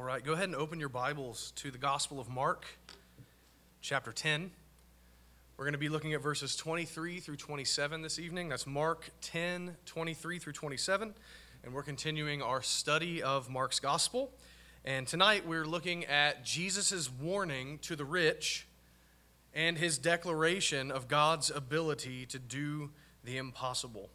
right, 0.00 0.24
go 0.24 0.32
ahead 0.32 0.44
and 0.44 0.56
open 0.56 0.80
your 0.80 0.88
Bibles 0.88 1.52
to 1.56 1.70
the 1.70 1.76
Gospel 1.76 2.18
of 2.18 2.28
Mark, 2.28 2.64
chapter 3.82 4.10
10. 4.10 4.50
We're 5.56 5.66
going 5.66 5.74
to 5.74 5.78
be 5.78 5.90
looking 5.90 6.14
at 6.14 6.22
verses 6.22 6.56
23 6.56 7.20
through 7.20 7.36
27 7.36 8.00
this 8.00 8.18
evening. 8.18 8.48
That's 8.48 8.66
Mark 8.66 9.10
10, 9.20 9.76
23 9.84 10.38
through 10.38 10.54
27. 10.54 11.12
And 11.62 11.74
we're 11.74 11.82
continuing 11.82 12.40
our 12.40 12.62
study 12.62 13.22
of 13.22 13.50
Mark's 13.50 13.80
Gospel. 13.80 14.32
And 14.84 15.06
tonight 15.06 15.46
we're 15.46 15.66
looking 15.66 16.06
at 16.06 16.42
Jesus' 16.42 17.10
warning 17.10 17.78
to 17.80 17.94
the 17.94 18.06
rich 18.06 18.66
and 19.52 19.76
his 19.76 19.98
declaration 19.98 20.90
of 20.90 21.06
God's 21.06 21.50
ability 21.50 22.24
to 22.26 22.38
do 22.38 22.90
the 23.24 23.36
impossible. 23.36 24.08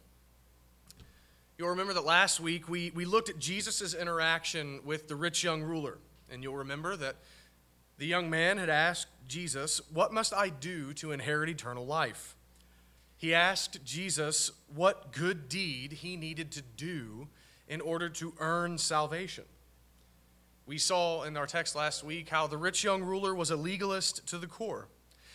You'll 1.58 1.70
remember 1.70 1.94
that 1.94 2.04
last 2.04 2.38
week 2.38 2.68
we, 2.68 2.92
we 2.94 3.04
looked 3.04 3.28
at 3.28 3.40
Jesus' 3.40 3.92
interaction 3.92 4.78
with 4.84 5.08
the 5.08 5.16
rich 5.16 5.42
young 5.42 5.60
ruler. 5.60 5.98
And 6.30 6.40
you'll 6.40 6.54
remember 6.54 6.94
that 6.94 7.16
the 7.98 8.06
young 8.06 8.30
man 8.30 8.58
had 8.58 8.68
asked 8.68 9.08
Jesus, 9.26 9.80
What 9.92 10.12
must 10.12 10.32
I 10.32 10.50
do 10.50 10.94
to 10.94 11.10
inherit 11.10 11.48
eternal 11.48 11.84
life? 11.84 12.36
He 13.16 13.34
asked 13.34 13.84
Jesus 13.84 14.52
what 14.72 15.10
good 15.10 15.48
deed 15.48 15.94
he 15.94 16.16
needed 16.16 16.52
to 16.52 16.62
do 16.62 17.26
in 17.66 17.80
order 17.80 18.08
to 18.08 18.34
earn 18.38 18.78
salvation. 18.78 19.44
We 20.64 20.78
saw 20.78 21.24
in 21.24 21.36
our 21.36 21.46
text 21.46 21.74
last 21.74 22.04
week 22.04 22.28
how 22.28 22.46
the 22.46 22.56
rich 22.56 22.84
young 22.84 23.02
ruler 23.02 23.34
was 23.34 23.50
a 23.50 23.56
legalist 23.56 24.24
to 24.28 24.38
the 24.38 24.46
core. 24.46 24.86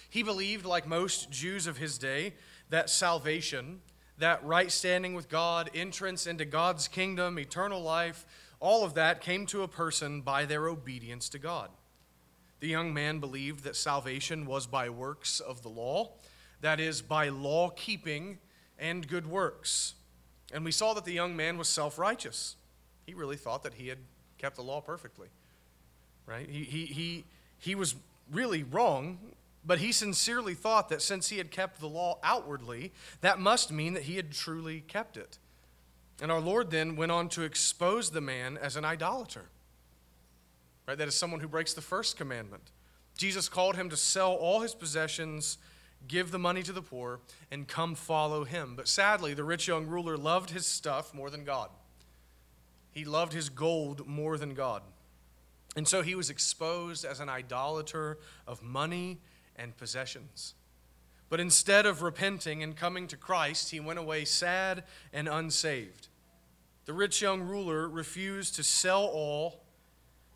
He 0.09 0.23
believed, 0.23 0.65
like 0.65 0.87
most 0.87 1.31
Jews 1.31 1.67
of 1.67 1.77
his 1.77 1.97
day, 1.97 2.35
that 2.69 2.89
salvation 2.89 3.81
that 4.17 4.44
right 4.45 4.72
standing 4.72 5.14
with 5.14 5.30
God, 5.30 5.69
entrance 5.73 6.28
into 6.28 6.45
God's 6.45 6.88
kingdom, 6.88 7.39
eternal 7.39 7.81
life, 7.81 8.25
all 8.59 8.83
of 8.83 8.94
that 8.94 9.22
came 9.22 9.45
to 9.47 9.64
a 9.64 9.67
person 9.67 10.22
by 10.22 10.45
their 10.45 10.67
obedience 10.67 11.30
to 11.30 11.39
God. 11.39 11.70
The 12.59 12.67
young 12.67 12.94
man 12.94 13.20
believed 13.20 13.64
that 13.66 13.75
salvation 13.75 14.45
was 14.45 14.67
by 14.67 14.89
works 14.89 15.39
of 15.39 15.64
the 15.64 15.70
law, 15.70 16.11
that 16.61 16.80
is, 16.80 17.02
by 17.02 17.28
law 17.30 17.70
keeping 17.70 18.38
and 18.80 19.05
good 19.05 19.28
works. 19.28 19.95
And 20.53 20.64
we 20.64 20.72
saw 20.72 20.94
that 20.94 21.03
the 21.03 21.11
young 21.11 21.36
man 21.36 21.58
was 21.58 21.67
self 21.67 21.98
righteous. 21.98 22.55
He 23.05 23.14
really 23.14 23.36
thought 23.36 23.64
that 23.64 23.73
he 23.73 23.89
had 23.89 23.98
kept 24.38 24.55
the 24.55 24.61
law 24.61 24.80
perfectly, 24.80 25.27
right? 26.25 26.48
He, 26.50 26.64
he, 26.64 26.86
he, 26.86 27.23
he 27.59 27.75
was 27.75 27.95
really 28.31 28.64
wrong 28.64 29.17
but 29.66 29.80
he 29.80 29.92
sincerely 29.92 30.53
thought 30.53 30.89
that 30.89 31.02
since 31.02 31.30
he 31.30 31.38
had 31.38 31.52
kept 31.52 31.80
the 31.80 31.88
law 31.88 32.19
outwardly, 32.23 32.92
that 33.22 33.39
must 33.39 33.72
mean 33.72 33.94
that 33.94 34.03
he 34.03 34.16
had 34.16 34.31
truly 34.31 34.81
kept 34.81 35.17
it. 35.17 35.38
And 36.22 36.31
our 36.31 36.42
Lord 36.42 36.70
then 36.70 36.95
went 36.95 37.11
on 37.11 37.30
to 37.30 37.44
expose 37.44 38.11
the 38.11 38.22
man 38.22 38.58
as 38.58 38.75
an 38.75 38.86
idolater. 38.86 39.45
Right? 40.88 40.97
That 40.97 41.08
is 41.08 41.16
someone 41.16 41.39
who 41.39 41.47
breaks 41.47 41.73
the 41.73 41.81
first 41.81 42.17
commandment. 42.17 42.72
Jesus 43.17 43.47
called 43.47 43.75
him 43.75 43.89
to 43.89 43.97
sell 43.97 44.33
all 44.33 44.61
his 44.61 44.75
possessions, 44.75 45.58
give 46.08 46.31
the 46.31 46.39
money 46.39 46.64
to 46.64 46.73
the 46.73 46.81
poor, 46.81 47.20
and 47.52 47.67
come 47.67 47.95
follow 47.95 48.44
him. 48.44 48.75
But 48.75 48.88
sadly, 48.88 49.33
the 49.33 49.44
rich 49.44 49.67
young 49.67 49.88
ruler 49.88 50.17
loved 50.17 50.50
his 50.50 50.66
stuff 50.66 51.14
more 51.14 51.30
than 51.30 51.45
God. 51.45 51.70
He 52.92 53.05
loved 53.05 53.33
his 53.33 53.50
gold 53.50 54.08
more 54.08 54.38
than 54.38 54.53
God. 54.53 54.83
And 55.75 55.88
so 55.88 56.02
he 56.02 56.16
was 56.16 56.30
exposed 56.30 57.05
as 57.05 57.20
an 57.20 57.30
idolater 57.30 58.20
of 58.45 58.61
money 58.61 59.20
and 59.55 59.75
possessions. 59.77 60.55
But 61.30 61.39
instead 61.39 61.86
of 61.86 62.02
repenting 62.02 62.61
and 62.61 62.75
coming 62.75 63.08
to 63.08 63.17
Christ, 63.17 63.71
he 63.71 63.80
went 63.80 63.99
away 63.99 64.25
sad 64.25 64.83
and 65.11 65.27
unsaved. 65.27 66.08
The 66.86 66.93
rich 66.93 67.21
young 67.21 67.41
ruler 67.41 67.87
refused 67.87 68.55
to 68.55 68.63
sell 68.63 69.05
all, 69.05 69.63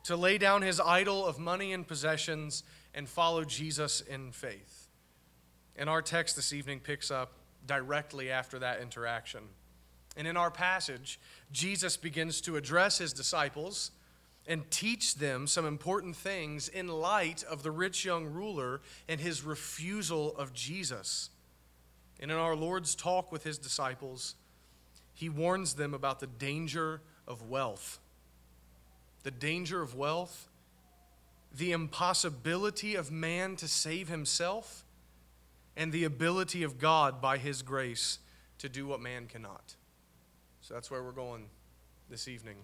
to 0.06 0.16
lay 0.16 0.38
down 0.38 0.62
his 0.62 0.80
idol 0.80 1.26
of 1.26 1.38
money 1.38 1.74
and 1.74 1.88
possessions, 1.88 2.64
and 2.94 3.08
follow 3.08 3.44
Jesus 3.44 4.02
in 4.02 4.32
faith. 4.32 4.88
And 5.76 5.90
our 5.90 6.02
text 6.02 6.36
this 6.36 6.54
evening 6.54 6.80
picks 6.80 7.12
up 7.12 7.34
directly 7.68 8.32
after 8.32 8.58
that 8.60 8.82
interaction. 8.82 9.42
And 10.16 10.28
in 10.28 10.36
our 10.36 10.50
passage, 10.50 11.20
Jesus 11.52 11.96
begins 11.96 12.42
to 12.42 12.56
address 12.56 12.98
his 12.98 13.14
disciples 13.14 13.92
and 14.48 14.70
teach 14.72 15.16
them 15.16 15.46
some 15.46 15.66
important 15.66 16.16
things 16.16 16.70
in 16.70 16.88
light 16.88 17.44
of 17.44 17.64
the 17.64 17.72
rich 17.72 18.06
young 18.06 18.26
ruler 18.26 18.82
and 19.10 19.20
his 19.20 19.44
refusal 19.44 20.36
of 20.38 20.54
Jesus. 20.54 21.30
And 22.20 22.32
in 22.32 22.38
our 22.38 22.56
Lord's 22.56 22.96
talk 22.96 23.32
with 23.32 23.44
his 23.44 23.58
disciples, 23.58 24.36
he 25.14 25.30
warns 25.30 25.74
them 25.74 25.94
about 25.94 26.20
the 26.20 26.28
danger 26.28 27.02
of 27.28 27.50
wealth. 27.50 28.00
The 29.24 29.32
danger 29.32 29.82
of 29.82 29.96
wealth, 29.96 30.48
the 31.54 31.74
impossibility 31.74 32.96
of 32.96 33.12
man 33.12 33.58
to 33.58 33.68
save 33.68 34.08
himself, 34.08 34.86
and 35.76 35.92
the 35.92 36.06
ability 36.06 36.64
of 36.64 36.80
God 36.80 37.22
by 37.22 37.38
his 37.38 37.62
grace 37.62 38.20
to 38.60 38.70
do 38.70 38.88
what 38.88 39.02
man 39.02 39.28
cannot. 39.28 39.76
So 40.62 40.74
that's 40.74 40.90
where 40.90 41.04
we're 41.04 41.12
going 41.12 41.50
this 42.10 42.28
evening. 42.28 42.58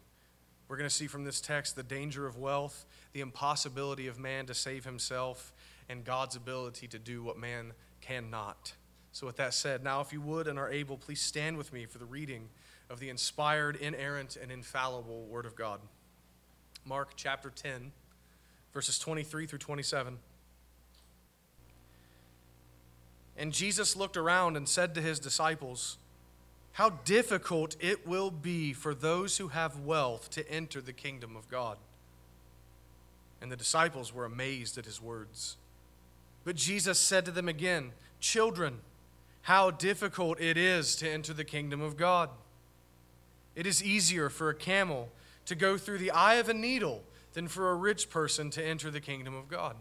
We're 0.67 0.77
going 0.77 0.89
to 0.89 0.95
see 0.95 1.07
from 1.07 1.23
this 1.23 1.41
text 1.41 1.75
the 1.75 1.83
danger 1.83 2.25
of 2.25 2.37
wealth, 2.37 2.85
the 3.11 3.21
impossibility 3.21 4.07
of 4.07 4.19
man 4.19 4.45
to 4.47 4.53
save 4.53 4.85
himself, 4.85 5.53
and 5.89 6.03
God's 6.03 6.35
ability 6.35 6.87
to 6.87 6.99
do 6.99 7.21
what 7.21 7.37
man 7.37 7.73
cannot. 8.01 8.73
So, 9.11 9.27
with 9.27 9.37
that 9.37 9.53
said, 9.53 9.83
now 9.83 10.01
if 10.01 10.11
you 10.11 10.21
would 10.21 10.47
and 10.47 10.57
are 10.57 10.71
able, 10.71 10.97
please 10.97 11.21
stand 11.21 11.57
with 11.57 11.71
me 11.71 11.85
for 11.85 11.99
the 11.99 12.05
reading 12.05 12.49
of 12.89 12.99
the 12.99 13.09
inspired, 13.09 13.75
inerrant, 13.75 14.37
and 14.41 14.51
infallible 14.51 15.25
Word 15.25 15.45
of 15.45 15.55
God. 15.55 15.79
Mark 16.85 17.11
chapter 17.15 17.49
10, 17.49 17.91
verses 18.73 18.97
23 18.99 19.45
through 19.45 19.59
27. 19.59 20.17
And 23.37 23.51
Jesus 23.51 23.95
looked 23.95 24.17
around 24.17 24.57
and 24.57 24.67
said 24.67 24.93
to 24.95 25.01
his 25.01 25.19
disciples, 25.19 25.97
how 26.73 26.89
difficult 26.89 27.75
it 27.79 28.07
will 28.07 28.31
be 28.31 28.73
for 28.73 28.95
those 28.95 29.37
who 29.37 29.49
have 29.49 29.79
wealth 29.79 30.29
to 30.31 30.49
enter 30.51 30.81
the 30.81 30.93
kingdom 30.93 31.35
of 31.35 31.47
God. 31.49 31.77
And 33.41 33.51
the 33.51 33.55
disciples 33.55 34.13
were 34.13 34.25
amazed 34.25 34.77
at 34.77 34.85
his 34.85 35.01
words. 35.01 35.57
But 36.43 36.55
Jesus 36.55 36.99
said 36.99 37.25
to 37.25 37.31
them 37.31 37.47
again, 37.47 37.91
Children, 38.19 38.79
how 39.43 39.69
difficult 39.69 40.39
it 40.39 40.57
is 40.57 40.95
to 40.95 41.09
enter 41.09 41.33
the 41.33 41.43
kingdom 41.43 41.81
of 41.81 41.95
God. 41.95 42.29
It 43.55 43.67
is 43.67 43.83
easier 43.83 44.29
for 44.29 44.49
a 44.49 44.55
camel 44.55 45.09
to 45.45 45.55
go 45.55 45.77
through 45.77 45.99
the 45.99 46.11
eye 46.11 46.35
of 46.35 46.49
a 46.49 46.53
needle 46.53 47.03
than 47.33 47.47
for 47.47 47.69
a 47.69 47.75
rich 47.75 48.09
person 48.09 48.49
to 48.51 48.65
enter 48.65 48.89
the 48.89 49.01
kingdom 49.01 49.35
of 49.35 49.47
God. 49.47 49.75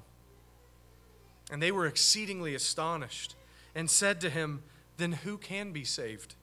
And 1.51 1.63
they 1.63 1.73
were 1.73 1.87
exceedingly 1.87 2.55
astonished 2.55 3.35
and 3.75 3.89
said 3.89 4.21
to 4.21 4.31
him, 4.31 4.63
Then 4.99 5.13
who 5.13 5.39
can 5.39 5.73
be 5.73 5.85
saved? 5.85 6.35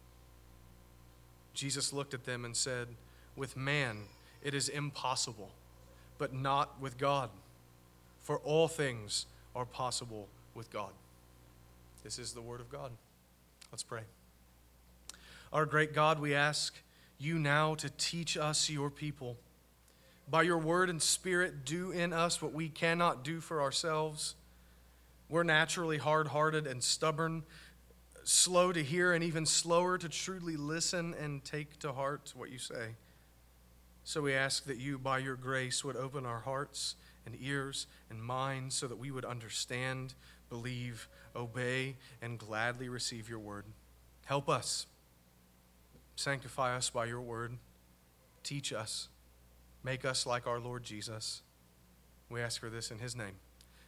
Jesus 1.59 1.91
looked 1.91 2.13
at 2.13 2.23
them 2.23 2.45
and 2.45 2.55
said, 2.55 2.87
With 3.35 3.57
man 3.57 4.03
it 4.41 4.53
is 4.53 4.69
impossible, 4.69 5.51
but 6.17 6.33
not 6.33 6.79
with 6.79 6.97
God. 6.97 7.29
For 8.21 8.39
all 8.39 8.69
things 8.69 9.25
are 9.53 9.65
possible 9.65 10.29
with 10.55 10.71
God. 10.71 10.91
This 12.01 12.17
is 12.17 12.31
the 12.31 12.41
word 12.41 12.61
of 12.61 12.69
God. 12.69 12.91
Let's 13.73 13.83
pray. 13.83 14.03
Our 15.51 15.65
great 15.65 15.93
God, 15.93 16.19
we 16.21 16.33
ask 16.33 16.77
you 17.17 17.37
now 17.37 17.75
to 17.75 17.89
teach 17.89 18.37
us, 18.37 18.69
your 18.69 18.89
people. 18.89 19.35
By 20.29 20.43
your 20.43 20.59
word 20.59 20.89
and 20.89 21.01
spirit, 21.01 21.65
do 21.65 21.91
in 21.91 22.13
us 22.13 22.41
what 22.41 22.53
we 22.53 22.69
cannot 22.69 23.25
do 23.25 23.41
for 23.41 23.61
ourselves. 23.61 24.35
We're 25.27 25.43
naturally 25.43 25.97
hard 25.97 26.27
hearted 26.27 26.67
and 26.67 26.81
stubborn 26.81 27.43
slow 28.29 28.71
to 28.71 28.83
hear 28.83 29.11
and 29.11 29.23
even 29.23 29.43
slower 29.43 29.97
to 29.97 30.07
truly 30.07 30.55
listen 30.55 31.15
and 31.19 31.43
take 31.43 31.79
to 31.79 31.91
heart 31.91 32.31
what 32.35 32.51
you 32.51 32.59
say. 32.59 32.89
So 34.03 34.21
we 34.21 34.35
ask 34.35 34.65
that 34.65 34.77
you, 34.77 34.99
by 34.99 35.17
your 35.17 35.35
grace, 35.35 35.83
would 35.83 35.95
open 35.95 36.27
our 36.27 36.41
hearts 36.41 36.95
and 37.25 37.35
ears 37.41 37.87
and 38.09 38.21
minds 38.21 38.75
so 38.75 38.87
that 38.87 38.99
we 38.99 39.09
would 39.09 39.25
understand, 39.25 40.13
believe, 40.47 41.07
obey, 41.35 41.95
and 42.21 42.37
gladly 42.37 42.87
receive 42.87 43.29
your 43.29 43.39
word. 43.39 43.65
Help 44.25 44.47
us. 44.47 44.85
Sanctify 46.15 46.75
us 46.75 46.91
by 46.91 47.05
your 47.05 47.21
word. 47.21 47.57
Teach 48.43 48.71
us. 48.71 49.07
Make 49.83 50.05
us 50.05 50.27
like 50.27 50.45
our 50.45 50.59
Lord 50.59 50.83
Jesus. 50.83 51.41
We 52.29 52.41
ask 52.41 52.59
for 52.59 52.69
this 52.69 52.91
in 52.91 52.99
his 52.99 53.15
name 53.15 53.37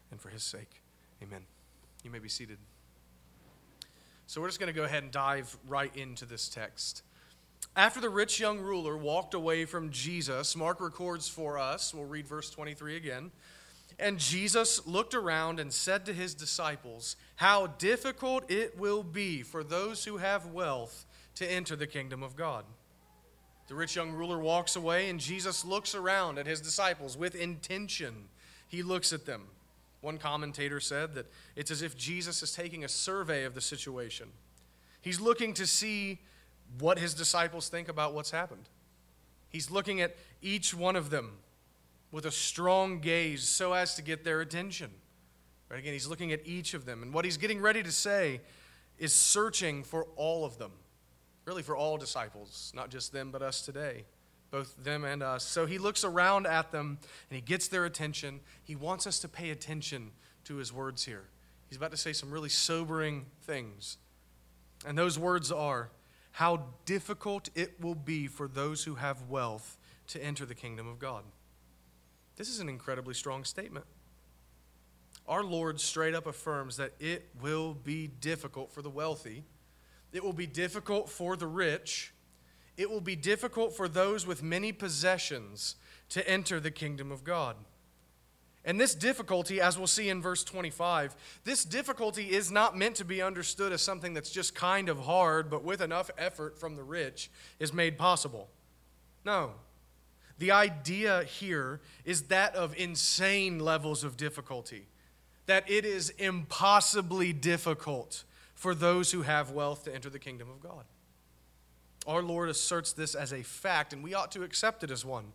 and 0.10 0.20
for 0.20 0.30
his 0.30 0.44
sake. 0.44 0.82
Amen. 1.22 1.46
You 2.04 2.10
may 2.10 2.20
be 2.20 2.30
seated. 2.30 2.58
So 4.32 4.40
we're 4.40 4.48
just 4.48 4.62
going 4.62 4.74
to 4.74 4.80
go 4.80 4.86
ahead 4.86 5.04
and 5.04 5.12
dive 5.12 5.58
right 5.68 5.94
into 5.94 6.24
this 6.24 6.48
text. 6.48 7.04
After 7.76 8.00
the 8.00 8.10
rich 8.10 8.40
young 8.40 8.60
ruler 8.62 8.96
walked 8.96 9.34
away 9.34 9.66
from 9.66 9.90
Jesus, 9.90 10.56
Mark 10.56 10.80
records 10.80 11.28
for 11.28 11.58
us, 11.58 11.94
we'll 11.94 12.06
read 12.06 12.26
verse 12.26 12.50
23 12.50 12.96
again. 12.96 13.32
And 14.00 14.18
Jesus 14.18 14.88
looked 14.88 15.14
around 15.14 15.60
and 15.60 15.74
said 15.74 16.06
to 16.06 16.14
his 16.14 16.34
disciples, 16.34 17.18
How 17.36 17.68
difficult 17.68 18.50
it 18.50 18.80
will 18.80 19.04
be 19.04 19.42
for 19.42 19.66
those 19.66 20.06
who 20.06 20.16
have 20.16 20.46
wealth 20.46 21.06
to 21.36 21.46
enter 21.46 21.76
the 21.76 21.86
kingdom 21.86 22.24
of 22.24 22.38
God. 22.38 22.64
The 23.68 23.76
rich 23.76 23.98
young 23.98 24.14
ruler 24.14 24.40
walks 24.40 24.78
away, 24.78 25.10
and 25.10 25.20
Jesus 25.20 25.66
looks 25.66 25.94
around 25.94 26.38
at 26.38 26.48
his 26.48 26.62
disciples 26.62 27.18
with 27.18 27.36
intention. 27.36 28.30
He 28.70 28.82
looks 28.82 29.12
at 29.12 29.26
them. 29.26 29.48
One 30.02 30.18
commentator 30.18 30.80
said 30.80 31.14
that 31.16 31.32
it's 31.56 31.72
as 31.72 31.82
if 31.82 31.96
Jesus 31.96 32.42
is 32.42 32.52
taking 32.52 32.84
a 32.84 32.90
survey 32.90 33.44
of 33.44 33.54
the 33.54 33.62
situation. 33.62 34.30
He's 35.02 35.22
looking 35.22 35.54
to 35.56 35.68
see 35.68 36.20
what 36.80 37.00
his 37.00 37.14
disciples 37.14 37.70
think 37.70 37.88
about 37.88 38.14
what's 38.14 38.32
happened. 38.32 38.70
He's 39.50 39.70
looking 39.70 40.02
at 40.02 40.16
each 40.42 40.74
one 40.74 40.96
of 40.96 41.10
them 41.10 41.38
with 42.12 42.26
a 42.26 42.32
strong 42.32 43.00
gaze 43.00 43.44
so 43.44 43.74
as 43.74 43.96
to 43.96 44.02
get 44.02 44.24
their 44.24 44.42
attention. 44.42 44.92
Right 45.70 45.80
again, 45.80 45.94
he's 45.94 46.08
looking 46.08 46.32
at 46.32 46.46
each 46.46 46.74
of 46.74 46.86
them. 46.86 47.02
And 47.02 47.14
what 47.14 47.24
he's 47.24 47.38
getting 47.38 47.62
ready 47.62 47.84
to 47.84 47.92
say 47.92 48.42
is 48.98 49.14
searching 49.14 49.84
for 49.84 50.06
all 50.16 50.46
of 50.46 50.58
them, 50.58 50.72
really 51.46 51.64
for 51.64 51.76
all 51.76 51.98
disciples, 51.98 52.72
not 52.76 52.90
just 52.90 53.14
them, 53.14 53.32
but 53.32 53.42
us 53.42 53.62
today, 53.62 54.06
both 54.52 54.76
them 54.84 55.06
and 55.06 55.24
us. 55.24 55.44
So 55.44 55.66
he 55.66 55.78
looks 55.78 56.04
around 56.04 56.46
at 56.46 56.72
them 56.72 57.00
and 57.30 57.36
he 57.36 57.42
gets 57.42 57.70
their 57.70 57.86
attention. 57.86 58.42
He 58.64 58.76
wants 58.76 59.08
us 59.08 59.20
to 59.20 59.28
pay 59.28 59.50
attention 59.50 60.12
to 60.44 60.58
his 60.58 60.72
words 60.74 61.06
here. 61.06 61.24
He's 61.70 61.78
about 61.78 61.92
to 61.92 61.98
say 61.98 62.12
some 62.12 62.32
really 62.32 62.50
sobering 62.50 63.26
things. 63.44 63.98
And 64.86 64.98
those 64.98 65.18
words 65.18 65.52
are 65.52 65.90
how 66.32 66.66
difficult 66.86 67.50
it 67.56 67.80
will 67.80 67.96
be 67.96 68.28
for 68.28 68.48
those 68.48 68.84
who 68.84 68.96
have 68.96 69.30
wealth 69.30 69.78
to 70.08 70.24
enter 70.24 70.46
the 70.46 70.56
kingdom 70.56 70.88
of 70.88 71.00
God. 71.00 71.24
This 72.36 72.50
is 72.50 72.60
an 72.60 72.68
incredibly 72.68 73.14
strong 73.14 73.44
statement. 73.46 73.86
Our 75.28 75.44
Lord 75.44 75.80
straight 75.80 76.16
up 76.16 76.28
affirms 76.28 76.78
that 76.78 76.94
it 77.00 77.30
will 77.42 77.74
be 77.74 78.08
difficult 78.08 78.72
for 78.72 78.82
the 78.82 78.90
wealthy, 78.90 79.44
it 80.12 80.24
will 80.24 80.34
be 80.34 80.48
difficult 80.48 81.10
for 81.10 81.38
the 81.38 81.48
rich, 81.48 82.14
it 82.78 82.90
will 82.90 83.02
be 83.02 83.16
difficult 83.16 83.76
for 83.76 83.88
those 83.88 84.26
with 84.26 84.42
many 84.42 84.72
possessions 84.72 85.76
to 86.10 86.28
enter 86.30 86.60
the 86.60 86.72
kingdom 86.72 87.12
of 87.12 87.24
God. 87.24 87.56
And 88.64 88.80
this 88.80 88.94
difficulty, 88.94 89.60
as 89.60 89.78
we'll 89.78 89.88
see 89.88 90.10
in 90.10 90.22
verse 90.22 90.44
25, 90.44 91.16
this 91.44 91.66
difficulty 91.66 92.32
is 92.32 92.52
not 92.52 92.78
meant 92.78 92.96
to 92.98 93.06
be 93.06 93.22
understood 93.22 93.72
as 93.72 93.82
something 93.82 94.14
that's 94.14 94.30
just 94.30 94.54
kind 94.54 94.88
of 94.88 95.00
hard, 95.00 95.50
but 95.50 95.64
with 95.64 95.82
enough 95.82 96.12
effort 96.18 96.60
from 96.60 96.76
the 96.76 96.84
rich 96.84 97.32
is 97.60 97.74
made 97.74 97.98
possible. 97.98 98.50
No. 99.26 99.54
The 100.38 100.52
idea 100.52 101.24
here 101.24 101.82
is 102.06 102.24
that 102.24 102.56
of 102.56 102.76
insane 102.78 103.60
levels 103.60 104.04
of 104.04 104.16
difficulty, 104.16 104.88
that 105.48 105.70
it 105.70 105.84
is 105.84 106.12
impossibly 106.12 107.34
difficult 107.34 108.24
for 108.54 108.76
those 108.76 109.12
who 109.12 109.24
have 109.24 109.50
wealth 109.50 109.86
to 109.86 109.94
enter 109.94 110.10
the 110.10 110.20
kingdom 110.20 110.50
of 110.50 110.62
God. 110.62 110.86
Our 112.08 112.24
Lord 112.24 112.50
asserts 112.50 112.94
this 112.94 113.16
as 113.16 113.32
a 113.32 113.44
fact, 113.44 113.94
and 113.94 114.04
we 114.04 114.14
ought 114.14 114.32
to 114.32 114.44
accept 114.44 114.84
it 114.84 114.92
as 114.92 115.06
one. 115.06 115.26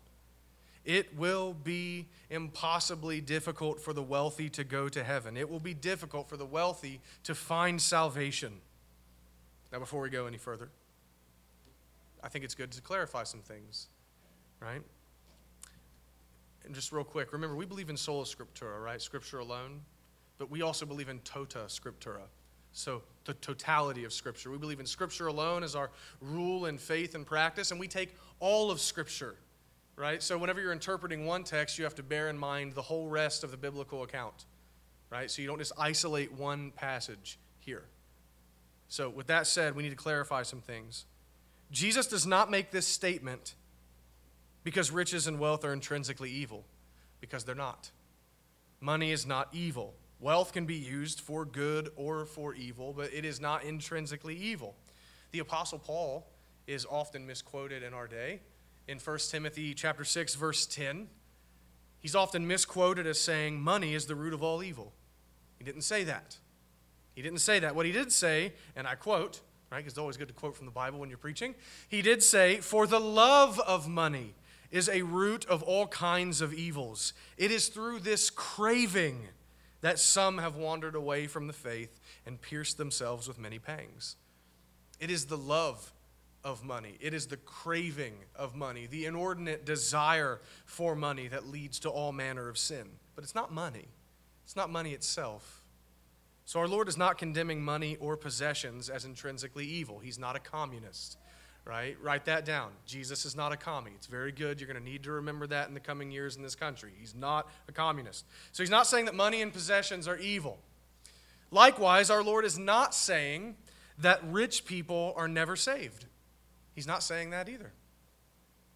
It 0.84 1.16
will 1.16 1.52
be 1.52 2.06
impossibly 2.30 3.20
difficult 3.20 3.80
for 3.80 3.92
the 3.92 4.02
wealthy 4.02 4.48
to 4.50 4.64
go 4.64 4.88
to 4.88 5.02
heaven. 5.02 5.36
It 5.36 5.50
will 5.50 5.60
be 5.60 5.74
difficult 5.74 6.28
for 6.28 6.36
the 6.36 6.46
wealthy 6.46 7.00
to 7.24 7.34
find 7.34 7.80
salvation. 7.80 8.52
Now, 9.72 9.80
before 9.80 10.00
we 10.00 10.10
go 10.10 10.26
any 10.26 10.38
further, 10.38 10.68
I 12.22 12.28
think 12.28 12.44
it's 12.44 12.54
good 12.54 12.70
to 12.72 12.80
clarify 12.80 13.24
some 13.24 13.40
things, 13.40 13.88
right? 14.60 14.82
And 16.64 16.74
just 16.74 16.92
real 16.92 17.04
quick, 17.04 17.32
remember, 17.32 17.56
we 17.56 17.66
believe 17.66 17.90
in 17.90 17.96
sola 17.96 18.24
scriptura, 18.24 18.82
right? 18.82 19.00
Scripture 19.00 19.38
alone. 19.38 19.80
But 20.38 20.50
we 20.50 20.62
also 20.62 20.84
believe 20.84 21.08
in 21.08 21.20
tota 21.20 21.64
scriptura. 21.68 22.22
So, 22.72 23.02
the 23.26 23.34
totality 23.34 24.04
of 24.04 24.12
Scripture. 24.12 24.50
We 24.50 24.58
believe 24.58 24.80
in 24.80 24.86
Scripture 24.86 25.26
alone 25.26 25.62
as 25.62 25.76
our 25.76 25.90
rule 26.20 26.66
and 26.66 26.80
faith 26.80 27.14
and 27.14 27.26
practice, 27.26 27.70
and 27.70 27.78
we 27.78 27.88
take 27.88 28.14
all 28.40 28.70
of 28.70 28.80
Scripture 28.80 29.36
right? 29.96 30.22
So 30.22 30.36
whenever 30.38 30.60
you're 30.60 30.72
interpreting 30.72 31.26
one 31.26 31.42
text, 31.42 31.78
you 31.78 31.84
have 31.84 31.94
to 31.96 32.02
bear 32.02 32.28
in 32.28 32.38
mind 32.38 32.74
the 32.74 32.82
whole 32.82 33.08
rest 33.08 33.42
of 33.42 33.50
the 33.50 33.56
biblical 33.56 34.02
account, 34.02 34.44
right? 35.10 35.30
So 35.30 35.42
you 35.42 35.48
don't 35.48 35.58
just 35.58 35.72
isolate 35.78 36.32
one 36.32 36.70
passage 36.70 37.38
here. 37.58 37.84
So, 38.88 39.10
with 39.10 39.26
that 39.26 39.48
said, 39.48 39.74
we 39.74 39.82
need 39.82 39.90
to 39.90 39.96
clarify 39.96 40.44
some 40.44 40.60
things. 40.60 41.06
Jesus 41.72 42.06
does 42.06 42.24
not 42.24 42.52
make 42.52 42.70
this 42.70 42.86
statement 42.86 43.56
because 44.62 44.92
riches 44.92 45.26
and 45.26 45.40
wealth 45.40 45.64
are 45.64 45.72
intrinsically 45.72 46.30
evil, 46.30 46.64
because 47.20 47.42
they're 47.42 47.56
not. 47.56 47.90
Money 48.80 49.10
is 49.10 49.26
not 49.26 49.48
evil. 49.52 49.94
Wealth 50.18 50.52
can 50.52 50.64
be 50.64 50.74
used 50.74 51.20
for 51.20 51.44
good 51.44 51.90
or 51.94 52.24
for 52.24 52.54
evil, 52.54 52.94
but 52.96 53.12
it 53.12 53.24
is 53.24 53.40
not 53.40 53.64
intrinsically 53.64 54.34
evil. 54.34 54.74
The 55.32 55.40
apostle 55.40 55.78
Paul 55.78 56.26
is 56.66 56.86
often 56.88 57.26
misquoted 57.26 57.82
in 57.82 57.92
our 57.92 58.08
day 58.08 58.40
in 58.88 58.98
1 58.98 59.18
Timothy 59.30 59.74
chapter 59.74 60.04
6 60.04 60.34
verse 60.34 60.66
10. 60.66 61.08
He's 61.98 62.14
often 62.14 62.46
misquoted 62.46 63.06
as 63.06 63.20
saying 63.20 63.60
money 63.60 63.94
is 63.94 64.06
the 64.06 64.14
root 64.14 64.32
of 64.32 64.42
all 64.42 64.62
evil. 64.62 64.92
He 65.58 65.64
didn't 65.64 65.82
say 65.82 66.04
that. 66.04 66.38
He 67.14 67.22
didn't 67.22 67.40
say 67.40 67.58
that. 67.58 67.74
What 67.74 67.86
he 67.86 67.92
did 67.92 68.12
say, 68.12 68.52
and 68.74 68.86
I 68.86 68.94
quote, 68.94 69.40
right? 69.70 69.78
Because 69.78 69.94
it's 69.94 69.98
always 69.98 70.16
good 70.16 70.28
to 70.28 70.34
quote 70.34 70.56
from 70.56 70.66
the 70.66 70.72
Bible 70.72 70.98
when 70.98 71.08
you're 71.08 71.18
preaching. 71.18 71.54
He 71.88 72.02
did 72.02 72.22
say, 72.22 72.60
"For 72.60 72.86
the 72.86 73.00
love 73.00 73.58
of 73.60 73.88
money 73.88 74.34
is 74.70 74.88
a 74.88 75.02
root 75.02 75.44
of 75.46 75.62
all 75.62 75.86
kinds 75.88 76.40
of 76.40 76.52
evils. 76.52 77.12
It 77.36 77.50
is 77.50 77.68
through 77.68 78.00
this 78.00 78.30
craving 78.30 79.28
that 79.86 79.98
some 79.98 80.38
have 80.38 80.56
wandered 80.56 80.94
away 80.94 81.26
from 81.26 81.46
the 81.46 81.52
faith 81.52 82.00
and 82.26 82.40
pierced 82.40 82.76
themselves 82.76 83.28
with 83.28 83.38
many 83.38 83.58
pangs." 83.58 84.16
It 84.98 85.10
is 85.10 85.26
the 85.26 85.38
love 85.38 85.92
of 86.44 86.62
money. 86.62 86.96
It 87.00 87.12
is 87.12 87.26
the 87.26 87.36
craving 87.36 88.24
of 88.34 88.54
money, 88.54 88.86
the 88.86 89.04
inordinate 89.04 89.64
desire 89.64 90.40
for 90.64 90.94
money 90.94 91.28
that 91.28 91.46
leads 91.46 91.80
to 91.80 91.90
all 91.90 92.12
manner 92.12 92.48
of 92.48 92.56
sin. 92.56 92.98
But 93.14 93.24
it's 93.24 93.34
not 93.34 93.52
money, 93.52 93.88
it's 94.44 94.56
not 94.56 94.70
money 94.70 94.92
itself. 94.92 95.64
So 96.44 96.60
our 96.60 96.68
Lord 96.68 96.88
is 96.88 96.96
not 96.96 97.18
condemning 97.18 97.64
money 97.64 97.96
or 97.96 98.16
possessions 98.16 98.88
as 98.88 99.04
intrinsically 99.04 99.66
evil. 99.66 99.98
He's 99.98 100.18
not 100.18 100.36
a 100.36 100.38
communist, 100.38 101.18
right? 101.66 101.96
Write 102.00 102.24
that 102.26 102.44
down. 102.44 102.70
Jesus 102.86 103.24
is 103.24 103.34
not 103.34 103.52
a 103.52 103.56
commie. 103.56 103.90
It's 103.96 104.06
very 104.06 104.30
good. 104.30 104.60
You're 104.60 104.68
going 104.68 104.82
to 104.82 104.90
need 104.90 105.02
to 105.02 105.12
remember 105.12 105.46
that 105.48 105.68
in 105.68 105.74
the 105.74 105.80
coming 105.80 106.10
years 106.12 106.36
in 106.36 106.42
this 106.42 106.54
country. 106.54 106.92
He's 106.98 107.14
not 107.14 107.50
a 107.68 107.72
communist. 107.72 108.24
So 108.52 108.62
he's 108.62 108.70
not 108.70 108.86
saying 108.86 109.06
that 109.06 109.14
money 109.14 109.42
and 109.42 109.52
possessions 109.52 110.06
are 110.06 110.16
evil. 110.16 110.58
Likewise, 111.50 112.08
our 112.08 112.22
Lord 112.22 112.44
is 112.44 112.58
not 112.58 112.94
saying 112.94 113.56
that 113.98 114.20
rich 114.30 114.64
people 114.64 115.12
are 115.16 115.26
never 115.28 115.56
saved. 115.56 116.06
He's 116.74 116.86
not 116.86 117.02
saying 117.02 117.30
that 117.30 117.48
either. 117.48 117.72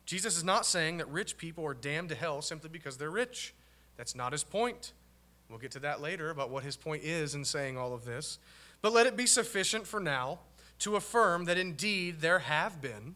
Jesus 0.04 0.36
is 0.36 0.42
not 0.42 0.66
saying 0.66 0.96
that 0.96 1.08
rich 1.08 1.36
people 1.36 1.64
are 1.64 1.74
damned 1.74 2.08
to 2.08 2.16
hell 2.16 2.42
simply 2.42 2.70
because 2.70 2.96
they're 2.96 3.10
rich. 3.10 3.54
That's 3.96 4.16
not 4.16 4.32
his 4.32 4.42
point. 4.42 4.92
We'll 5.48 5.58
get 5.58 5.72
to 5.72 5.80
that 5.80 6.00
later 6.00 6.30
about 6.30 6.50
what 6.50 6.64
his 6.64 6.76
point 6.76 7.04
is 7.04 7.34
in 7.34 7.44
saying 7.44 7.76
all 7.76 7.92
of 7.92 8.04
this. 8.04 8.38
But 8.82 8.92
let 8.92 9.06
it 9.06 9.16
be 9.16 9.26
sufficient 9.26 9.86
for 9.86 10.00
now 10.00 10.40
to 10.80 10.96
affirm 10.96 11.44
that 11.44 11.58
indeed 11.58 12.20
there 12.20 12.40
have 12.40 12.80
been 12.82 13.14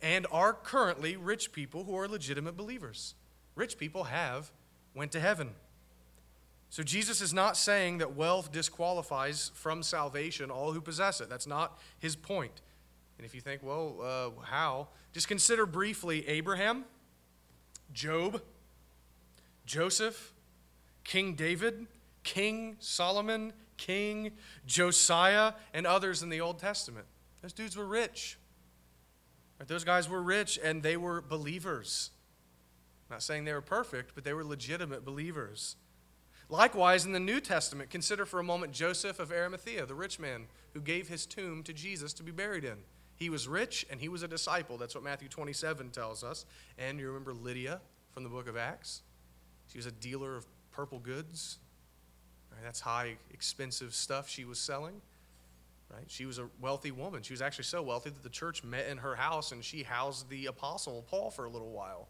and 0.00 0.26
are 0.32 0.52
currently 0.52 1.16
rich 1.16 1.52
people 1.52 1.84
who 1.84 1.96
are 1.96 2.08
legitimate 2.08 2.56
believers. 2.56 3.14
Rich 3.54 3.78
people 3.78 4.04
have 4.04 4.50
went 4.94 5.12
to 5.12 5.20
heaven. 5.20 5.50
So 6.70 6.82
Jesus 6.82 7.20
is 7.20 7.34
not 7.34 7.56
saying 7.56 7.98
that 7.98 8.16
wealth 8.16 8.50
disqualifies 8.50 9.52
from 9.54 9.82
salvation 9.82 10.50
all 10.50 10.72
who 10.72 10.80
possess 10.80 11.20
it. 11.20 11.28
That's 11.28 11.46
not 11.46 11.78
his 11.98 12.16
point. 12.16 12.62
And 13.18 13.26
if 13.26 13.34
you 13.34 13.40
think, 13.40 13.62
well, 13.62 13.98
uh, 14.02 14.42
how? 14.44 14.88
Just 15.12 15.28
consider 15.28 15.66
briefly 15.66 16.26
Abraham, 16.26 16.86
Job, 17.92 18.40
Joseph, 19.66 20.32
King 21.04 21.34
David, 21.34 21.86
King 22.24 22.76
Solomon, 22.80 23.52
King 23.82 24.30
Josiah, 24.64 25.54
and 25.74 25.88
others 25.88 26.22
in 26.22 26.28
the 26.28 26.40
Old 26.40 26.60
Testament. 26.60 27.06
Those 27.42 27.52
dudes 27.52 27.76
were 27.76 27.86
rich. 27.86 28.38
Those 29.66 29.84
guys 29.84 30.08
were 30.08 30.22
rich 30.22 30.58
and 30.62 30.82
they 30.82 30.96
were 30.96 31.20
believers. 31.20 32.10
I'm 33.08 33.14
not 33.14 33.22
saying 33.22 33.44
they 33.44 33.52
were 33.52 33.60
perfect, 33.60 34.12
but 34.14 34.24
they 34.24 34.32
were 34.32 34.44
legitimate 34.44 35.04
believers. 35.04 35.76
Likewise, 36.48 37.04
in 37.04 37.12
the 37.12 37.20
New 37.20 37.40
Testament, 37.40 37.90
consider 37.90 38.24
for 38.24 38.38
a 38.38 38.44
moment 38.44 38.72
Joseph 38.72 39.18
of 39.18 39.32
Arimathea, 39.32 39.86
the 39.86 39.94
rich 39.94 40.18
man 40.18 40.46
who 40.74 40.80
gave 40.80 41.08
his 41.08 41.26
tomb 41.26 41.62
to 41.64 41.72
Jesus 41.72 42.12
to 42.14 42.22
be 42.22 42.32
buried 42.32 42.64
in. 42.64 42.78
He 43.16 43.30
was 43.30 43.48
rich 43.48 43.86
and 43.90 44.00
he 44.00 44.08
was 44.08 44.22
a 44.22 44.28
disciple. 44.28 44.76
That's 44.76 44.94
what 44.94 45.04
Matthew 45.04 45.28
27 45.28 45.90
tells 45.90 46.22
us. 46.22 46.44
And 46.78 46.98
you 46.98 47.08
remember 47.08 47.32
Lydia 47.32 47.80
from 48.12 48.22
the 48.22 48.30
book 48.30 48.48
of 48.48 48.56
Acts? 48.56 49.02
She 49.68 49.78
was 49.78 49.86
a 49.86 49.92
dealer 49.92 50.36
of 50.36 50.46
purple 50.70 50.98
goods. 50.98 51.58
Right? 52.52 52.64
That's 52.64 52.80
high, 52.80 53.16
expensive 53.32 53.94
stuff 53.94 54.28
she 54.28 54.44
was 54.44 54.58
selling. 54.58 55.00
Right? 55.90 56.04
She 56.06 56.24
was 56.24 56.38
a 56.38 56.48
wealthy 56.60 56.90
woman. 56.90 57.22
She 57.22 57.32
was 57.32 57.42
actually 57.42 57.64
so 57.64 57.82
wealthy 57.82 58.10
that 58.10 58.22
the 58.22 58.30
church 58.30 58.64
met 58.64 58.86
in 58.86 58.98
her 58.98 59.14
house 59.16 59.52
and 59.52 59.64
she 59.64 59.82
housed 59.82 60.28
the 60.28 60.46
apostle 60.46 61.04
Paul 61.08 61.30
for 61.30 61.44
a 61.44 61.50
little 61.50 61.70
while. 61.70 62.08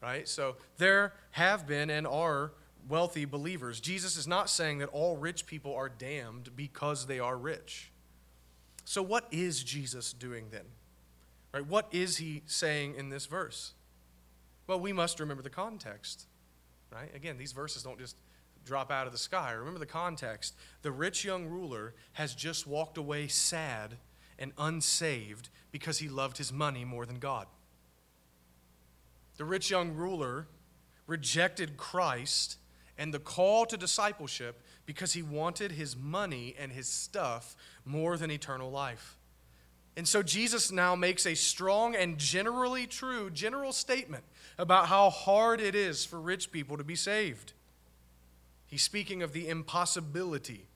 Right? 0.00 0.28
So 0.28 0.56
there 0.78 1.12
have 1.32 1.66
been 1.66 1.90
and 1.90 2.06
are 2.06 2.52
wealthy 2.88 3.24
believers. 3.24 3.80
Jesus 3.80 4.16
is 4.16 4.26
not 4.26 4.48
saying 4.48 4.78
that 4.78 4.88
all 4.90 5.16
rich 5.16 5.46
people 5.46 5.74
are 5.74 5.88
damned 5.88 6.50
because 6.56 7.06
they 7.06 7.18
are 7.18 7.36
rich. 7.36 7.90
So, 8.84 9.02
what 9.02 9.26
is 9.30 9.62
Jesus 9.62 10.12
doing 10.12 10.46
then? 10.50 10.64
Right? 11.52 11.66
What 11.66 11.88
is 11.92 12.16
he 12.16 12.42
saying 12.46 12.94
in 12.94 13.10
this 13.10 13.26
verse? 13.26 13.72
Well, 14.66 14.80
we 14.80 14.92
must 14.92 15.20
remember 15.20 15.42
the 15.42 15.50
context. 15.50 16.26
Right? 16.90 17.14
Again, 17.14 17.36
these 17.36 17.52
verses 17.52 17.82
don't 17.82 17.98
just 17.98 18.16
drop 18.68 18.92
out 18.92 19.06
of 19.06 19.12
the 19.12 19.18
sky. 19.18 19.52
Remember 19.52 19.80
the 19.80 19.86
context. 19.86 20.54
The 20.82 20.92
rich 20.92 21.24
young 21.24 21.46
ruler 21.46 21.94
has 22.12 22.34
just 22.34 22.66
walked 22.66 22.98
away 22.98 23.26
sad 23.26 23.96
and 24.38 24.52
unsaved 24.58 25.48
because 25.72 25.98
he 25.98 26.08
loved 26.08 26.36
his 26.36 26.52
money 26.52 26.84
more 26.84 27.06
than 27.06 27.18
God. 27.18 27.46
The 29.38 29.46
rich 29.46 29.70
young 29.70 29.94
ruler 29.94 30.48
rejected 31.06 31.76
Christ 31.76 32.58
and 32.98 33.14
the 33.14 33.18
call 33.18 33.64
to 33.66 33.76
discipleship 33.76 34.60
because 34.84 35.14
he 35.14 35.22
wanted 35.22 35.72
his 35.72 35.96
money 35.96 36.54
and 36.58 36.70
his 36.70 36.88
stuff 36.88 37.56
more 37.84 38.16
than 38.16 38.30
eternal 38.30 38.70
life. 38.70 39.16
And 39.96 40.06
so 40.06 40.22
Jesus 40.22 40.70
now 40.70 40.94
makes 40.94 41.26
a 41.26 41.34
strong 41.34 41.96
and 41.96 42.18
generally 42.18 42.86
true 42.86 43.30
general 43.30 43.72
statement 43.72 44.24
about 44.58 44.86
how 44.86 45.10
hard 45.10 45.60
it 45.60 45.74
is 45.74 46.04
for 46.04 46.20
rich 46.20 46.52
people 46.52 46.76
to 46.76 46.84
be 46.84 46.94
saved. 46.94 47.52
He's 48.68 48.82
speaking 48.82 49.22
of 49.22 49.32
the 49.32 49.48
impossibility, 49.48 50.68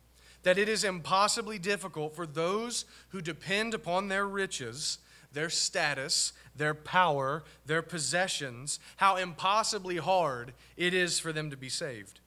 that 0.43 0.59
it 0.59 0.69
is 0.69 0.83
impossibly 0.83 1.59
difficult 1.59 2.17
for 2.17 2.27
those 2.27 2.87
who 3.11 3.21
depend 3.21 3.75
upon 3.75 4.09
their 4.09 4.27
riches, 4.27 4.99
their 5.31 5.51
status, 5.51 6.33
their 6.57 6.75
power, 6.75 7.45
their 7.67 7.83
possessions, 7.83 8.81
how 8.97 9.17
impossibly 9.17 9.99
hard 9.99 10.55
it 10.77 10.95
is 10.95 11.19
for 11.19 11.33
them 11.35 11.51
to 11.51 11.57
be 11.57 11.69
saved. 11.69 12.21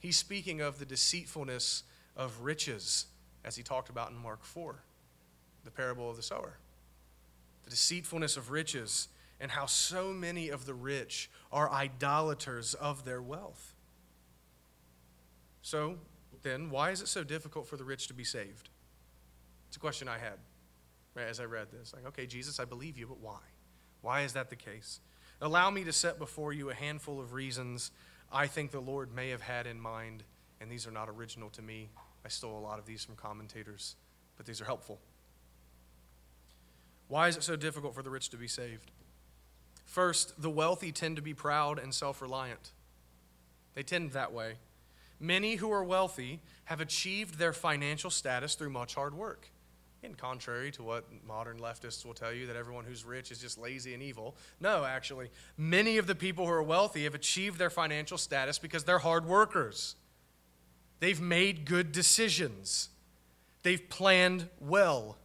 He's 0.00 0.16
speaking 0.16 0.62
of 0.62 0.78
the 0.78 0.86
deceitfulness 0.86 1.82
of 2.16 2.40
riches, 2.40 3.06
as 3.44 3.54
he 3.54 3.62
talked 3.62 3.90
about 3.90 4.10
in 4.10 4.16
Mark 4.16 4.44
4, 4.44 4.82
the 5.64 5.70
parable 5.70 6.08
of 6.08 6.16
the 6.16 6.22
sower. 6.22 6.56
The 7.64 7.70
deceitfulness 7.70 8.38
of 8.38 8.50
riches, 8.50 9.08
and 9.38 9.50
how 9.50 9.66
so 9.66 10.12
many 10.12 10.48
of 10.48 10.64
the 10.64 10.74
rich 10.74 11.30
are 11.52 11.70
idolaters 11.70 12.72
of 12.72 13.04
their 13.04 13.20
wealth. 13.20 13.74
So, 15.66 15.96
then, 16.44 16.70
why 16.70 16.92
is 16.92 17.02
it 17.02 17.08
so 17.08 17.24
difficult 17.24 17.66
for 17.66 17.76
the 17.76 17.82
rich 17.82 18.06
to 18.06 18.14
be 18.14 18.22
saved? 18.22 18.68
It's 19.66 19.76
a 19.76 19.80
question 19.80 20.06
I 20.06 20.16
had 20.16 20.38
right, 21.16 21.26
as 21.26 21.40
I 21.40 21.44
read 21.44 21.72
this. 21.72 21.92
Like, 21.92 22.06
okay, 22.06 22.24
Jesus, 22.24 22.60
I 22.60 22.64
believe 22.64 22.96
you, 22.96 23.08
but 23.08 23.18
why? 23.18 23.40
Why 24.00 24.20
is 24.20 24.34
that 24.34 24.48
the 24.48 24.54
case? 24.54 25.00
Allow 25.40 25.70
me 25.70 25.82
to 25.82 25.92
set 25.92 26.20
before 26.20 26.52
you 26.52 26.70
a 26.70 26.74
handful 26.74 27.18
of 27.18 27.32
reasons 27.32 27.90
I 28.30 28.46
think 28.46 28.70
the 28.70 28.78
Lord 28.78 29.12
may 29.12 29.30
have 29.30 29.40
had 29.40 29.66
in 29.66 29.80
mind, 29.80 30.22
and 30.60 30.70
these 30.70 30.86
are 30.86 30.92
not 30.92 31.08
original 31.08 31.50
to 31.50 31.62
me. 31.62 31.88
I 32.24 32.28
stole 32.28 32.56
a 32.56 32.62
lot 32.62 32.78
of 32.78 32.86
these 32.86 33.04
from 33.04 33.16
commentators, 33.16 33.96
but 34.36 34.46
these 34.46 34.60
are 34.60 34.66
helpful. 34.66 35.00
Why 37.08 37.26
is 37.26 37.36
it 37.36 37.42
so 37.42 37.56
difficult 37.56 37.92
for 37.92 38.04
the 38.04 38.10
rich 38.10 38.28
to 38.28 38.36
be 38.36 38.46
saved? 38.46 38.92
First, 39.84 40.40
the 40.40 40.48
wealthy 40.48 40.92
tend 40.92 41.16
to 41.16 41.22
be 41.22 41.34
proud 41.34 41.80
and 41.80 41.92
self 41.92 42.22
reliant. 42.22 42.70
They 43.74 43.82
tend 43.82 44.12
that 44.12 44.32
way. 44.32 44.58
Many 45.18 45.56
who 45.56 45.70
are 45.72 45.84
wealthy 45.84 46.40
have 46.64 46.80
achieved 46.80 47.38
their 47.38 47.52
financial 47.52 48.10
status 48.10 48.54
through 48.54 48.70
much 48.70 48.94
hard 48.94 49.14
work. 49.14 49.48
And 50.02 50.16
contrary 50.16 50.70
to 50.72 50.82
what 50.82 51.06
modern 51.26 51.58
leftists 51.58 52.04
will 52.04 52.14
tell 52.14 52.32
you, 52.32 52.46
that 52.46 52.56
everyone 52.56 52.84
who's 52.84 53.04
rich 53.04 53.30
is 53.30 53.38
just 53.38 53.58
lazy 53.58 53.94
and 53.94 54.02
evil. 54.02 54.36
No, 54.60 54.84
actually, 54.84 55.30
many 55.56 55.98
of 55.98 56.06
the 56.06 56.14
people 56.14 56.46
who 56.46 56.52
are 56.52 56.62
wealthy 56.62 57.04
have 57.04 57.14
achieved 57.14 57.58
their 57.58 57.70
financial 57.70 58.18
status 58.18 58.58
because 58.58 58.84
they're 58.84 58.98
hard 58.98 59.26
workers. 59.26 59.96
They've 61.00 61.20
made 61.20 61.64
good 61.64 61.92
decisions, 61.92 62.90
they've 63.62 63.88
planned 63.88 64.48
well. 64.60 65.18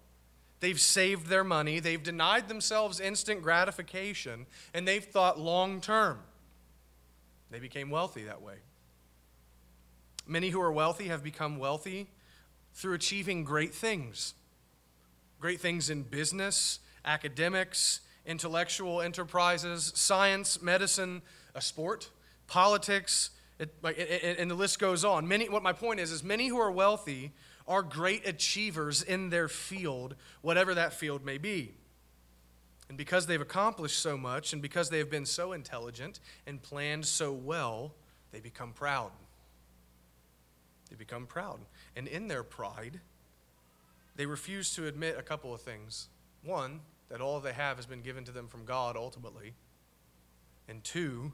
They've 0.62 0.80
saved 0.80 1.26
their 1.26 1.44
money. 1.44 1.80
They've 1.80 2.02
denied 2.02 2.48
themselves 2.48 3.00
instant 3.00 3.42
gratification, 3.42 4.46
and 4.76 4.88
they've 4.88 5.04
thought 5.04 5.40
long 5.40 5.82
term. 5.82 6.20
They 7.50 7.60
became 7.60 7.90
wealthy 7.90 8.26
that 8.26 8.44
way. 8.44 8.58
Many 10.32 10.48
who 10.48 10.62
are 10.62 10.72
wealthy 10.72 11.10
have 11.10 11.26
become 11.26 11.58
wealthy 11.58 12.08
through 12.74 12.94
achieving 12.94 13.44
great 13.44 13.74
things 13.74 14.34
great 15.42 15.60
things 15.60 15.90
in 15.90 16.04
business, 16.04 16.80
academics, 17.04 18.02
intellectual 18.28 19.02
enterprises, 19.02 19.92
science, 19.96 20.62
medicine, 20.62 21.22
a 21.56 21.60
sport, 21.60 22.12
politics, 22.46 23.32
it, 23.60 23.74
it, 23.84 24.38
and 24.38 24.52
the 24.52 24.56
list 24.56 24.78
goes 24.78 25.04
on. 25.04 25.28
Many, 25.28 25.50
what 25.50 25.64
my 25.64 25.74
point 25.74 26.00
is, 26.00 26.12
is 26.12 26.24
many 26.24 26.48
who 26.48 26.60
are 26.60 26.72
wealthy 26.72 27.34
are 27.68 27.82
great 27.82 28.28
achievers 28.28 29.02
in 29.02 29.32
their 29.32 29.48
field, 29.48 30.16
whatever 30.42 30.76
that 30.76 30.94
field 30.94 31.26
may 31.26 31.40
be. 31.40 31.74
And 32.88 32.98
because 33.00 33.26
they've 33.26 33.42
accomplished 33.42 33.98
so 34.00 34.16
much, 34.16 34.54
and 34.54 34.62
because 34.62 34.92
they 34.92 35.00
have 35.00 35.10
been 35.10 35.26
so 35.26 35.54
intelligent 35.54 36.20
and 36.46 36.62
planned 36.62 37.08
so 37.08 37.34
well, 37.34 37.96
they 38.32 38.40
become 38.40 38.74
proud. 38.74 39.12
They 40.92 40.98
become 40.98 41.26
proud. 41.26 41.62
And 41.96 42.08
in 42.08 42.28
their 42.28 42.44
pride, 42.44 43.00
they 44.18 44.26
refuse 44.26 44.76
to 44.76 44.86
admit 44.86 45.16
a 45.18 45.24
couple 45.24 45.54
of 45.54 45.62
things. 45.62 46.10
One, 46.44 46.82
that 47.10 47.22
all 47.22 47.40
they 47.40 47.54
have 47.54 47.78
has 47.78 47.86
been 47.86 48.02
given 48.02 48.26
to 48.26 48.32
them 48.32 48.48
from 48.48 48.66
God 48.66 48.98
ultimately. 48.98 49.54
And 50.68 50.84
two, 50.84 51.32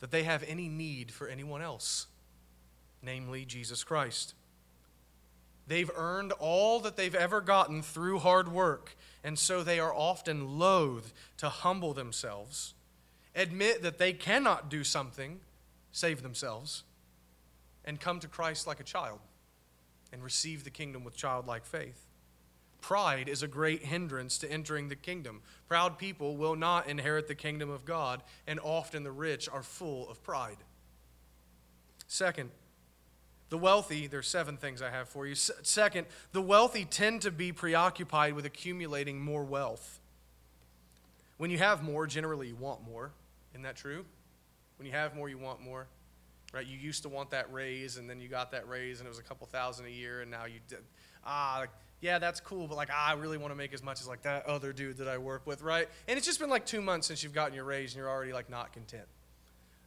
that 0.00 0.10
they 0.10 0.24
have 0.24 0.44
any 0.48 0.68
need 0.68 1.12
for 1.12 1.28
anyone 1.28 1.62
else, 1.62 2.08
namely 3.02 3.44
Jesus 3.44 3.84
Christ. 3.84 4.34
They've 5.68 5.90
earned 5.94 6.32
all 6.32 6.80
that 6.80 6.96
they've 6.96 7.14
ever 7.14 7.40
gotten 7.40 7.82
through 7.82 8.18
hard 8.18 8.50
work, 8.50 8.96
and 9.22 9.38
so 9.38 9.62
they 9.62 9.78
are 9.78 9.94
often 9.94 10.58
loath 10.58 11.12
to 11.36 11.48
humble 11.48 11.94
themselves, 11.94 12.74
admit 13.36 13.82
that 13.82 13.98
they 13.98 14.12
cannot 14.12 14.68
do 14.68 14.82
something, 14.82 15.38
save 15.92 16.22
themselves, 16.22 16.82
and 17.84 18.00
come 18.00 18.20
to 18.20 18.28
Christ 18.28 18.66
like 18.66 18.80
a 18.80 18.84
child 18.84 19.18
and 20.12 20.22
receive 20.22 20.64
the 20.64 20.70
kingdom 20.70 21.04
with 21.04 21.16
childlike 21.16 21.64
faith. 21.64 22.06
Pride 22.80 23.28
is 23.28 23.42
a 23.42 23.48
great 23.48 23.84
hindrance 23.84 24.38
to 24.38 24.50
entering 24.50 24.88
the 24.88 24.96
kingdom. 24.96 25.40
Proud 25.68 25.98
people 25.98 26.36
will 26.36 26.56
not 26.56 26.88
inherit 26.88 27.28
the 27.28 27.34
kingdom 27.34 27.70
of 27.70 27.84
God, 27.84 28.22
and 28.46 28.58
often 28.60 29.04
the 29.04 29.12
rich 29.12 29.48
are 29.48 29.62
full 29.62 30.08
of 30.10 30.22
pride. 30.22 30.58
Second, 32.08 32.50
the 33.50 33.58
wealthy, 33.58 34.06
there's 34.08 34.26
seven 34.26 34.56
things 34.56 34.82
I 34.82 34.90
have 34.90 35.08
for 35.08 35.26
you. 35.26 35.34
Second, 35.34 36.06
the 36.32 36.42
wealthy 36.42 36.84
tend 36.84 37.22
to 37.22 37.30
be 37.30 37.52
preoccupied 37.52 38.34
with 38.34 38.46
accumulating 38.46 39.20
more 39.20 39.44
wealth. 39.44 40.00
When 41.38 41.50
you 41.50 41.58
have 41.58 41.82
more, 41.82 42.06
generally 42.06 42.48
you 42.48 42.56
want 42.56 42.82
more. 42.84 43.12
Isn't 43.52 43.62
that 43.62 43.76
true? 43.76 44.04
When 44.76 44.86
you 44.86 44.92
have 44.92 45.14
more, 45.14 45.28
you 45.28 45.38
want 45.38 45.60
more 45.60 45.86
right? 46.52 46.66
You 46.66 46.76
used 46.76 47.02
to 47.02 47.08
want 47.08 47.30
that 47.30 47.52
raise, 47.52 47.96
and 47.96 48.08
then 48.08 48.20
you 48.20 48.28
got 48.28 48.52
that 48.52 48.68
raise, 48.68 49.00
and 49.00 49.06
it 49.06 49.10
was 49.10 49.18
a 49.18 49.22
couple 49.22 49.46
thousand 49.46 49.86
a 49.86 49.90
year, 49.90 50.20
and 50.20 50.30
now 50.30 50.44
you 50.44 50.60
did, 50.68 50.78
ah, 51.24 51.56
like, 51.60 51.70
yeah, 52.00 52.18
that's 52.18 52.40
cool, 52.40 52.66
but 52.66 52.76
like, 52.76 52.90
ah, 52.92 53.10
I 53.10 53.14
really 53.14 53.38
want 53.38 53.52
to 53.52 53.56
make 53.56 53.72
as 53.72 53.82
much 53.82 54.00
as 54.00 54.08
like 54.08 54.22
that 54.22 54.46
other 54.46 54.72
dude 54.72 54.98
that 54.98 55.08
I 55.08 55.18
work 55.18 55.46
with, 55.46 55.62
right? 55.62 55.88
And 56.08 56.16
it's 56.18 56.26
just 56.26 56.40
been 56.40 56.50
like 56.50 56.66
two 56.66 56.82
months 56.82 57.06
since 57.06 57.22
you've 57.22 57.32
gotten 57.32 57.54
your 57.54 57.64
raise, 57.64 57.92
and 57.92 57.98
you're 57.98 58.10
already 58.10 58.32
like 58.32 58.50
not 58.50 58.72
content, 58.72 59.06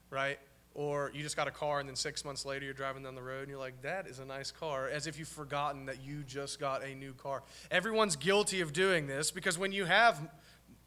right? 0.09 0.39
Or 0.73 1.11
you 1.13 1.21
just 1.23 1.37
got 1.37 1.47
a 1.47 1.51
car, 1.51 1.79
and 1.79 1.87
then 1.87 1.95
six 1.95 2.25
months 2.25 2.45
later 2.45 2.65
you're 2.65 2.73
driving 2.73 3.03
down 3.03 3.15
the 3.15 3.21
road, 3.21 3.41
and 3.41 3.49
you're 3.49 3.59
like, 3.59 3.81
that 3.83 4.07
is 4.07 4.19
a 4.19 4.25
nice 4.25 4.49
car, 4.49 4.87
as 4.87 5.07
if 5.07 5.19
you've 5.19 5.27
forgotten 5.27 5.85
that 5.85 6.03
you 6.03 6.23
just 6.23 6.59
got 6.59 6.83
a 6.83 6.95
new 6.95 7.13
car. 7.13 7.43
Everyone's 7.69 8.15
guilty 8.15 8.61
of 8.61 8.73
doing 8.73 9.07
this 9.07 9.29
because 9.29 9.57
when 9.57 9.71
you 9.71 9.85
have 9.85 10.19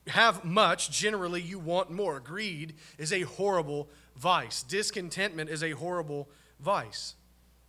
have 0.09 0.45
much, 0.45 0.91
generally 0.91 1.41
you 1.41 1.59
want 1.59 1.91
more. 1.91 2.21
Greed 2.21 2.75
is 2.99 3.13
a 3.13 3.23
horrible 3.23 3.89
vice. 4.17 4.63
Discontentment 4.63 5.51
is 5.51 5.63
a 5.63 5.73
horrible 5.73 6.29
vice. 6.61 7.15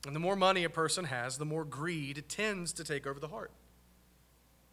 And 0.05 0.15
the 0.15 0.19
more 0.19 0.35
money 0.35 0.63
a 0.63 0.69
person 0.69 1.05
has, 1.05 1.37
the 1.37 1.45
more 1.45 1.65
greed 1.65 2.23
tends 2.29 2.73
to 2.73 2.83
take 2.83 3.05
over 3.05 3.19
the 3.19 3.27
heart. 3.27 3.51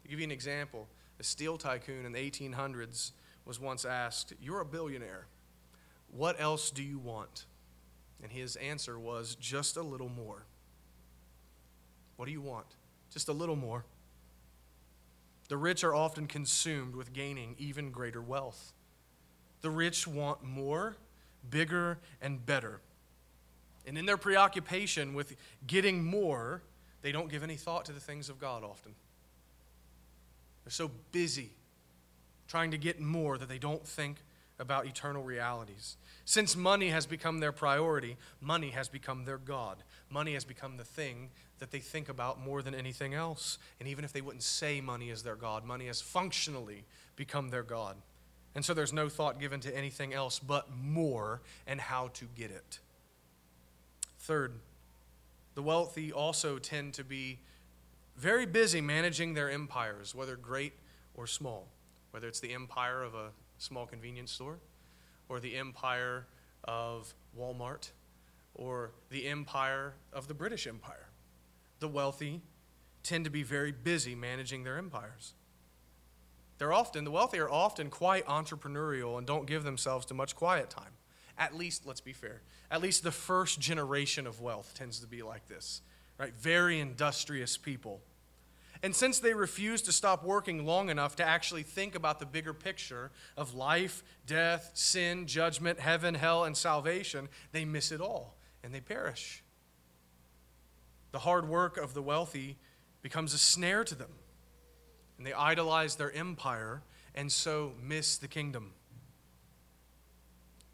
To 0.03 0.09
give 0.09 0.19
you 0.19 0.25
an 0.25 0.31
example, 0.31 0.87
a 1.19 1.23
steel 1.23 1.57
tycoon 1.57 2.05
in 2.05 2.13
the 2.13 2.19
1800s 2.19 3.11
was 3.45 3.59
once 3.59 3.85
asked, 3.85 4.33
You're 4.41 4.61
a 4.61 4.65
billionaire. 4.65 5.27
What 6.09 6.39
else 6.39 6.71
do 6.71 6.83
you 6.83 6.99
want? 6.99 7.45
And 8.23 8.31
his 8.31 8.55
answer 8.55 8.97
was, 8.97 9.35
Just 9.35 9.77
a 9.77 9.81
little 9.81 10.09
more. 10.09 10.45
What 12.15 12.25
do 12.25 12.31
you 12.31 12.41
want? 12.41 12.67
Just 13.11 13.27
a 13.27 13.33
little 13.33 13.55
more. 13.55 13.85
The 15.47 15.57
rich 15.57 15.83
are 15.83 15.95
often 15.95 16.27
consumed 16.27 16.95
with 16.95 17.13
gaining 17.13 17.55
even 17.57 17.91
greater 17.91 18.21
wealth. 18.21 18.73
The 19.61 19.69
rich 19.69 20.07
want 20.07 20.43
more, 20.43 20.97
bigger, 21.49 21.99
and 22.21 22.45
better. 22.45 22.81
And 23.85 23.97
in 23.97 24.05
their 24.05 24.17
preoccupation 24.17 25.13
with 25.13 25.35
getting 25.65 26.03
more, 26.03 26.61
they 27.01 27.11
don't 27.11 27.29
give 27.29 27.43
any 27.43 27.55
thought 27.55 27.85
to 27.85 27.93
the 27.93 27.99
things 27.99 28.29
of 28.29 28.39
God 28.39 28.63
often. 28.63 28.93
They're 30.65 30.71
so 30.71 30.91
busy 31.13 31.51
trying 32.49 32.71
to 32.71 32.77
get 32.77 32.99
more 32.99 33.37
that 33.37 33.47
they 33.47 33.57
don't 33.57 33.85
think 33.87 34.17
about 34.59 34.87
eternal 34.87 35.23
realities. 35.23 35.97
Since 36.25 36.55
money 36.55 36.89
has 36.89 37.05
become 37.05 37.39
their 37.39 37.51
priority, 37.51 38.17
money 38.41 38.71
has 38.71 38.89
become 38.89 39.25
their 39.25 39.37
God. 39.37 39.77
Money 40.09 40.33
has 40.33 40.43
become 40.43 40.77
the 40.77 40.83
thing 40.83 41.29
that 41.59 41.71
they 41.71 41.79
think 41.79 42.09
about 42.09 42.39
more 42.39 42.61
than 42.61 42.75
anything 42.75 43.13
else. 43.13 43.57
And 43.79 43.87
even 43.87 44.03
if 44.03 44.13
they 44.13 44.21
wouldn't 44.21 44.43
say 44.43 44.81
money 44.81 45.09
is 45.09 45.23
their 45.23 45.35
God, 45.35 45.63
money 45.63 45.87
has 45.87 46.01
functionally 46.01 46.85
become 47.15 47.49
their 47.49 47.63
God. 47.63 47.95
And 48.55 48.65
so 48.65 48.73
there's 48.73 48.93
no 48.93 49.09
thought 49.09 49.39
given 49.39 49.59
to 49.61 49.75
anything 49.75 50.13
else 50.13 50.39
but 50.39 50.67
more 50.75 51.41
and 51.67 51.79
how 51.79 52.09
to 52.15 52.25
get 52.35 52.51
it. 52.51 52.79
Third, 54.19 54.53
the 55.53 55.61
wealthy 55.61 56.11
also 56.11 56.57
tend 56.57 56.93
to 56.95 57.03
be 57.03 57.39
very 58.17 58.45
busy 58.45 58.81
managing 58.81 59.35
their 59.35 59.49
empires, 59.49 60.15
whether 60.15 60.35
great 60.35 60.73
or 61.13 61.27
small, 61.27 61.67
whether 62.11 62.27
it's 62.27 62.39
the 62.39 62.53
empire 62.53 63.03
of 63.03 63.13
a 63.13 63.29
small 63.57 63.85
convenience 63.85 64.31
store 64.31 64.59
or 65.29 65.39
the 65.39 65.55
empire 65.55 66.27
of 66.63 67.13
Walmart 67.37 67.91
or 68.53 68.91
the 69.09 69.27
empire 69.27 69.93
of 70.11 70.27
the 70.27 70.33
British 70.33 70.67
Empire. 70.67 71.09
The 71.79 71.87
wealthy 71.87 72.41
tend 73.03 73.25
to 73.25 73.31
be 73.31 73.43
very 73.43 73.71
busy 73.71 74.15
managing 74.15 74.63
their 74.63 74.77
empires. 74.77 75.33
They're 76.57 76.73
often, 76.73 77.03
the 77.03 77.11
wealthy 77.11 77.39
are 77.39 77.49
often 77.49 77.89
quite 77.89 78.25
entrepreneurial 78.25 79.17
and 79.17 79.27
don't 79.27 79.45
give 79.45 79.63
themselves 79.63 80.05
to 80.07 80.13
much 80.13 80.35
quiet 80.35 80.69
time. 80.69 80.93
At 81.37 81.55
least, 81.55 81.85
let's 81.85 82.01
be 82.01 82.13
fair, 82.13 82.41
at 82.71 82.81
least 82.81 83.03
the 83.03 83.11
first 83.11 83.59
generation 83.59 84.25
of 84.25 84.41
wealth 84.41 84.73
tends 84.73 84.99
to 85.01 85.07
be 85.07 85.21
like 85.21 85.47
this, 85.47 85.81
right? 86.17 86.33
Very 86.35 86.79
industrious 86.79 87.57
people. 87.57 88.01
And 88.83 88.95
since 88.95 89.19
they 89.19 89.33
refuse 89.33 89.81
to 89.83 89.91
stop 89.91 90.23
working 90.23 90.65
long 90.65 90.89
enough 90.89 91.15
to 91.17 91.23
actually 91.23 91.63
think 91.63 91.95
about 91.95 92.19
the 92.19 92.25
bigger 92.25 92.53
picture 92.53 93.11
of 93.35 93.53
life, 93.53 94.03
death, 94.25 94.71
sin, 94.73 95.25
judgment, 95.25 95.79
heaven, 95.79 96.15
hell, 96.15 96.43
and 96.43 96.55
salvation, 96.55 97.29
they 97.51 97.65
miss 97.65 97.91
it 97.91 98.01
all 98.01 98.37
and 98.63 98.73
they 98.73 98.81
perish. 98.81 99.43
The 101.11 101.19
hard 101.19 101.47
work 101.47 101.77
of 101.77 101.93
the 101.93 102.01
wealthy 102.01 102.57
becomes 103.01 103.33
a 103.33 103.37
snare 103.37 103.83
to 103.85 103.95
them, 103.95 104.11
and 105.17 105.25
they 105.25 105.33
idolize 105.33 105.95
their 105.95 106.11
empire 106.11 106.83
and 107.15 107.31
so 107.31 107.73
miss 107.81 108.17
the 108.17 108.27
kingdom. 108.27 108.73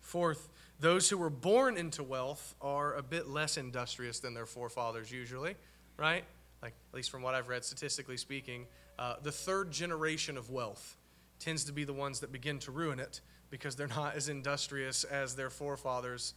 Fourth, 0.01 0.49
those 0.79 1.09
who 1.09 1.17
were 1.17 1.29
born 1.29 1.77
into 1.77 2.03
wealth 2.03 2.55
are 2.61 2.95
a 2.95 3.03
bit 3.03 3.27
less 3.27 3.57
industrious 3.57 4.19
than 4.19 4.33
their 4.33 4.45
forefathers, 4.45 5.11
usually, 5.11 5.55
right? 5.97 6.25
Like, 6.63 6.73
at 6.91 6.95
least 6.95 7.11
from 7.11 7.21
what 7.21 7.35
I've 7.35 7.47
read, 7.47 7.63
statistically 7.63 8.17
speaking, 8.17 8.65
uh, 8.97 9.15
the 9.21 9.31
third 9.31 9.71
generation 9.71 10.37
of 10.37 10.49
wealth 10.49 10.97
tends 11.39 11.63
to 11.65 11.73
be 11.73 11.83
the 11.83 11.93
ones 11.93 12.21
that 12.21 12.31
begin 12.31 12.57
to 12.59 12.71
ruin 12.71 12.99
it 12.99 13.21
because 13.51 13.75
they're 13.75 13.87
not 13.87 14.15
as 14.15 14.29
industrious 14.29 15.03
as 15.03 15.35
their 15.35 15.51
forefathers. 15.51 16.33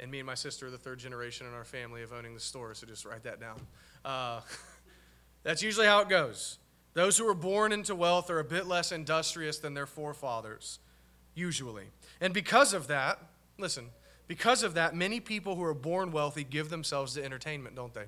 And 0.00 0.10
me 0.10 0.18
and 0.18 0.26
my 0.26 0.34
sister 0.34 0.66
are 0.66 0.70
the 0.70 0.76
third 0.76 0.98
generation 0.98 1.46
in 1.46 1.54
our 1.54 1.64
family 1.64 2.02
of 2.02 2.12
owning 2.12 2.34
the 2.34 2.40
store, 2.40 2.74
so 2.74 2.86
just 2.86 3.06
write 3.06 3.22
that 3.22 3.40
down. 3.40 3.60
Uh, 4.04 4.40
that's 5.44 5.62
usually 5.62 5.86
how 5.86 6.00
it 6.00 6.10
goes. 6.10 6.58
Those 6.92 7.16
who 7.16 7.26
are 7.26 7.34
born 7.34 7.72
into 7.72 7.94
wealth 7.94 8.28
are 8.28 8.40
a 8.40 8.44
bit 8.44 8.66
less 8.66 8.92
industrious 8.92 9.58
than 9.58 9.72
their 9.72 9.86
forefathers, 9.86 10.80
usually. 11.34 11.86
And 12.20 12.34
because 12.34 12.74
of 12.74 12.88
that, 12.88 13.18
Listen, 13.58 13.90
because 14.26 14.62
of 14.62 14.74
that, 14.74 14.94
many 14.94 15.20
people 15.20 15.56
who 15.56 15.62
are 15.62 15.74
born 15.74 16.10
wealthy 16.10 16.44
give 16.44 16.68
themselves 16.68 17.14
to 17.14 17.24
entertainment, 17.24 17.76
don't 17.76 17.94
they? 17.94 18.06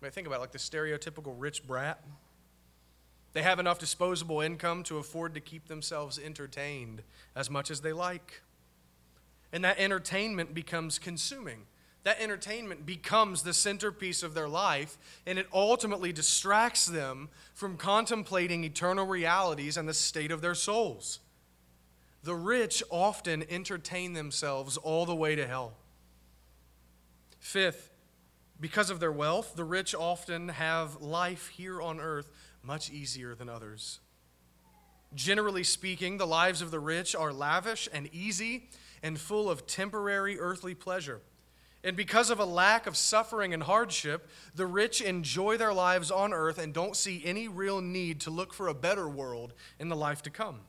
I 0.00 0.04
mean, 0.04 0.12
think 0.12 0.26
about 0.26 0.36
it, 0.36 0.40
like 0.40 0.52
the 0.52 0.58
stereotypical 0.58 1.34
rich 1.36 1.66
brat. 1.66 2.02
They 3.32 3.42
have 3.42 3.58
enough 3.58 3.78
disposable 3.78 4.40
income 4.40 4.82
to 4.84 4.98
afford 4.98 5.34
to 5.34 5.40
keep 5.40 5.68
themselves 5.68 6.18
entertained 6.18 7.02
as 7.34 7.50
much 7.50 7.70
as 7.70 7.80
they 7.80 7.92
like. 7.92 8.40
And 9.52 9.64
that 9.64 9.78
entertainment 9.78 10.54
becomes 10.54 10.98
consuming. 10.98 11.66
That 12.04 12.20
entertainment 12.20 12.86
becomes 12.86 13.42
the 13.42 13.52
centerpiece 13.52 14.22
of 14.22 14.32
their 14.32 14.48
life, 14.48 14.96
and 15.26 15.38
it 15.38 15.48
ultimately 15.52 16.12
distracts 16.12 16.86
them 16.86 17.28
from 17.52 17.76
contemplating 17.76 18.64
eternal 18.64 19.06
realities 19.06 19.76
and 19.76 19.88
the 19.88 19.94
state 19.94 20.30
of 20.30 20.40
their 20.40 20.54
souls. 20.54 21.20
The 22.22 22.34
rich 22.34 22.82
often 22.90 23.44
entertain 23.50 24.12
themselves 24.12 24.76
all 24.76 25.04
the 25.04 25.16
way 25.16 25.34
to 25.34 25.46
hell. 25.46 25.74
Fifth, 27.38 27.90
because 28.60 28.90
of 28.90 29.00
their 29.00 29.12
wealth, 29.12 29.54
the 29.54 29.64
rich 29.64 29.94
often 29.94 30.48
have 30.48 31.00
life 31.02 31.48
here 31.48 31.80
on 31.80 32.00
earth 32.00 32.30
much 32.62 32.90
easier 32.90 33.34
than 33.34 33.48
others. 33.48 34.00
Generally 35.14 35.64
speaking, 35.64 36.18
the 36.18 36.26
lives 36.26 36.62
of 36.62 36.70
the 36.70 36.80
rich 36.80 37.14
are 37.14 37.32
lavish 37.32 37.88
and 37.92 38.08
easy 38.12 38.68
and 39.02 39.18
full 39.20 39.48
of 39.50 39.66
temporary 39.66 40.38
earthly 40.38 40.74
pleasure. 40.74 41.20
And 41.84 41.96
because 41.96 42.30
of 42.30 42.40
a 42.40 42.44
lack 42.44 42.86
of 42.86 42.96
suffering 42.96 43.54
and 43.54 43.62
hardship, 43.62 44.28
the 44.54 44.66
rich 44.66 45.00
enjoy 45.00 45.56
their 45.56 45.72
lives 45.72 46.10
on 46.10 46.32
earth 46.32 46.58
and 46.58 46.74
don't 46.74 46.96
see 46.96 47.22
any 47.24 47.46
real 47.46 47.80
need 47.80 48.20
to 48.22 48.30
look 48.30 48.52
for 48.52 48.66
a 48.66 48.74
better 48.74 49.08
world 49.08 49.54
in 49.78 49.88
the 49.88 49.96
life 49.96 50.22
to 50.22 50.30
come. 50.30 50.62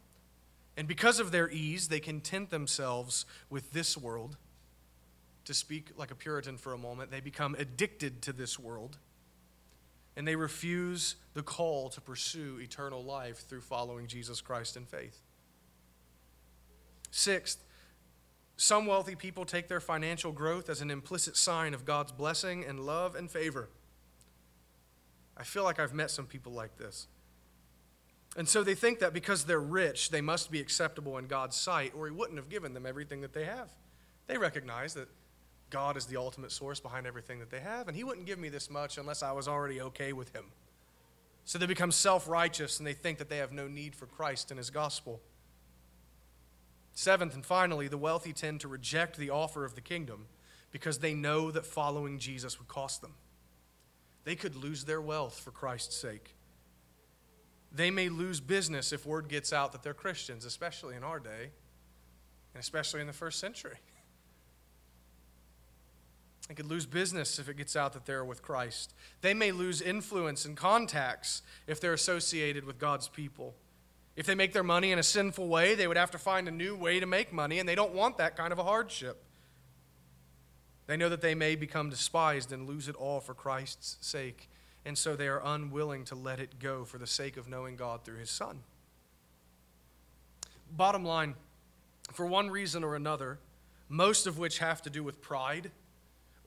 And 0.76 0.88
because 0.88 1.19
of 1.19 1.32
their 1.32 1.50
ease, 1.50 1.88
they 1.88 2.00
content 2.00 2.52
themselves 2.52 3.26
with 3.50 3.71
this 3.71 3.97
world. 3.97 4.38
To 5.47 5.53
speak 5.53 5.91
like 5.95 6.12
a 6.12 6.15
Puritan 6.15 6.57
for 6.57 6.73
a 6.73 6.77
moment, 6.77 7.10
they 7.10 7.21
become 7.21 7.55
addicted 7.57 8.21
to 8.23 8.33
this 8.33 8.60
world. 8.60 8.97
And 10.17 10.27
they 10.27 10.36
refuse 10.36 11.15
the 11.36 11.41
call 11.41 11.88
to 11.91 12.01
pursue 12.01 12.60
eternal 12.60 13.01
life 13.01 13.47
through 13.47 13.62
following 13.62 14.07
Jesus 14.07 14.41
Christ 14.41 14.75
in 14.75 14.83
faith. 14.83 15.21
Sixth, 17.12 17.63
some 18.57 18.88
wealthy 18.88 19.15
people 19.15 19.45
take 19.45 19.69
their 19.69 19.79
financial 19.79 20.33
growth 20.33 20.69
as 20.69 20.81
an 20.81 20.91
implicit 20.91 21.38
sign 21.38 21.73
of 21.73 21.86
God's 21.86 22.12
blessing 22.12 22.65
and 22.65 22.81
love 22.81 23.15
and 23.15 23.31
favor. 23.31 23.69
I 25.38 25.43
feel 25.43 25.63
like 25.63 25.79
I've 25.79 25.93
met 25.93 26.12
some 26.12 26.25
people 26.25 26.51
like 26.51 26.77
this. 26.77 27.07
And 28.36 28.49
so 28.49 28.65
they 28.65 28.75
think 28.75 28.99
that 28.99 29.13
because 29.13 29.45
they're 29.45 29.62
rich, 29.62 30.10
they 30.10 30.19
must 30.19 30.51
be 30.51 30.60
acceptable 30.60 31.17
in 31.17 31.27
God's 31.27 31.55
sight, 31.55 31.93
or 31.95 32.05
He 32.05 32.12
wouldn't 32.12 32.38
have 32.38 32.49
given 32.49 32.73
them 32.73 32.86
everything 32.86 33.21
that 33.21 33.31
they 33.31 33.45
have. 33.45 33.71
They 34.25 34.38
recognize 34.38 34.93
that 34.95 35.07
God 35.69 35.97
is 35.97 36.06
the 36.06 36.17
ultimate 36.17 36.51
source 36.51 36.80
behind 36.80 37.06
everything 37.06 37.39
that 37.39 37.49
they 37.49 37.60
have, 37.60 37.88
and 37.88 37.97
He 37.97 38.03
wouldn't 38.03 38.25
give 38.25 38.39
me 38.39 38.49
this 38.49 38.69
much 38.69 38.97
unless 38.97 39.21
I 39.21 39.32
was 39.32 39.47
already 39.47 39.82
okay 39.82 40.13
with 40.13 40.34
Him. 40.34 40.45
So 41.45 41.58
they 41.58 41.65
become 41.65 41.91
self 41.91 42.27
righteous 42.27 42.77
and 42.77 42.86
they 42.86 42.93
think 42.93 43.17
that 43.19 43.30
they 43.30 43.38
have 43.38 43.51
no 43.51 43.67
need 43.67 43.95
for 43.95 44.06
Christ 44.06 44.51
and 44.51 44.58
His 44.58 44.69
gospel. 44.69 45.21
Seventh 46.93 47.36
and 47.36 47.45
finally, 47.45 47.88
the 47.88 47.97
wealthy 47.97 48.34
tend 48.34 48.62
to 48.62 48.67
reject 48.67 49.17
the 49.17 49.30
offer 49.30 49.63
of 49.63 49.75
the 49.75 49.82
kingdom 49.82 50.25
because 50.71 50.99
they 50.99 51.13
know 51.13 51.51
that 51.51 51.65
following 51.65 52.19
Jesus 52.19 52.60
would 52.60 52.67
cost 52.67 53.01
them. 53.01 53.13
They 54.23 54.36
could 54.36 54.56
lose 54.56 54.84
their 54.84 54.99
wealth 54.99 55.39
for 55.39 55.51
Christ's 55.51 55.95
sake. 55.95 56.36
They 57.71 57.91
may 57.91 58.10
lose 58.10 58.39
business 58.39 58.91
if 58.91 59.06
word 59.06 59.27
gets 59.30 59.53
out 59.53 59.71
that 59.71 59.84
they're 59.84 59.93
Christians, 59.93 60.43
especially 60.43 60.95
in 60.95 61.03
our 61.03 61.19
day, 61.19 61.51
and 62.53 62.60
especially 62.60 63.01
in 63.01 63.08
the 63.08 63.13
first 63.13 63.39
century. 63.39 63.77
They 66.47 66.55
could 66.55 66.65
lose 66.65 66.86
business 66.86 67.39
if 67.39 67.49
it 67.49 67.57
gets 67.57 67.75
out 67.75 67.93
that 67.93 68.05
they're 68.05 68.23
with 68.23 68.41
Christ. 68.41 68.93
They 69.21 69.33
may 69.33 69.51
lose 69.51 69.81
influence 69.81 70.45
and 70.45 70.55
contacts 70.55 71.41
if 71.67 71.81
they're 71.81 71.93
associated 71.93 72.63
with 72.63 72.79
God's 72.79 73.10
people. 73.10 73.53
If 74.15 74.25
they 74.25 74.36
make 74.36 74.53
their 74.53 74.63
money 74.63 74.91
in 74.91 74.99
a 74.99 75.03
sinful 75.03 75.47
way, 75.47 75.75
they 75.75 75.88
would 75.88 75.97
have 75.97 76.12
to 76.12 76.17
find 76.17 76.47
a 76.47 76.51
new 76.51 76.75
way 76.75 76.99
to 76.99 77.05
make 77.05 77.33
money, 77.33 77.60
and 77.60 77.67
they 77.67 77.75
don't 77.75 77.93
want 77.93 78.17
that 78.17 78.38
kind 78.38 78.51
of 78.51 78.60
a 78.60 78.63
hardship. 78.63 79.23
They 80.88 80.97
know 80.97 81.10
that 81.10 81.21
they 81.21 81.36
may 81.36 81.55
become 81.55 81.89
despised 81.89 82.51
and 82.51 82.67
lose 82.67 82.88
it 82.88 82.95
all 82.95 83.19
for 83.19 83.33
Christ's 83.33 83.97
sake 83.99 84.49
and 84.88 84.97
so 84.97 85.17
they 85.17 85.27
are 85.27 85.41
unwilling 85.43 86.05
to 86.05 86.15
let 86.15 86.39
it 86.39 86.60
go 86.60 86.86
for 86.86 86.97
the 86.97 87.05
sake 87.05 87.36
of 87.36 87.49
knowing 87.49 87.75
God 87.75 88.05
through 88.05 88.19
His 88.19 88.29
Son. 88.29 88.62
Bottom 90.71 91.03
line, 91.03 91.36
for 92.13 92.25
one 92.25 92.49
reason 92.49 92.86
or 92.86 92.95
another, 92.95 93.38
most 93.89 94.27
of 94.27 94.38
which 94.38 94.60
have 94.60 94.81
to 94.83 94.89
do 94.89 95.03
with 95.03 95.21
pride 95.21 95.71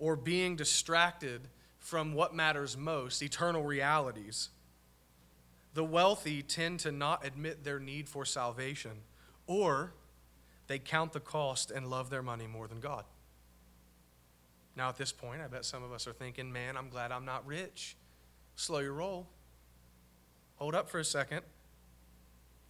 or 0.01 0.17
being 0.17 0.57
distracted 0.57 1.43
from 1.79 2.15
what 2.15 2.35
matters 2.35 2.77
most, 2.77 3.23
eternal 3.23 3.63
realities, 3.63 4.49
the 5.75 5.85
wealthy 5.85 6.43
tend 6.43 6.81
to 6.81 6.91
not 6.91 7.25
admit 7.25 7.63
their 7.63 7.79
need 7.79 8.09
for 8.09 8.25
salvation, 8.25 9.03
or 9.47 9.93
they 10.67 10.79
count 10.79 11.13
the 11.13 11.21
cost 11.21 11.71
and 11.71 11.89
love 11.89 12.11
their 12.11 12.23
money 12.23 12.47
more 12.47 12.67
than 12.67 12.81
God. 12.81 13.05
Now, 14.75 14.89
at 14.89 14.97
this 14.97 15.13
point, 15.13 15.43
I 15.43 15.47
bet 15.47 15.65
some 15.65 15.83
of 15.83 15.93
us 15.93 16.07
are 16.07 16.13
thinking, 16.13 16.51
man, 16.51 16.77
I'm 16.77 16.89
glad 16.89 17.13
I'm 17.13 17.25
not 17.25 17.47
rich. 17.47 17.97
Slow 18.57 18.79
your 18.79 18.95
roll. 18.95 19.29
Hold 20.57 20.75
up 20.75 20.89
for 20.89 20.99
a 20.99 21.05
second. 21.05 21.43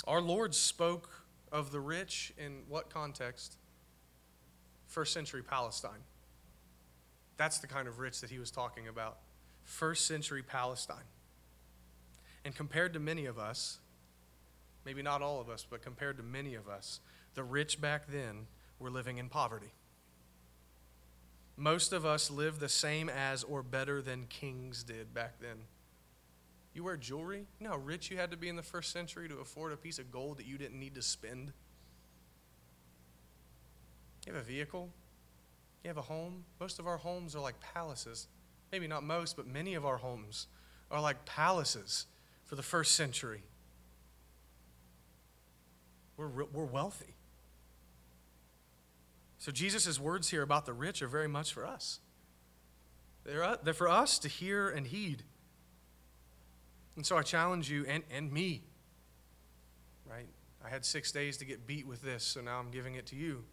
Our 0.06 0.20
Lord 0.20 0.54
spoke 0.54 1.24
of 1.52 1.70
the 1.70 1.80
rich 1.80 2.32
in 2.38 2.62
what 2.68 2.90
context? 2.90 3.56
First 4.86 5.12
century 5.12 5.42
Palestine. 5.42 6.00
That's 7.40 7.58
the 7.58 7.66
kind 7.66 7.88
of 7.88 7.98
rich 7.98 8.20
that 8.20 8.28
he 8.28 8.38
was 8.38 8.50
talking 8.50 8.86
about. 8.86 9.16
First 9.64 10.06
century 10.06 10.42
Palestine. 10.42 11.08
And 12.44 12.54
compared 12.54 12.92
to 12.92 13.00
many 13.00 13.24
of 13.24 13.38
us, 13.38 13.78
maybe 14.84 15.00
not 15.00 15.22
all 15.22 15.40
of 15.40 15.48
us, 15.48 15.66
but 15.68 15.80
compared 15.80 16.18
to 16.18 16.22
many 16.22 16.54
of 16.54 16.68
us, 16.68 17.00
the 17.32 17.42
rich 17.42 17.80
back 17.80 18.08
then 18.08 18.46
were 18.78 18.90
living 18.90 19.16
in 19.16 19.30
poverty. 19.30 19.72
Most 21.56 21.94
of 21.94 22.04
us 22.04 22.30
live 22.30 22.60
the 22.60 22.68
same 22.68 23.08
as 23.08 23.42
or 23.42 23.62
better 23.62 24.02
than 24.02 24.26
kings 24.26 24.82
did 24.82 25.14
back 25.14 25.40
then. 25.40 25.56
You 26.74 26.84
wear 26.84 26.98
jewelry? 26.98 27.46
You 27.58 27.64
know 27.64 27.70
how 27.70 27.78
rich 27.78 28.10
you 28.10 28.18
had 28.18 28.30
to 28.32 28.36
be 28.36 28.50
in 28.50 28.56
the 28.56 28.62
first 28.62 28.92
century 28.92 29.30
to 29.30 29.38
afford 29.38 29.72
a 29.72 29.78
piece 29.78 29.98
of 29.98 30.12
gold 30.12 30.36
that 30.36 30.46
you 30.46 30.58
didn't 30.58 30.78
need 30.78 30.94
to 30.94 31.02
spend? 31.02 31.54
You 34.26 34.34
have 34.34 34.42
a 34.42 34.44
vehicle? 34.44 34.90
You 35.82 35.88
have 35.88 35.96
a 35.96 36.02
home? 36.02 36.44
Most 36.60 36.78
of 36.78 36.86
our 36.86 36.98
homes 36.98 37.34
are 37.34 37.40
like 37.40 37.58
palaces. 37.60 38.28
Maybe 38.70 38.86
not 38.86 39.02
most, 39.02 39.36
but 39.36 39.46
many 39.46 39.74
of 39.74 39.84
our 39.84 39.96
homes 39.96 40.46
are 40.90 41.00
like 41.00 41.24
palaces 41.24 42.06
for 42.44 42.56
the 42.56 42.62
first 42.62 42.94
century. 42.94 43.42
We're, 46.16 46.28
we're 46.28 46.64
wealthy. 46.64 47.14
So 49.38 49.50
Jesus' 49.50 49.98
words 49.98 50.28
here 50.28 50.42
about 50.42 50.66
the 50.66 50.74
rich 50.74 51.00
are 51.00 51.08
very 51.08 51.28
much 51.28 51.54
for 51.54 51.66
us. 51.66 52.00
They're, 53.24 53.42
uh, 53.42 53.56
they're 53.62 53.72
for 53.72 53.88
us 53.88 54.18
to 54.18 54.28
hear 54.28 54.68
and 54.68 54.86
heed. 54.86 55.22
And 56.96 57.06
so 57.06 57.16
I 57.16 57.22
challenge 57.22 57.70
you 57.70 57.86
and, 57.86 58.02
and 58.14 58.30
me, 58.30 58.64
right? 60.04 60.28
I 60.62 60.68
had 60.68 60.84
six 60.84 61.10
days 61.10 61.38
to 61.38 61.46
get 61.46 61.66
beat 61.66 61.86
with 61.86 62.02
this, 62.02 62.22
so 62.22 62.42
now 62.42 62.58
I'm 62.58 62.70
giving 62.70 62.96
it 62.96 63.06
to 63.06 63.16
you. 63.16 63.44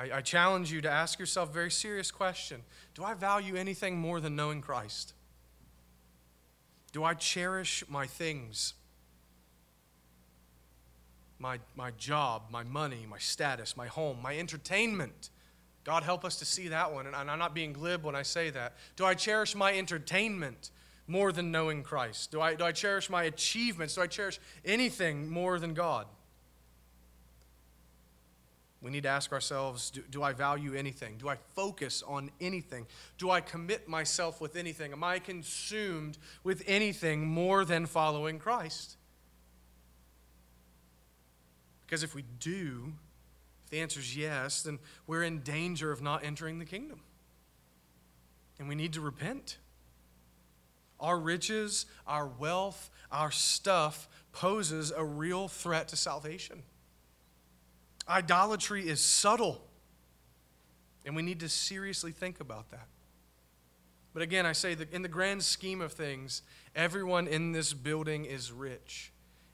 I, 0.00 0.18
I 0.18 0.20
challenge 0.22 0.72
you 0.72 0.80
to 0.80 0.90
ask 0.90 1.18
yourself 1.18 1.50
a 1.50 1.52
very 1.52 1.70
serious 1.70 2.10
question 2.10 2.62
Do 2.94 3.04
I 3.04 3.14
value 3.14 3.56
anything 3.56 3.98
more 3.98 4.20
than 4.20 4.34
knowing 4.34 4.62
Christ? 4.62 5.12
Do 6.92 7.04
I 7.04 7.14
cherish 7.14 7.84
my 7.88 8.06
things? 8.06 8.74
My, 11.38 11.58
my 11.74 11.90
job, 11.92 12.42
my 12.50 12.64
money, 12.64 13.06
my 13.08 13.18
status, 13.18 13.76
my 13.76 13.86
home, 13.86 14.18
my 14.20 14.36
entertainment. 14.36 15.30
God 15.84 16.02
help 16.02 16.24
us 16.24 16.36
to 16.36 16.44
see 16.44 16.68
that 16.68 16.92
one. 16.92 17.06
And 17.06 17.16
I'm 17.16 17.38
not 17.38 17.54
being 17.54 17.72
glib 17.72 18.04
when 18.04 18.14
I 18.14 18.22
say 18.22 18.50
that. 18.50 18.74
Do 18.96 19.06
I 19.06 19.14
cherish 19.14 19.54
my 19.54 19.72
entertainment 19.72 20.70
more 21.06 21.32
than 21.32 21.50
knowing 21.50 21.82
Christ? 21.82 22.30
Do 22.30 22.42
I, 22.42 22.56
do 22.56 22.64
I 22.64 22.72
cherish 22.72 23.08
my 23.08 23.22
achievements? 23.22 23.94
Do 23.94 24.02
I 24.02 24.06
cherish 24.06 24.38
anything 24.66 25.30
more 25.30 25.58
than 25.58 25.72
God? 25.72 26.06
We 28.82 28.90
need 28.90 29.02
to 29.02 29.10
ask 29.10 29.32
ourselves 29.32 29.90
do, 29.90 30.02
do, 30.10 30.22
I 30.22 30.32
value 30.32 30.74
anything? 30.74 31.16
Do 31.18 31.28
I 31.28 31.36
focus 31.54 32.02
on 32.06 32.30
anything? 32.40 32.86
Do 33.18 33.30
I 33.30 33.40
commit 33.40 33.88
myself 33.88 34.40
with 34.40 34.56
anything? 34.56 34.92
Am 34.92 35.04
I 35.04 35.18
consumed 35.18 36.16
with 36.44 36.62
anything 36.66 37.26
more 37.26 37.64
than 37.64 37.84
following 37.84 38.38
Christ? 38.38 38.96
Because 41.84 42.02
if 42.02 42.14
we 42.14 42.24
do, 42.38 42.92
if 43.64 43.70
the 43.70 43.80
answer 43.80 44.00
is 44.00 44.16
yes, 44.16 44.62
then 44.62 44.78
we're 45.06 45.24
in 45.24 45.40
danger 45.40 45.92
of 45.92 46.00
not 46.00 46.24
entering 46.24 46.58
the 46.58 46.64
kingdom. 46.64 47.00
And 48.58 48.68
we 48.68 48.74
need 48.74 48.94
to 48.94 49.00
repent. 49.00 49.58
Our 50.98 51.18
riches, 51.18 51.86
our 52.06 52.26
wealth, 52.26 52.90
our 53.10 53.30
stuff 53.30 54.08
poses 54.32 54.90
a 54.90 55.04
real 55.04 55.48
threat 55.48 55.88
to 55.88 55.96
salvation. 55.96 56.62
Idolatry 58.10 58.88
is 58.88 59.00
subtle, 59.00 59.62
and 61.06 61.14
we 61.14 61.22
need 61.22 61.40
to 61.40 61.48
seriously 61.48 62.10
think 62.10 62.40
about 62.40 62.70
that. 62.70 62.88
But 64.12 64.22
again, 64.22 64.46
I 64.46 64.52
say 64.52 64.74
that 64.74 64.92
in 64.92 65.02
the 65.02 65.08
grand 65.08 65.44
scheme 65.44 65.80
of 65.80 65.92
things, 65.92 66.42
everyone 66.74 67.28
in 67.28 67.52
this 67.52 67.72
building 67.72 68.24
is 68.24 68.50
rich. 68.50 69.12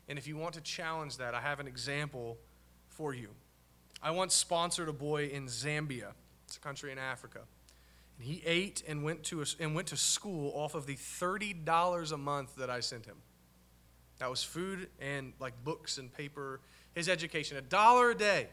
And 0.08 0.18
if 0.18 0.26
you 0.26 0.38
want 0.38 0.54
to 0.54 0.62
challenge 0.62 1.18
that, 1.18 1.34
I 1.34 1.40
have 1.40 1.60
an 1.60 1.66
example 1.66 2.38
for 2.88 3.12
you. 3.12 3.28
I 4.02 4.10
once 4.10 4.32
sponsored 4.32 4.88
a 4.88 4.92
boy 4.92 5.26
in 5.26 5.46
Zambia, 5.46 6.12
it's 6.46 6.56
a 6.56 6.60
country 6.60 6.92
in 6.92 6.98
Africa. 6.98 7.40
And 8.16 8.26
he 8.26 8.42
ate 8.46 8.82
and 8.88 9.04
went 9.04 9.24
to, 9.24 9.42
a, 9.42 9.46
and 9.60 9.74
went 9.74 9.88
to 9.88 9.96
school 9.98 10.52
off 10.54 10.74
of 10.74 10.86
the 10.86 10.96
$30 10.96 12.12
a 12.12 12.16
month 12.16 12.56
that 12.56 12.70
I 12.70 12.80
sent 12.80 13.04
him. 13.04 13.16
That 14.18 14.30
was 14.30 14.42
food 14.42 14.88
and 14.98 15.34
like 15.38 15.52
books 15.62 15.98
and 15.98 16.10
paper 16.10 16.60
his 16.96 17.10
education, 17.10 17.58
a 17.58 17.62
dollar 17.62 18.10
a 18.10 18.14
day. 18.14 18.48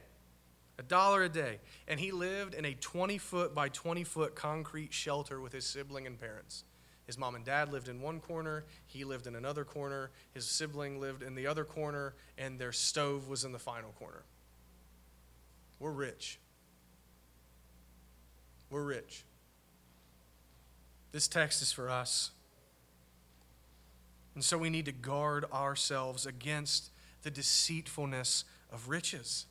A 0.77 0.84
dollar 0.84 1.23
a 1.23 1.29
day. 1.29 1.60
And 1.88 1.97
he 1.97 2.12
lived 2.12 2.53
in 2.53 2.65
a 2.65 2.73
20 2.73 3.17
foot 3.17 3.56
by 3.56 3.69
20 3.69 4.03
foot 4.03 4.36
concrete 4.36 4.93
shelter 4.93 5.39
with 5.39 5.53
his 5.53 5.65
sibling 5.65 6.06
and 6.06 6.19
parents. 6.19 6.65
His 7.08 7.17
mom 7.17 7.36
and 7.36 7.45
dad 7.45 7.71
lived 7.71 7.88
in 7.88 8.01
one 8.01 8.19
corner, 8.19 8.65
he 8.86 9.06
lived 9.06 9.27
in 9.27 9.36
another 9.36 9.63
corner, 9.63 10.12
his 10.34 10.45
sibling 10.45 10.99
lived 10.99 11.23
in 11.23 11.36
the 11.36 11.47
other 11.47 11.63
corner, 11.63 12.15
and 12.38 12.60
their 12.60 12.73
stove 12.73 13.29
was 13.29 13.45
in 13.45 13.53
the 13.53 13.60
final 13.60 13.91
corner. 13.91 14.23
We're 15.79 15.91
rich. 15.91 16.39
We're 18.69 18.84
rich. 18.84 19.23
This 21.13 21.29
text 21.29 21.62
is 21.62 21.71
for 21.71 21.89
us. 21.89 22.32
And 24.36 24.43
so 24.43 24.58
we 24.58 24.69
need 24.69 24.86
to 24.86 24.91
guard 24.91 25.45
ourselves 25.53 26.25
against 26.25 26.89
the 27.23 27.31
deceitfulness 27.31 28.45
of 28.71 28.89
riches. 28.89 29.45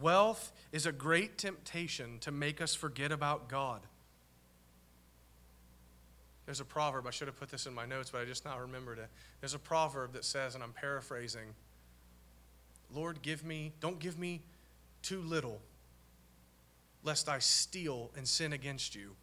Wealth 0.00 0.52
is 0.72 0.86
a 0.86 0.92
great 0.92 1.36
temptation 1.36 2.18
to 2.20 2.30
make 2.30 2.60
us 2.60 2.74
forget 2.74 3.12
about 3.12 3.48
God. 3.48 3.82
There's 6.46 6.60
a 6.60 6.64
proverb, 6.64 7.06
I 7.06 7.10
should 7.10 7.28
have 7.28 7.38
put 7.38 7.50
this 7.50 7.66
in 7.66 7.74
my 7.74 7.86
notes, 7.86 8.10
but 8.10 8.22
I 8.22 8.24
just 8.24 8.44
now 8.44 8.58
remembered 8.58 8.98
it. 8.98 9.08
There's 9.40 9.54
a 9.54 9.58
proverb 9.58 10.14
that 10.14 10.24
says, 10.24 10.54
and 10.54 10.64
I'm 10.64 10.72
paraphrasing 10.72 11.54
Lord, 12.92 13.22
give 13.22 13.44
me, 13.44 13.72
don't 13.80 14.00
give 14.00 14.18
me 14.18 14.42
too 15.02 15.22
little, 15.22 15.60
lest 17.04 17.28
I 17.28 17.38
steal 17.38 18.10
and 18.16 18.26
sin 18.26 18.52
against 18.52 18.96
you. 18.96 19.14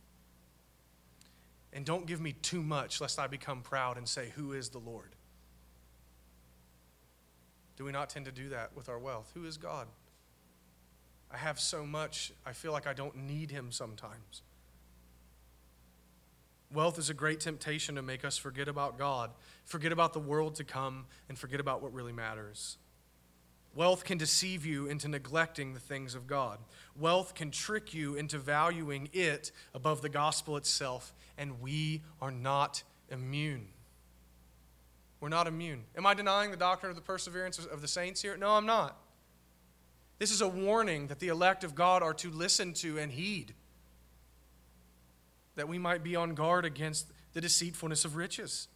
And 1.73 1.85
don't 1.85 2.05
give 2.05 2.21
me 2.21 2.31
too 2.31 2.63
much, 2.63 3.01
lest 3.01 3.19
I 3.19 3.27
become 3.27 3.61
proud 3.61 3.97
and 3.97 4.07
say, 4.07 4.31
Who 4.35 4.53
is 4.53 4.69
the 4.69 4.77
Lord? 4.77 5.16
Do 7.77 7.85
we 7.85 7.91
not 7.91 8.09
tend 8.09 8.25
to 8.25 8.31
do 8.31 8.49
that 8.49 8.75
with 8.75 8.89
our 8.89 8.99
wealth? 8.99 9.31
Who 9.35 9.45
is 9.45 9.57
God? 9.57 9.87
I 11.31 11.37
have 11.37 11.59
so 11.59 11.85
much, 11.85 12.33
I 12.45 12.53
feel 12.53 12.71
like 12.71 12.87
I 12.87 12.93
don't 12.93 13.15
need 13.15 13.51
Him 13.51 13.71
sometimes. 13.71 14.41
Wealth 16.73 16.99
is 16.99 17.09
a 17.09 17.13
great 17.13 17.39
temptation 17.39 17.95
to 17.95 18.01
make 18.01 18.25
us 18.25 18.37
forget 18.37 18.67
about 18.67 18.97
God, 18.97 19.31
forget 19.63 19.91
about 19.91 20.13
the 20.13 20.19
world 20.19 20.55
to 20.55 20.63
come, 20.63 21.05
and 21.29 21.37
forget 21.37 21.59
about 21.59 21.81
what 21.81 21.93
really 21.93 22.11
matters. 22.11 22.77
Wealth 23.73 24.03
can 24.03 24.17
deceive 24.17 24.65
you 24.65 24.87
into 24.87 25.07
neglecting 25.07 25.73
the 25.73 25.79
things 25.79 26.15
of 26.15 26.25
God. 26.25 26.57
Wealth 26.99 27.35
can 27.35 27.51
trick 27.51 27.93
you 27.93 28.15
into 28.15 28.39
valuing 28.39 29.07
it 29.13 29.51
above 29.73 30.01
the 30.01 30.09
gospel 30.09 30.57
itself, 30.57 31.13
and 31.37 31.61
we 31.61 32.01
are 32.19 32.31
not 32.31 32.83
immune. 33.09 33.67
We're 35.19 35.29
not 35.29 35.47
immune. 35.47 35.85
Am 35.95 36.05
I 36.05 36.13
denying 36.13 36.51
the 36.51 36.57
doctrine 36.57 36.89
of 36.89 36.95
the 36.95 37.01
perseverance 37.01 37.57
of 37.57 37.81
the 37.81 37.87
saints 37.87 38.21
here? 38.21 38.37
No, 38.37 38.51
I'm 38.51 38.65
not. 38.65 38.97
This 40.19 40.31
is 40.31 40.41
a 40.41 40.47
warning 40.47 41.07
that 41.07 41.19
the 41.19 41.27
elect 41.27 41.63
of 41.63 41.75
God 41.75 42.01
are 42.03 42.13
to 42.15 42.29
listen 42.29 42.73
to 42.75 42.97
and 42.97 43.11
heed, 43.11 43.53
that 45.55 45.67
we 45.67 45.77
might 45.77 46.03
be 46.03 46.15
on 46.15 46.33
guard 46.33 46.65
against 46.65 47.07
the 47.33 47.41
deceitfulness 47.41 48.05
of 48.05 48.15
riches. 48.15 48.67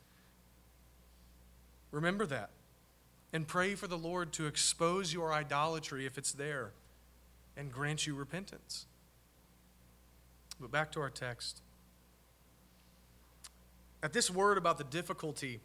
Remember 1.92 2.26
that. 2.28 2.50
And 3.34 3.48
pray 3.48 3.76
for 3.76 3.88
the 3.88 3.98
Lord 3.98 4.34
to 4.34 4.46
expose 4.46 5.14
your 5.14 5.32
idolatry 5.34 6.06
if 6.06 6.18
it's 6.18 6.34
there 6.34 6.72
and 7.56 7.72
grant 7.72 8.06
you 8.06 8.14
repentance. 8.14 8.86
But 10.60 10.72
back 10.72 10.92
to 10.94 11.02
our 11.02 11.10
text. 11.10 11.62
At 14.04 14.14
this 14.14 14.30
word 14.30 14.58
about 14.58 14.78
the 14.78 14.84
difficulty 14.84 15.62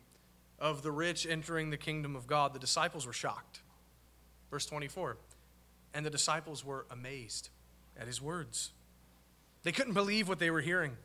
of 0.58 0.82
the 0.82 0.90
rich 0.90 1.26
entering 1.26 1.70
the 1.70 1.76
kingdom 1.76 2.16
of 2.16 2.26
God, 2.26 2.52
the 2.52 2.58
disciples 2.58 3.06
were 3.06 3.12
shocked. 3.12 3.60
Verse 4.50 4.66
24. 4.66 5.18
And 5.94 6.04
the 6.04 6.10
disciples 6.10 6.64
were 6.64 6.86
amazed 6.90 7.50
at 7.98 8.06
his 8.06 8.20
words. 8.20 8.72
They 9.62 9.72
couldn't 9.72 9.94
believe 9.94 10.28
what 10.28 10.38
they 10.38 10.50
were 10.50 10.60
hearing. 10.60 10.96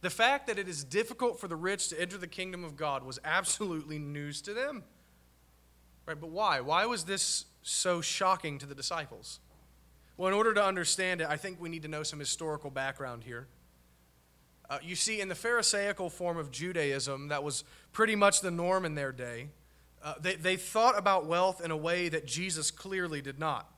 The 0.00 0.10
fact 0.10 0.46
that 0.46 0.58
it 0.58 0.68
is 0.68 0.84
difficult 0.84 1.40
for 1.40 1.48
the 1.48 1.56
rich 1.56 1.88
to 1.88 2.00
enter 2.00 2.18
the 2.18 2.28
kingdom 2.28 2.62
of 2.62 2.76
God 2.76 3.02
was 3.02 3.18
absolutely 3.24 3.98
news 3.98 4.40
to 4.42 4.54
them. 4.54 4.84
Right, 6.06 6.20
but 6.20 6.30
why? 6.30 6.60
Why 6.60 6.86
was 6.86 7.04
this 7.04 7.46
so 7.62 8.00
shocking 8.00 8.58
to 8.58 8.66
the 8.66 8.74
disciples? 8.74 9.40
Well, 10.16 10.28
in 10.28 10.34
order 10.34 10.54
to 10.54 10.64
understand 10.64 11.20
it, 11.20 11.28
I 11.28 11.36
think 11.36 11.60
we 11.60 11.68
need 11.68 11.82
to 11.82 11.88
know 11.88 12.02
some 12.02 12.18
historical 12.18 12.70
background 12.70 13.24
here. 13.24 13.46
Uh, 14.70 14.78
you 14.82 14.94
see, 14.94 15.20
in 15.20 15.28
the 15.28 15.34
Pharisaical 15.34 16.10
form 16.10 16.36
of 16.36 16.50
Judaism, 16.50 17.28
that 17.28 17.42
was 17.42 17.64
pretty 17.92 18.14
much 18.14 18.40
the 18.40 18.50
norm 18.50 18.84
in 18.84 18.94
their 18.94 19.12
day. 19.12 19.48
Uh, 20.02 20.14
they, 20.20 20.34
they 20.36 20.56
thought 20.56 20.98
about 20.98 21.26
wealth 21.26 21.64
in 21.64 21.70
a 21.70 21.76
way 21.76 22.08
that 22.08 22.26
Jesus 22.26 22.70
clearly 22.70 23.20
did 23.20 23.38
not. 23.38 23.70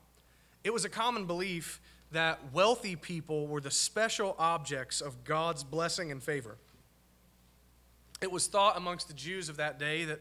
It 0.65 0.73
was 0.73 0.85
a 0.85 0.89
common 0.89 1.27
belief 1.27 1.81
that 2.13 2.41
wealthy 2.53 2.97
people 2.97 3.47
were 3.47 3.61
the 3.61 3.71
special 3.71 4.35
objects 4.39 5.01
of 5.01 5.25
God's 5.25 5.63
blessing 5.63 6.11
and 6.11 6.23
favor. 6.23 6.57
It 8.21 8.31
was 8.31 8.49
thought 8.49 8.77
amongst 8.77 9.09
the 9.09 9.15
Jews 9.15 9.49
of 9.49 9.57
that 9.57 9.79
day 9.79 10.05
that 10.05 10.21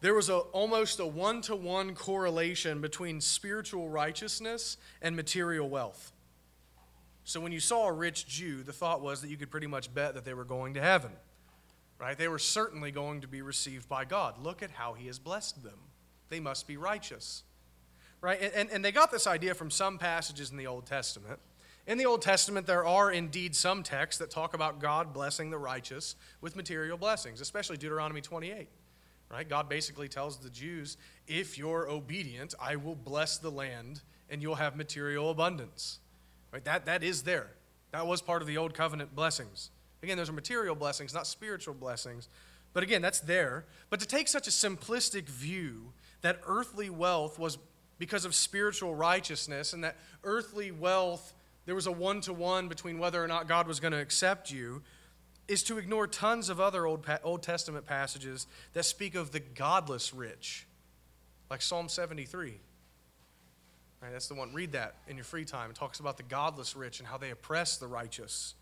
there 0.00 0.14
was 0.14 0.30
a, 0.30 0.38
almost 0.38 0.98
a 0.98 1.06
one 1.06 1.42
to 1.42 1.54
one 1.54 1.94
correlation 1.94 2.80
between 2.80 3.20
spiritual 3.20 3.88
righteousness 3.88 4.78
and 5.02 5.14
material 5.14 5.68
wealth. 5.68 6.12
So 7.30 7.38
when 7.38 7.52
you 7.52 7.60
saw 7.60 7.86
a 7.86 7.92
rich 7.92 8.26
Jew, 8.26 8.64
the 8.64 8.72
thought 8.72 9.02
was 9.02 9.22
that 9.22 9.28
you 9.28 9.36
could 9.36 9.52
pretty 9.52 9.68
much 9.68 9.94
bet 9.94 10.14
that 10.14 10.24
they 10.24 10.34
were 10.34 10.44
going 10.44 10.74
to 10.74 10.80
heaven. 10.80 11.12
Right? 11.96 12.18
They 12.18 12.26
were 12.26 12.40
certainly 12.40 12.90
going 12.90 13.20
to 13.20 13.28
be 13.28 13.40
received 13.40 13.88
by 13.88 14.04
God. 14.04 14.42
Look 14.42 14.64
at 14.64 14.72
how 14.72 14.94
he 14.94 15.06
has 15.06 15.20
blessed 15.20 15.62
them. 15.62 15.78
They 16.28 16.40
must 16.40 16.66
be 16.66 16.76
righteous. 16.76 17.44
Right? 18.20 18.42
And, 18.42 18.52
and, 18.54 18.70
and 18.70 18.84
they 18.84 18.90
got 18.90 19.12
this 19.12 19.28
idea 19.28 19.54
from 19.54 19.70
some 19.70 19.96
passages 19.96 20.50
in 20.50 20.56
the 20.56 20.66
Old 20.66 20.86
Testament. 20.86 21.38
In 21.86 21.98
the 21.98 22.06
Old 22.06 22.20
Testament, 22.20 22.66
there 22.66 22.84
are 22.84 23.12
indeed 23.12 23.54
some 23.54 23.84
texts 23.84 24.18
that 24.18 24.32
talk 24.32 24.52
about 24.52 24.80
God 24.80 25.14
blessing 25.14 25.50
the 25.50 25.58
righteous 25.58 26.16
with 26.40 26.56
material 26.56 26.98
blessings, 26.98 27.40
especially 27.40 27.76
Deuteronomy 27.76 28.22
28. 28.22 28.66
Right? 29.30 29.48
God 29.48 29.68
basically 29.68 30.08
tells 30.08 30.38
the 30.38 30.50
Jews, 30.50 30.96
if 31.28 31.56
you're 31.56 31.88
obedient, 31.88 32.54
I 32.60 32.74
will 32.74 32.96
bless 32.96 33.38
the 33.38 33.52
land 33.52 34.00
and 34.28 34.42
you'll 34.42 34.56
have 34.56 34.74
material 34.74 35.30
abundance. 35.30 36.00
Right? 36.52 36.64
That, 36.64 36.86
that 36.86 37.02
is 37.02 37.22
there. 37.22 37.48
That 37.92 38.06
was 38.06 38.22
part 38.22 38.42
of 38.42 38.48
the 38.48 38.56
old 38.56 38.74
covenant 38.74 39.14
blessings. 39.14 39.70
Again, 40.02 40.16
those 40.16 40.30
are 40.30 40.34
material 40.34 40.74
blessings, 40.74 41.12
not 41.12 41.26
spiritual 41.26 41.74
blessings. 41.74 42.28
But 42.72 42.82
again, 42.82 43.02
that's 43.02 43.20
there. 43.20 43.64
But 43.88 44.00
to 44.00 44.06
take 44.06 44.28
such 44.28 44.46
a 44.46 44.50
simplistic 44.50 45.28
view 45.28 45.92
that 46.22 46.40
earthly 46.46 46.90
wealth 46.90 47.38
was 47.38 47.58
because 47.98 48.24
of 48.24 48.34
spiritual 48.34 48.94
righteousness 48.94 49.72
and 49.72 49.84
that 49.84 49.96
earthly 50.24 50.70
wealth, 50.70 51.34
there 51.66 51.74
was 51.74 51.86
a 51.86 51.92
one 51.92 52.20
to 52.22 52.32
one 52.32 52.68
between 52.68 52.98
whether 52.98 53.22
or 53.22 53.28
not 53.28 53.48
God 53.48 53.66
was 53.66 53.80
going 53.80 53.92
to 53.92 54.00
accept 54.00 54.50
you, 54.50 54.82
is 55.48 55.62
to 55.64 55.78
ignore 55.78 56.06
tons 56.06 56.48
of 56.48 56.60
other 56.60 56.86
Old, 56.86 57.04
Old 57.24 57.42
Testament 57.42 57.84
passages 57.84 58.46
that 58.72 58.84
speak 58.84 59.16
of 59.16 59.32
the 59.32 59.40
godless 59.40 60.14
rich, 60.14 60.66
like 61.50 61.60
Psalm 61.60 61.88
73. 61.88 62.60
Right, 64.02 64.12
that's 64.12 64.28
the 64.28 64.34
one. 64.34 64.54
Read 64.54 64.72
that 64.72 64.96
in 65.08 65.16
your 65.16 65.24
free 65.24 65.44
time. 65.44 65.70
It 65.70 65.76
talks 65.76 66.00
about 66.00 66.16
the 66.16 66.22
godless 66.22 66.74
rich 66.74 67.00
and 67.00 67.08
how 67.08 67.18
they 67.18 67.30
oppress 67.30 67.76
the 67.76 67.86
righteous. 67.86 68.54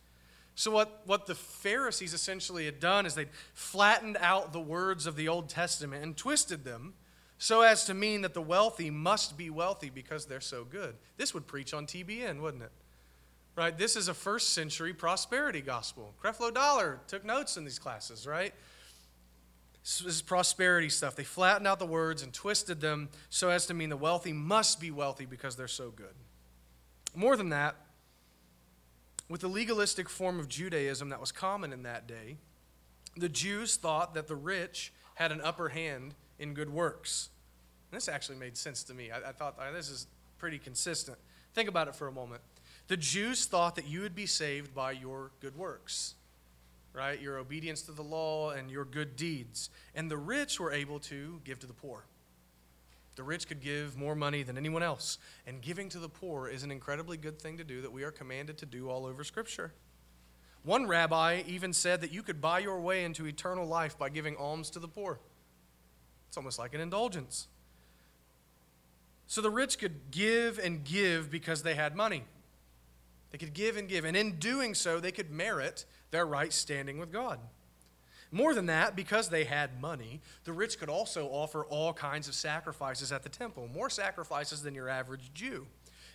So, 0.56 0.72
what, 0.72 1.02
what 1.06 1.26
the 1.26 1.36
Pharisees 1.36 2.12
essentially 2.12 2.64
had 2.64 2.80
done 2.80 3.06
is 3.06 3.14
they'd 3.14 3.28
flattened 3.54 4.16
out 4.20 4.52
the 4.52 4.60
words 4.60 5.06
of 5.06 5.14
the 5.14 5.28
Old 5.28 5.48
Testament 5.48 6.02
and 6.02 6.16
twisted 6.16 6.64
them 6.64 6.94
so 7.38 7.62
as 7.62 7.84
to 7.84 7.94
mean 7.94 8.22
that 8.22 8.34
the 8.34 8.42
wealthy 8.42 8.90
must 8.90 9.36
be 9.36 9.48
wealthy 9.48 9.90
because 9.90 10.26
they're 10.26 10.40
so 10.40 10.64
good. 10.64 10.96
This 11.16 11.32
would 11.34 11.46
preach 11.46 11.72
on 11.72 11.86
TBN, 11.86 12.40
wouldn't 12.40 12.64
it? 12.64 12.72
right? 13.58 13.76
This 13.76 13.96
is 13.96 14.06
a 14.06 14.14
first 14.14 14.54
century 14.54 14.94
prosperity 14.94 15.60
gospel. 15.60 16.14
Creflo 16.22 16.54
Dollar 16.54 17.00
took 17.08 17.24
notes 17.24 17.56
in 17.56 17.64
these 17.64 17.78
classes, 17.78 18.24
right? 18.24 18.54
This 19.82 20.02
is 20.02 20.22
prosperity 20.22 20.88
stuff. 20.88 21.16
They 21.16 21.24
flattened 21.24 21.66
out 21.66 21.78
the 21.78 21.86
words 21.86 22.22
and 22.22 22.32
twisted 22.32 22.80
them 22.80 23.08
so 23.30 23.48
as 23.50 23.66
to 23.66 23.74
mean 23.74 23.88
the 23.88 23.96
wealthy 23.96 24.32
must 24.32 24.80
be 24.80 24.90
wealthy 24.90 25.24
because 25.24 25.56
they're 25.56 25.68
so 25.68 25.90
good. 25.90 26.14
More 27.14 27.36
than 27.36 27.48
that, 27.50 27.76
with 29.28 29.40
the 29.40 29.48
legalistic 29.48 30.08
form 30.08 30.38
of 30.38 30.48
Judaism 30.48 31.08
that 31.10 31.20
was 31.20 31.32
common 31.32 31.72
in 31.72 31.82
that 31.82 32.06
day, 32.06 32.36
the 33.16 33.28
Jews 33.28 33.76
thought 33.76 34.14
that 34.14 34.28
the 34.28 34.36
rich 34.36 34.92
had 35.14 35.32
an 35.32 35.40
upper 35.40 35.68
hand 35.70 36.14
in 36.38 36.54
good 36.54 36.70
works. 36.70 37.30
And 37.90 37.96
this 37.96 38.08
actually 38.08 38.38
made 38.38 38.56
sense 38.56 38.82
to 38.84 38.94
me. 38.94 39.10
I, 39.10 39.30
I 39.30 39.32
thought 39.32 39.58
this 39.72 39.90
is 39.90 40.06
pretty 40.38 40.58
consistent. 40.58 41.18
Think 41.54 41.68
about 41.68 41.88
it 41.88 41.96
for 41.96 42.06
a 42.06 42.12
moment. 42.12 42.42
The 42.86 42.96
Jews 42.96 43.46
thought 43.46 43.74
that 43.76 43.86
you 43.86 44.00
would 44.00 44.14
be 44.14 44.26
saved 44.26 44.74
by 44.74 44.92
your 44.92 45.30
good 45.40 45.56
works, 45.56 46.14
right? 46.98 47.20
Your 47.20 47.38
obedience 47.38 47.82
to 47.82 47.92
the 47.92 48.02
law 48.02 48.50
and 48.50 48.70
your 48.70 48.84
good 48.84 49.14
deeds. 49.14 49.70
And 49.94 50.10
the 50.10 50.16
rich 50.16 50.58
were 50.58 50.72
able 50.72 50.98
to 51.00 51.40
give 51.44 51.60
to 51.60 51.66
the 51.66 51.72
poor. 51.72 52.04
The 53.14 53.22
rich 53.22 53.46
could 53.46 53.60
give 53.60 53.96
more 53.96 54.16
money 54.16 54.42
than 54.42 54.58
anyone 54.58 54.82
else. 54.82 55.18
And 55.46 55.62
giving 55.62 55.88
to 55.90 56.00
the 56.00 56.08
poor 56.08 56.48
is 56.48 56.64
an 56.64 56.72
incredibly 56.72 57.16
good 57.16 57.40
thing 57.40 57.56
to 57.58 57.64
do 57.64 57.82
that 57.82 57.92
we 57.92 58.02
are 58.02 58.10
commanded 58.10 58.58
to 58.58 58.66
do 58.66 58.90
all 58.90 59.06
over 59.06 59.22
Scripture. 59.22 59.72
One 60.64 60.88
rabbi 60.88 61.44
even 61.46 61.72
said 61.72 62.00
that 62.00 62.12
you 62.12 62.22
could 62.22 62.40
buy 62.40 62.58
your 62.58 62.80
way 62.80 63.04
into 63.04 63.26
eternal 63.26 63.66
life 63.66 63.96
by 63.96 64.08
giving 64.08 64.36
alms 64.36 64.68
to 64.70 64.80
the 64.80 64.88
poor. 64.88 65.20
It's 66.26 66.36
almost 66.36 66.58
like 66.58 66.74
an 66.74 66.80
indulgence. 66.80 67.46
So 69.28 69.40
the 69.40 69.50
rich 69.50 69.78
could 69.78 70.10
give 70.10 70.58
and 70.58 70.82
give 70.82 71.30
because 71.30 71.62
they 71.62 71.74
had 71.76 71.94
money. 71.94 72.24
They 73.30 73.38
could 73.38 73.52
give 73.52 73.76
and 73.76 73.88
give. 73.88 74.04
And 74.04 74.16
in 74.16 74.38
doing 74.38 74.74
so, 74.74 75.00
they 75.00 75.12
could 75.12 75.30
merit 75.30 75.84
their 76.10 76.26
right 76.26 76.52
standing 76.52 76.98
with 76.98 77.12
God. 77.12 77.38
More 78.30 78.54
than 78.54 78.66
that, 78.66 78.94
because 78.94 79.30
they 79.30 79.44
had 79.44 79.80
money, 79.80 80.20
the 80.44 80.52
rich 80.52 80.78
could 80.78 80.90
also 80.90 81.28
offer 81.28 81.64
all 81.64 81.92
kinds 81.94 82.28
of 82.28 82.34
sacrifices 82.34 83.10
at 83.10 83.22
the 83.22 83.28
temple, 83.28 83.68
more 83.72 83.88
sacrifices 83.88 84.62
than 84.62 84.74
your 84.74 84.88
average 84.88 85.32
Jew. 85.32 85.66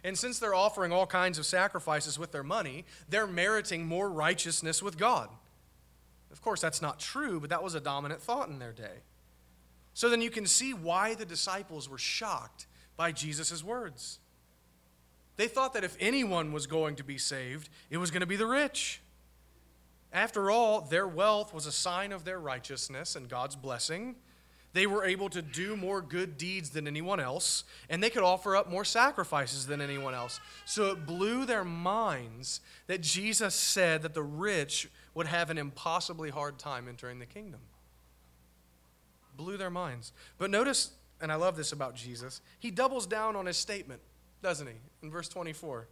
And 0.03 0.17
since 0.17 0.37
they're 0.37 0.53
offering 0.53 0.91
all 0.91 1.07
kinds 1.07 1.39
of 1.39 1.45
sacrifices 1.45 2.19
with 2.19 2.31
their 2.31 2.43
money, 2.43 2.85
they're 3.09 3.25
meriting 3.25 3.85
more 3.85 4.09
righteousness 4.09 4.83
with 4.83 4.97
God. 4.97 5.29
Of 6.31 6.41
course, 6.41 6.61
that's 6.61 6.81
not 6.81 6.99
true, 6.99 7.39
but 7.39 7.49
that 7.49 7.63
was 7.63 7.73
a 7.73 7.79
dominant 7.79 8.21
thought 8.21 8.49
in 8.49 8.59
their 8.59 8.73
day. 8.73 9.01
So 9.93 10.09
then 10.09 10.21
you 10.21 10.29
can 10.29 10.45
see 10.45 10.73
why 10.73 11.13
the 11.13 11.25
disciples 11.25 11.87
were 11.87 11.97
shocked 11.97 12.67
by 12.97 13.11
Jesus' 13.11 13.63
words. 13.63 14.19
They 15.35 15.47
thought 15.47 15.73
that 15.73 15.83
if 15.83 15.95
anyone 15.99 16.51
was 16.51 16.67
going 16.67 16.95
to 16.97 17.03
be 17.03 17.17
saved, 17.17 17.69
it 17.89 17.97
was 17.97 18.11
going 18.11 18.21
to 18.21 18.27
be 18.27 18.35
the 18.35 18.45
rich. 18.45 19.01
After 20.13 20.51
all, 20.51 20.81
their 20.81 21.07
wealth 21.07 21.53
was 21.53 21.65
a 21.65 21.71
sign 21.71 22.11
of 22.11 22.23
their 22.23 22.39
righteousness 22.39 23.15
and 23.15 23.27
God's 23.27 23.55
blessing. 23.55 24.15
They 24.73 24.87
were 24.87 25.03
able 25.03 25.29
to 25.29 25.41
do 25.41 25.75
more 25.75 26.01
good 26.01 26.37
deeds 26.37 26.69
than 26.69 26.87
anyone 26.87 27.19
else, 27.19 27.63
and 27.89 28.01
they 28.01 28.09
could 28.09 28.23
offer 28.23 28.55
up 28.55 28.69
more 28.69 28.85
sacrifices 28.85 29.67
than 29.67 29.81
anyone 29.81 30.13
else. 30.13 30.39
So 30.65 30.91
it 30.91 31.05
blew 31.05 31.45
their 31.45 31.63
minds 31.63 32.61
that 32.87 33.01
Jesus 33.01 33.55
said 33.55 34.03
that 34.03 34.13
the 34.13 34.23
rich 34.23 34.89
would 35.13 35.27
have 35.27 35.49
an 35.49 35.57
impossibly 35.57 36.29
hard 36.29 36.57
time 36.57 36.87
entering 36.87 37.19
the 37.19 37.25
kingdom. 37.25 37.59
Blew 39.35 39.57
their 39.57 39.69
minds. 39.69 40.13
But 40.37 40.49
notice, 40.49 40.91
and 41.21 41.31
I 41.31 41.35
love 41.35 41.55
this 41.55 41.71
about 41.71 41.95
Jesus, 41.95 42.41
he 42.59 42.71
doubles 42.71 43.05
down 43.05 43.35
on 43.35 43.45
his 43.45 43.57
statement 43.57 44.01
doesn't 44.43 44.67
he? 44.67 44.73
In 45.01 45.09
verse 45.09 45.29
24. 45.29 45.87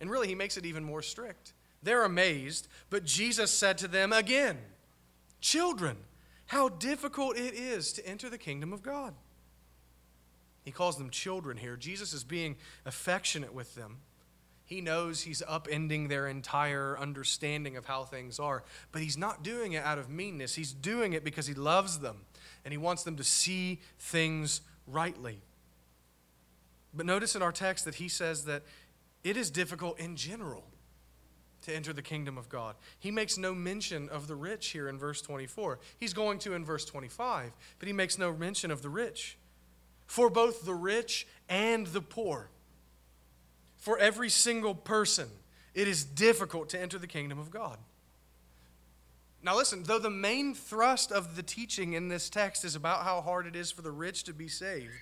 And 0.00 0.10
really, 0.10 0.26
he 0.26 0.34
makes 0.34 0.56
it 0.56 0.66
even 0.66 0.82
more 0.82 1.02
strict. 1.02 1.52
They're 1.82 2.04
amazed, 2.04 2.68
but 2.90 3.04
Jesus 3.04 3.50
said 3.50 3.78
to 3.78 3.88
them 3.88 4.12
again, 4.12 4.58
Children, 5.40 5.96
how 6.46 6.68
difficult 6.68 7.38
it 7.38 7.54
is 7.54 7.92
to 7.94 8.06
enter 8.06 8.28
the 8.28 8.38
kingdom 8.38 8.72
of 8.72 8.82
God. 8.82 9.14
He 10.62 10.70
calls 10.70 10.98
them 10.98 11.10
children 11.10 11.56
here. 11.56 11.76
Jesus 11.76 12.12
is 12.12 12.24
being 12.24 12.56
affectionate 12.84 13.54
with 13.54 13.74
them. 13.74 13.98
He 14.64 14.80
knows 14.80 15.22
he's 15.22 15.42
upending 15.42 16.08
their 16.08 16.28
entire 16.28 16.96
understanding 16.98 17.76
of 17.76 17.86
how 17.86 18.04
things 18.04 18.38
are, 18.38 18.62
but 18.92 19.02
he's 19.02 19.16
not 19.16 19.42
doing 19.42 19.72
it 19.72 19.82
out 19.82 19.98
of 19.98 20.08
meanness. 20.08 20.54
He's 20.54 20.72
doing 20.72 21.12
it 21.12 21.24
because 21.24 21.46
he 21.46 21.54
loves 21.54 21.98
them 21.98 22.18
and 22.64 22.72
he 22.72 22.78
wants 22.78 23.02
them 23.02 23.16
to 23.16 23.24
see 23.24 23.80
things 23.98 24.60
rightly. 24.86 25.40
But 26.94 27.06
notice 27.06 27.34
in 27.34 27.42
our 27.42 27.52
text 27.52 27.84
that 27.86 27.96
he 27.96 28.08
says 28.08 28.44
that 28.44 28.62
it 29.24 29.36
is 29.36 29.50
difficult 29.50 29.98
in 29.98 30.14
general 30.14 30.64
to 31.62 31.74
enter 31.74 31.92
the 31.92 32.02
kingdom 32.02 32.38
of 32.38 32.48
God. 32.48 32.76
He 32.98 33.10
makes 33.10 33.38
no 33.38 33.54
mention 33.54 34.08
of 34.08 34.26
the 34.26 34.34
rich 34.34 34.68
here 34.68 34.88
in 34.88 34.98
verse 34.98 35.20
24. 35.22 35.78
He's 35.98 36.14
going 36.14 36.38
to 36.40 36.54
in 36.54 36.64
verse 36.64 36.84
25, 36.84 37.52
but 37.78 37.86
he 37.86 37.92
makes 37.92 38.18
no 38.18 38.32
mention 38.32 38.70
of 38.70 38.82
the 38.82 38.88
rich. 38.88 39.36
For 40.06 40.30
both 40.30 40.64
the 40.64 40.74
rich 40.74 41.26
and 41.48 41.86
the 41.88 42.00
poor, 42.00 42.50
for 43.76 43.98
every 43.98 44.28
single 44.28 44.74
person, 44.74 45.28
it 45.74 45.86
is 45.88 46.04
difficult 46.04 46.68
to 46.70 46.80
enter 46.80 46.98
the 46.98 47.06
kingdom 47.06 47.38
of 47.38 47.50
God. 47.50 47.78
Now, 49.42 49.56
listen, 49.56 49.84
though 49.84 49.98
the 49.98 50.10
main 50.10 50.54
thrust 50.54 51.12
of 51.12 51.34
the 51.34 51.42
teaching 51.42 51.94
in 51.94 52.08
this 52.08 52.28
text 52.28 52.64
is 52.64 52.74
about 52.74 53.04
how 53.04 53.22
hard 53.22 53.46
it 53.46 53.56
is 53.56 53.70
for 53.70 53.80
the 53.80 53.90
rich 53.90 54.24
to 54.24 54.34
be 54.34 54.48
saved, 54.48 54.92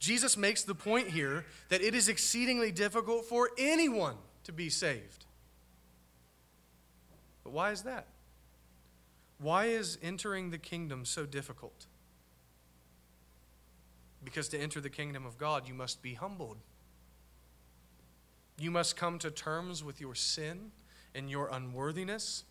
Jesus 0.00 0.36
makes 0.36 0.62
the 0.64 0.74
point 0.74 1.08
here 1.08 1.44
that 1.68 1.82
it 1.82 1.94
is 1.94 2.08
exceedingly 2.08 2.72
difficult 2.72 3.26
for 3.26 3.50
anyone 3.58 4.16
to 4.44 4.52
be 4.52 4.70
saved. 4.70 5.26
But 7.50 7.56
why 7.56 7.70
is 7.72 7.82
that? 7.82 8.06
Why 9.38 9.64
is 9.64 9.98
entering 10.00 10.50
the 10.50 10.58
kingdom 10.58 11.04
so 11.04 11.26
difficult? 11.26 11.86
Because 14.22 14.48
to 14.50 14.58
enter 14.58 14.80
the 14.80 14.88
kingdom 14.88 15.26
of 15.26 15.36
God, 15.36 15.66
you 15.66 15.74
must 15.74 16.00
be 16.00 16.14
humbled. 16.14 16.58
You 18.56 18.70
must 18.70 18.96
come 18.96 19.18
to 19.18 19.32
terms 19.32 19.82
with 19.82 20.00
your 20.00 20.14
sin 20.14 20.70
and 21.12 21.28
your 21.28 21.48
unworthiness. 21.48 22.44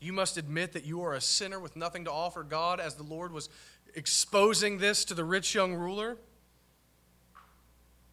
You 0.00 0.12
must 0.12 0.36
admit 0.36 0.72
that 0.74 0.84
you 0.84 1.02
are 1.02 1.14
a 1.14 1.20
sinner 1.20 1.58
with 1.58 1.74
nothing 1.74 2.04
to 2.04 2.12
offer 2.12 2.44
God, 2.44 2.78
as 2.78 2.94
the 2.94 3.02
Lord 3.02 3.32
was 3.32 3.48
exposing 3.94 4.78
this 4.78 5.04
to 5.06 5.14
the 5.14 5.24
rich 5.24 5.56
young 5.56 5.74
ruler. 5.74 6.18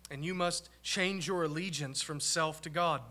And 0.10 0.26
you 0.26 0.34
must 0.34 0.70
change 0.82 1.28
your 1.28 1.44
allegiance 1.44 2.02
from 2.02 2.20
self 2.20 2.60
to 2.62 2.72
God. 2.72 3.02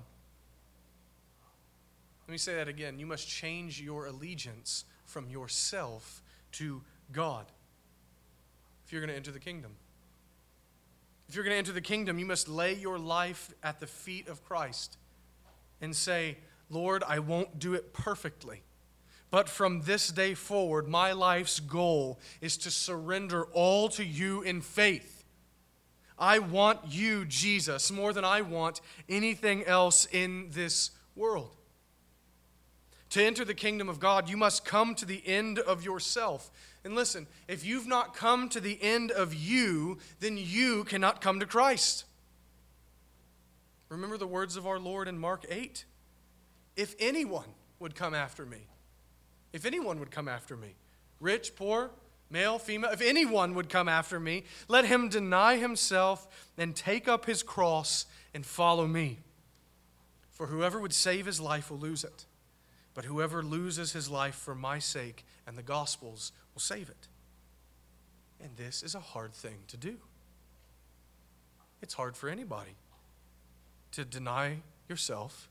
Let 2.27 2.33
me 2.33 2.39
say 2.39 2.55
that 2.55 2.69
again. 2.69 2.99
You 2.99 3.07
must 3.07 3.29
change 3.29 3.81
your 3.81 4.07
allegiance 4.07 4.85
from 5.05 5.29
yourself 5.29 6.23
to 6.53 6.83
God. 7.13 7.47
if 8.87 8.93
you're 8.93 9.01
going 9.01 9.11
to 9.11 9.17
enter 9.17 9.31
the 9.31 9.41
kingdom. 9.41 9.73
If 11.29 11.35
you're 11.35 11.45
going 11.45 11.55
to 11.55 11.59
enter 11.59 11.73
the 11.73 11.81
kingdom, 11.81 12.19
you 12.19 12.27
must 12.27 12.49
lay 12.49 12.75
your 12.75 12.99
life 12.99 13.53
at 13.63 13.81
the 13.81 13.87
feet 13.87 14.29
of 14.29 14.45
Christ 14.45 14.99
and 15.81 15.97
say, 15.97 16.37
Lord, 16.69 17.03
I 17.07 17.19
won't 17.19 17.59
do 17.59 17.75
it 17.75 17.93
perfectly. 17.93 18.63
But 19.31 19.49
from 19.49 19.83
this 19.83 20.09
day 20.09 20.35
forward, 20.35 20.89
my 20.89 21.13
life's 21.13 21.59
goal 21.59 22.21
is 22.43 22.59
to 22.59 22.71
surrender 22.71 23.45
all 23.53 23.89
to 23.91 24.05
you 24.05 24.43
in 24.43 24.61
faith. 24.61 25.25
I 26.19 26.39
want 26.39 26.81
you, 26.87 27.25
Jesus, 27.25 27.91
more 27.91 28.13
than 28.13 28.27
I 28.27 28.43
want 28.43 28.83
anything 29.09 29.65
else 29.65 30.07
in 30.13 30.49
this 30.51 30.91
world. 31.17 31.57
To 33.13 33.23
enter 33.23 33.45
the 33.45 33.53
kingdom 33.53 33.91
of 33.91 34.01
God, 34.01 34.31
you 34.31 34.39
must 34.39 34.65
come 34.65 34.95
to 34.95 35.05
the 35.05 35.23
end 35.27 35.59
of 35.59 35.85
yourself. 35.85 36.51
And 36.83 36.95
listen, 36.95 37.27
if 37.47 37.63
you've 37.63 37.87
not 37.87 38.17
come 38.17 38.49
to 38.49 38.59
the 38.59 38.79
end 38.81 39.11
of 39.11 39.35
you, 39.35 39.99
then 40.21 40.39
you 40.39 40.85
cannot 40.85 41.21
come 41.21 41.39
to 41.41 41.45
Christ. 41.45 42.07
Remember 43.91 44.17
the 44.17 44.27
words 44.27 44.57
of 44.57 44.67
our 44.67 44.79
Lord 44.79 45.09
in 45.09 45.19
Mark 45.19 45.45
8 45.51 45.85
if 46.75 46.95
anyone 46.99 47.51
would 47.79 47.95
come 47.95 48.15
after 48.15 48.47
me, 48.47 48.67
if 49.53 49.67
anyone 49.67 49.99
would 49.99 50.11
come 50.11 50.27
after 50.27 50.57
me, 50.57 50.75
rich, 51.21 51.55
poor, 51.55 51.91
male, 52.31 52.59
female, 52.59 52.93
if 52.93 53.03
anyone 53.03 53.55
would 53.55 53.69
come 53.69 53.91
after 53.91 54.19
me, 54.19 54.45
let 54.69 54.87
him 54.87 55.11
deny 55.11 55.59
himself 55.59 56.27
and 56.57 56.75
take 56.75 57.09
up 57.09 57.27
his 57.27 57.43
cross 57.43 58.07
and 58.33 58.47
follow 58.47 58.87
me. 58.87 59.19
For 60.31 60.47
whoever 60.47 60.81
would 60.81 60.95
save 60.95 61.27
his 61.27 61.43
life 61.43 61.71
will 61.71 61.79
lose 61.79 62.05
it, 62.05 62.25
but 62.95 63.05
whoever 63.05 63.43
loses 63.43 63.93
his 63.93 64.09
life 64.11 64.35
for 64.35 64.55
my 64.55 64.79
sake 64.79 65.25
and 65.47 65.57
the 65.57 65.63
gospel's 65.63 66.33
will 66.55 66.61
save 66.61 66.89
it. 66.89 67.09
And 68.43 68.57
this 68.57 68.83
is 68.83 68.95
a 68.95 69.01
hard 69.01 69.33
thing 69.33 69.59
to 69.69 69.77
do. 69.77 69.97
It's 71.81 71.95
hard 71.95 72.17
for 72.17 72.29
anybody 72.29 72.77
to 73.93 74.05
deny 74.05 74.59
yourself 74.89 75.49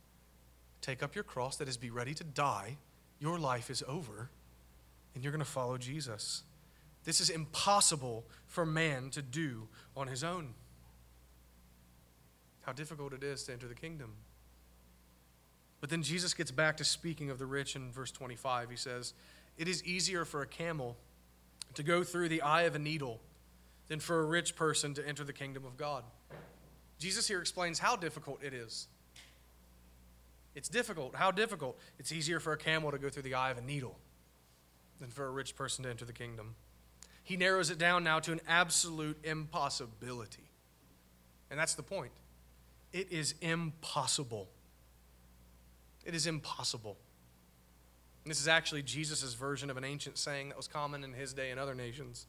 take 0.82 1.04
up 1.04 1.16
your 1.16 1.24
cross, 1.24 1.58
that 1.58 1.70
is, 1.70 1.78
be 1.78 1.92
ready 1.92 2.14
to 2.16 2.24
die. 2.24 2.78
Your 3.20 3.40
life 3.40 3.70
is 3.70 3.84
over, 3.88 4.30
and 5.14 5.24
you're 5.24 5.32
going 5.32 5.44
to 5.44 5.50
follow 5.50 5.78
Jesus. 5.78 6.44
This 7.04 7.22
is 7.22 7.30
impossible 7.30 8.26
for 8.48 8.66
man 8.66 9.10
to 9.12 9.22
do 9.22 9.68
on 9.96 10.08
his 10.08 10.24
own. 10.24 10.54
How 12.62 12.74
difficult 12.74 13.14
it 13.14 13.24
is 13.24 13.44
to 13.44 13.54
enter 13.54 13.68
the 13.68 13.76
kingdom. 13.76 14.14
But 15.82 15.90
then 15.90 16.04
Jesus 16.04 16.34
gets 16.34 16.52
back 16.52 16.78
to 16.78 16.86
speaking 16.86 17.30
of 17.30 17.40
the 17.40 17.46
rich 17.46 17.76
in 17.76 17.92
verse 17.92 18.12
25. 18.12 18.70
He 18.70 18.76
says, 18.76 19.14
It 19.58 19.68
is 19.68 19.84
easier 19.84 20.24
for 20.24 20.42
a 20.42 20.48
camel 20.48 20.96
to 21.74 21.84
go 21.84 22.04
through 22.04 22.30
the 22.30 22.44
eye 22.44 22.64
of 22.64 22.76
a 22.76 22.80
needle 22.80 23.20
than 23.88 24.00
for 24.00 24.22
a 24.22 24.26
rich 24.26 24.56
person 24.56 24.94
to 24.94 25.06
enter 25.06 25.24
the 25.24 25.34
kingdom 25.34 25.66
of 25.66 25.76
God. 25.76 26.04
Jesus 27.00 27.28
here 27.28 27.42
explains 27.42 27.80
how 27.80 27.96
difficult 27.96 28.44
it 28.44 28.54
is. 28.54 28.88
It's 30.54 30.70
difficult. 30.70 31.16
How 31.16 31.32
difficult? 31.32 31.80
It's 31.98 32.12
easier 32.12 32.40
for 32.40 32.54
a 32.54 32.58
camel 32.58 32.92
to 32.92 33.00
go 33.00 33.10
through 33.10 33.24
the 33.24 33.34
eye 33.34 33.50
of 33.50 33.58
a 33.58 33.62
needle 33.62 33.98
than 35.00 35.10
for 35.10 35.26
a 35.26 35.32
rich 35.32 35.56
person 35.56 35.84
to 35.84 35.90
enter 35.90 36.06
the 36.06 36.14
kingdom. 36.14 36.56
He 37.24 37.38
narrows 37.38 37.70
it 37.70 37.78
down 37.78 38.04
now 38.04 38.20
to 38.20 38.32
an 38.32 38.42
absolute 38.48 39.18
impossibility. 39.24 40.52
And 41.50 41.60
that's 41.60 41.74
the 41.74 41.84
point. 41.84 42.12
It 42.94 43.12
is 43.12 43.36
impossible. 43.42 44.50
It 46.06 46.16
is 46.16 46.28
impossible. 46.28 46.98
And 48.24 48.32
this 48.32 48.40
is 48.40 48.48
actually 48.48 48.84
Jesus' 48.84 49.34
version 49.34 49.70
of 49.70 49.78
an 49.78 49.84
ancient 49.84 50.18
saying 50.18 50.50
that 50.50 50.58
was 50.58 50.68
common 50.68 51.04
in 51.04 51.14
his 51.14 51.34
day 51.34 51.52
in 51.52 51.58
other 51.58 51.74
nations. 51.74 52.28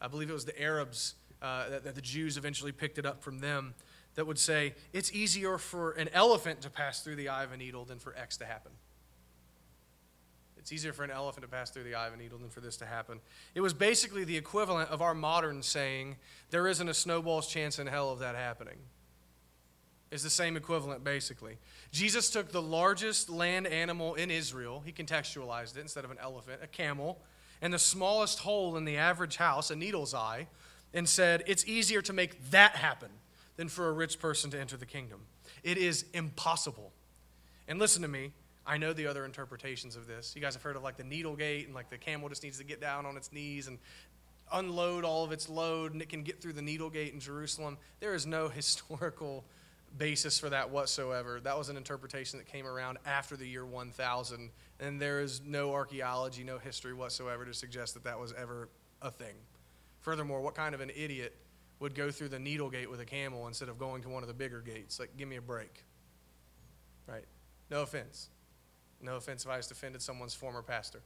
I 0.00 0.08
believe 0.08 0.30
it 0.30 0.34
was 0.34 0.44
the 0.44 0.60
Arabs 0.60 1.14
uh, 1.40 1.68
that, 1.70 1.84
that 1.84 1.94
the 1.94 2.00
Jews 2.00 2.36
eventually 2.36 2.72
picked 2.72 2.98
it 2.98 3.06
up 3.06 3.22
from 3.22 3.38
them 3.38 3.74
that 4.14 4.26
would 4.26 4.38
say 4.38 4.74
it's 4.92 5.12
easier 5.12 5.58
for 5.58 5.92
an 5.92 6.08
elephant 6.12 6.60
to 6.62 6.70
pass 6.70 7.02
through 7.02 7.16
the 7.16 7.28
eye 7.28 7.44
of 7.44 7.52
a 7.52 7.56
needle 7.56 7.84
than 7.84 7.98
for 7.98 8.16
X 8.16 8.36
to 8.38 8.44
happen. 8.44 8.72
It's 10.58 10.72
easier 10.72 10.92
for 10.92 11.02
an 11.02 11.10
elephant 11.10 11.42
to 11.42 11.48
pass 11.48 11.70
through 11.70 11.82
the 11.84 11.96
eye 11.96 12.06
of 12.06 12.14
a 12.14 12.16
needle 12.16 12.38
than 12.38 12.48
for 12.48 12.60
this 12.60 12.76
to 12.76 12.86
happen. 12.86 13.18
It 13.54 13.60
was 13.60 13.74
basically 13.74 14.22
the 14.22 14.36
equivalent 14.36 14.90
of 14.90 15.02
our 15.02 15.14
modern 15.14 15.62
saying, 15.62 16.16
there 16.50 16.68
isn't 16.68 16.88
a 16.88 16.94
snowball's 16.94 17.48
chance 17.48 17.80
in 17.80 17.88
hell 17.88 18.10
of 18.10 18.20
that 18.20 18.36
happening. 18.36 18.76
It's 20.12 20.22
the 20.22 20.30
same 20.30 20.58
equivalent, 20.58 21.02
basically. 21.02 21.56
Jesus 21.90 22.28
took 22.28 22.52
the 22.52 22.60
largest 22.60 23.30
land 23.30 23.66
animal 23.66 24.14
in 24.14 24.30
Israel, 24.30 24.82
he 24.84 24.92
contextualized 24.92 25.76
it 25.76 25.80
instead 25.80 26.04
of 26.04 26.10
an 26.10 26.18
elephant, 26.20 26.60
a 26.62 26.66
camel, 26.66 27.18
and 27.62 27.72
the 27.72 27.78
smallest 27.78 28.40
hole 28.40 28.76
in 28.76 28.84
the 28.84 28.98
average 28.98 29.36
house, 29.36 29.70
a 29.70 29.76
needle's 29.76 30.12
eye, 30.12 30.48
and 30.92 31.08
said, 31.08 31.42
it's 31.46 31.66
easier 31.66 32.02
to 32.02 32.12
make 32.12 32.50
that 32.50 32.76
happen 32.76 33.08
than 33.56 33.70
for 33.70 33.88
a 33.88 33.92
rich 33.92 34.18
person 34.18 34.50
to 34.50 34.60
enter 34.60 34.76
the 34.76 34.84
kingdom. 34.84 35.20
It 35.64 35.78
is 35.78 36.04
impossible. 36.12 36.92
And 37.66 37.78
listen 37.78 38.02
to 38.02 38.08
me, 38.08 38.32
I 38.66 38.76
know 38.76 38.92
the 38.92 39.06
other 39.06 39.24
interpretations 39.24 39.96
of 39.96 40.06
this. 40.06 40.34
You 40.36 40.42
guys 40.42 40.54
have 40.54 40.62
heard 40.62 40.76
of 40.76 40.82
like 40.82 40.98
the 40.98 41.04
needle 41.04 41.36
gate 41.36 41.66
and 41.66 41.74
like 41.74 41.88
the 41.88 41.96
camel 41.96 42.28
just 42.28 42.42
needs 42.42 42.58
to 42.58 42.64
get 42.64 42.82
down 42.82 43.06
on 43.06 43.16
its 43.16 43.32
knees 43.32 43.66
and 43.66 43.78
unload 44.52 45.04
all 45.04 45.24
of 45.24 45.32
its 45.32 45.48
load 45.48 45.94
and 45.94 46.02
it 46.02 46.10
can 46.10 46.22
get 46.22 46.42
through 46.42 46.52
the 46.52 46.62
needle 46.62 46.90
gate 46.90 47.14
in 47.14 47.20
Jerusalem. 47.20 47.78
There 48.00 48.14
is 48.14 48.26
no 48.26 48.48
historical 48.50 49.44
basis 49.96 50.38
for 50.38 50.50
that 50.50 50.70
whatsoever. 50.70 51.40
That 51.40 51.58
was 51.58 51.68
an 51.68 51.76
interpretation 51.76 52.38
that 52.38 52.46
came 52.46 52.66
around 52.66 52.98
after 53.04 53.36
the 53.36 53.46
year 53.46 53.64
1000 53.64 54.50
and 54.80 55.00
there 55.00 55.20
is 55.20 55.40
no 55.44 55.72
archaeology, 55.72 56.44
no 56.44 56.58
history 56.58 56.92
whatsoever 56.94 57.44
to 57.44 57.54
suggest 57.54 57.94
that 57.94 58.04
that 58.04 58.18
was 58.18 58.32
ever 58.32 58.68
a 59.00 59.10
thing. 59.10 59.34
Furthermore, 60.00 60.40
what 60.40 60.54
kind 60.54 60.74
of 60.74 60.80
an 60.80 60.90
idiot 60.94 61.36
would 61.78 61.94
go 61.94 62.10
through 62.10 62.28
the 62.28 62.38
needle 62.38 62.70
gate 62.70 62.90
with 62.90 63.00
a 63.00 63.04
camel 63.04 63.46
instead 63.48 63.68
of 63.68 63.78
going 63.78 64.02
to 64.02 64.08
one 64.08 64.22
of 64.22 64.28
the 64.28 64.34
bigger 64.34 64.60
gates. 64.60 65.00
Like, 65.00 65.16
give 65.16 65.28
me 65.28 65.36
a 65.36 65.42
break. 65.42 65.84
Right? 67.06 67.24
No 67.70 67.82
offense. 67.82 68.28
No 69.00 69.16
offense 69.16 69.44
if 69.44 69.50
I 69.50 69.56
just 69.56 69.72
offended 69.72 70.00
someone's 70.00 70.34
former 70.34 70.62
pastor. 70.62 71.00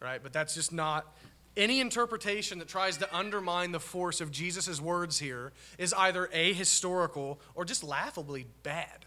Right? 0.00 0.22
But 0.22 0.32
that's 0.32 0.54
just 0.54 0.72
not. 0.72 1.14
Any 1.56 1.80
interpretation 1.80 2.58
that 2.58 2.68
tries 2.68 2.96
to 2.96 3.16
undermine 3.16 3.70
the 3.70 3.80
force 3.80 4.20
of 4.20 4.32
Jesus' 4.32 4.80
words 4.80 5.18
here 5.18 5.52
is 5.78 5.92
either 5.92 6.28
ahistorical 6.34 7.38
or 7.54 7.64
just 7.64 7.84
laughably 7.84 8.46
bad. 8.62 9.06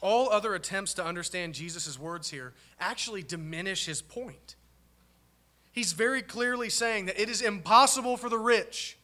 All 0.00 0.30
other 0.30 0.54
attempts 0.54 0.94
to 0.94 1.04
understand 1.04 1.54
Jesus' 1.54 1.98
words 1.98 2.30
here 2.30 2.54
actually 2.80 3.22
diminish 3.22 3.86
his 3.86 4.02
point. 4.02 4.56
He's 5.70 5.92
very 5.92 6.22
clearly 6.22 6.70
saying 6.70 7.06
that 7.06 7.20
it 7.20 7.28
is 7.28 7.40
impossible 7.40 8.16
for 8.16 8.28
the 8.28 8.38
rich, 8.38 8.98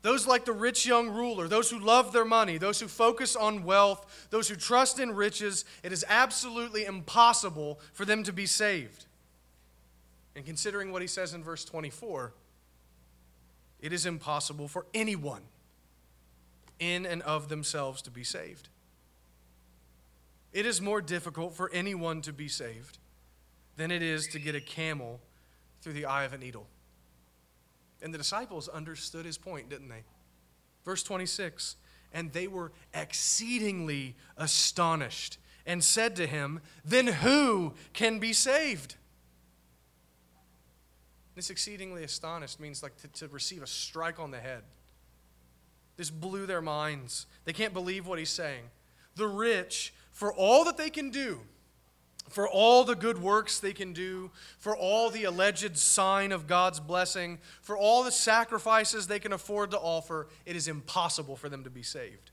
those 0.00 0.26
like 0.26 0.44
the 0.44 0.52
rich 0.52 0.84
young 0.84 1.10
ruler, 1.10 1.46
those 1.46 1.70
who 1.70 1.78
love 1.78 2.12
their 2.12 2.24
money, 2.24 2.58
those 2.58 2.80
who 2.80 2.88
focus 2.88 3.36
on 3.36 3.64
wealth, 3.64 4.26
those 4.30 4.48
who 4.48 4.56
trust 4.56 4.98
in 4.98 5.14
riches, 5.14 5.64
it 5.82 5.92
is 5.92 6.04
absolutely 6.08 6.84
impossible 6.84 7.78
for 7.92 8.04
them 8.04 8.24
to 8.24 8.32
be 8.32 8.46
saved. 8.46 9.06
And 10.34 10.46
considering 10.46 10.92
what 10.92 11.02
he 11.02 11.08
says 11.08 11.34
in 11.34 11.44
verse 11.44 11.64
24, 11.64 12.32
it 13.80 13.92
is 13.92 14.06
impossible 14.06 14.68
for 14.68 14.86
anyone 14.94 15.42
in 16.78 17.04
and 17.04 17.22
of 17.22 17.48
themselves 17.48 18.02
to 18.02 18.10
be 18.10 18.24
saved. 18.24 18.68
It 20.52 20.66
is 20.66 20.80
more 20.80 21.00
difficult 21.00 21.54
for 21.54 21.70
anyone 21.72 22.20
to 22.22 22.32
be 22.32 22.48
saved 22.48 22.98
than 23.76 23.90
it 23.90 24.02
is 24.02 24.28
to 24.28 24.38
get 24.38 24.54
a 24.54 24.60
camel 24.60 25.20
through 25.80 25.94
the 25.94 26.04
eye 26.04 26.24
of 26.24 26.32
a 26.32 26.38
needle. 26.38 26.66
And 28.02 28.12
the 28.12 28.18
disciples 28.18 28.68
understood 28.68 29.24
his 29.24 29.38
point, 29.38 29.68
didn't 29.68 29.88
they? 29.88 30.04
Verse 30.84 31.02
26 31.02 31.76
And 32.12 32.32
they 32.32 32.48
were 32.48 32.72
exceedingly 32.92 34.16
astonished 34.36 35.38
and 35.64 35.82
said 35.82 36.16
to 36.16 36.26
him, 36.26 36.60
Then 36.84 37.06
who 37.06 37.74
can 37.92 38.18
be 38.18 38.32
saved? 38.32 38.96
This 41.34 41.50
exceedingly 41.50 42.04
astonished 42.04 42.60
means 42.60 42.82
like 42.82 42.96
to, 42.98 43.08
to 43.08 43.28
receive 43.28 43.62
a 43.62 43.66
strike 43.66 44.20
on 44.20 44.30
the 44.30 44.40
head. 44.40 44.62
This 45.96 46.10
blew 46.10 46.46
their 46.46 46.62
minds. 46.62 47.26
They 47.44 47.52
can't 47.52 47.72
believe 47.72 48.06
what 48.06 48.18
he's 48.18 48.30
saying. 48.30 48.64
The 49.16 49.26
rich, 49.26 49.92
for 50.10 50.32
all 50.32 50.64
that 50.64 50.76
they 50.76 50.90
can 50.90 51.10
do, 51.10 51.40
for 52.28 52.48
all 52.48 52.84
the 52.84 52.94
good 52.94 53.20
works 53.20 53.58
they 53.58 53.72
can 53.72 53.92
do, 53.92 54.30
for 54.58 54.76
all 54.76 55.10
the 55.10 55.24
alleged 55.24 55.76
sign 55.76 56.32
of 56.32 56.46
God's 56.46 56.80
blessing, 56.80 57.38
for 57.60 57.76
all 57.76 58.02
the 58.02 58.12
sacrifices 58.12 59.06
they 59.06 59.18
can 59.18 59.32
afford 59.32 59.70
to 59.72 59.78
offer, 59.78 60.28
it 60.46 60.56
is 60.56 60.68
impossible 60.68 61.36
for 61.36 61.48
them 61.48 61.64
to 61.64 61.70
be 61.70 61.82
saved. 61.82 62.30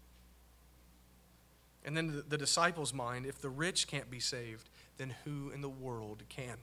And 1.84 1.98
then 1.98 2.08
the, 2.08 2.22
the 2.22 2.38
disciples' 2.38 2.94
mind 2.94 3.26
if 3.26 3.42
the 3.42 3.50
rich 3.50 3.88
can't 3.88 4.10
be 4.10 4.20
saved, 4.20 4.70
then 4.98 5.16
who 5.26 5.50
in 5.50 5.62
the 5.62 5.70
world 5.70 6.24
can? 6.30 6.58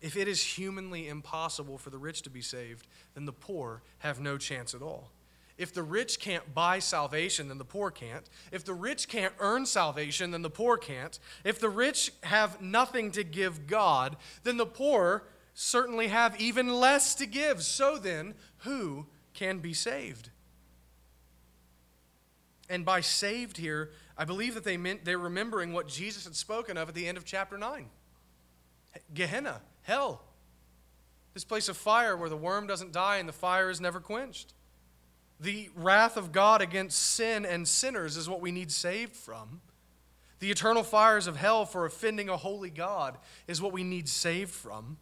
If 0.00 0.16
it 0.16 0.28
is 0.28 0.42
humanly 0.42 1.08
impossible 1.08 1.78
for 1.78 1.90
the 1.90 1.98
rich 1.98 2.22
to 2.22 2.30
be 2.30 2.42
saved, 2.42 2.86
then 3.14 3.24
the 3.24 3.32
poor 3.32 3.82
have 3.98 4.20
no 4.20 4.36
chance 4.38 4.74
at 4.74 4.82
all. 4.82 5.10
If 5.58 5.72
the 5.72 5.82
rich 5.82 6.20
can't 6.20 6.54
buy 6.54 6.80
salvation, 6.80 7.48
then 7.48 7.56
the 7.56 7.64
poor 7.64 7.90
can't. 7.90 8.28
If 8.52 8.64
the 8.64 8.74
rich 8.74 9.08
can't 9.08 9.32
earn 9.40 9.64
salvation, 9.64 10.30
then 10.30 10.42
the 10.42 10.50
poor 10.50 10.76
can't. 10.76 11.18
If 11.44 11.60
the 11.60 11.70
rich 11.70 12.12
have 12.24 12.60
nothing 12.60 13.10
to 13.12 13.24
give 13.24 13.66
God, 13.66 14.16
then 14.42 14.58
the 14.58 14.66
poor 14.66 15.24
certainly 15.54 16.08
have 16.08 16.38
even 16.38 16.68
less 16.68 17.14
to 17.14 17.26
give. 17.26 17.62
So 17.62 17.96
then, 17.96 18.34
who 18.58 19.06
can 19.32 19.60
be 19.60 19.72
saved? 19.72 20.28
And 22.68 22.84
by 22.84 23.00
saved 23.00 23.56
here, 23.56 23.92
I 24.18 24.26
believe 24.26 24.54
that 24.54 24.64
they 24.64 24.76
meant 24.76 25.06
they're 25.06 25.18
remembering 25.18 25.72
what 25.72 25.88
Jesus 25.88 26.24
had 26.24 26.36
spoken 26.36 26.76
of 26.76 26.90
at 26.90 26.94
the 26.94 27.08
end 27.08 27.16
of 27.16 27.24
chapter 27.24 27.56
9. 27.56 27.86
Gehenna, 29.14 29.62
hell. 29.86 30.20
This 31.32 31.44
place 31.44 31.68
of 31.68 31.76
fire 31.76 32.16
where 32.16 32.28
the 32.28 32.36
worm 32.36 32.66
doesn't 32.66 32.92
die 32.92 33.18
and 33.18 33.28
the 33.28 33.32
fire 33.32 33.70
is 33.70 33.80
never 33.80 34.00
quenched. 34.00 34.52
The 35.38 35.70
wrath 35.76 36.16
of 36.16 36.32
God 36.32 36.60
against 36.60 36.98
sin 36.98 37.44
and 37.44 37.68
sinners 37.68 38.16
is 38.16 38.28
what 38.28 38.40
we 38.40 38.50
need 38.50 38.72
saved 38.72 39.14
from. 39.14 39.60
The 40.40 40.50
eternal 40.50 40.82
fires 40.82 41.26
of 41.26 41.36
hell 41.36 41.64
for 41.64 41.86
offending 41.86 42.28
a 42.28 42.36
holy 42.36 42.70
God 42.70 43.16
is 43.46 43.62
what 43.62 43.72
we 43.72 43.84
need 43.84 44.08
saved 44.08 44.50
from. 44.50 44.96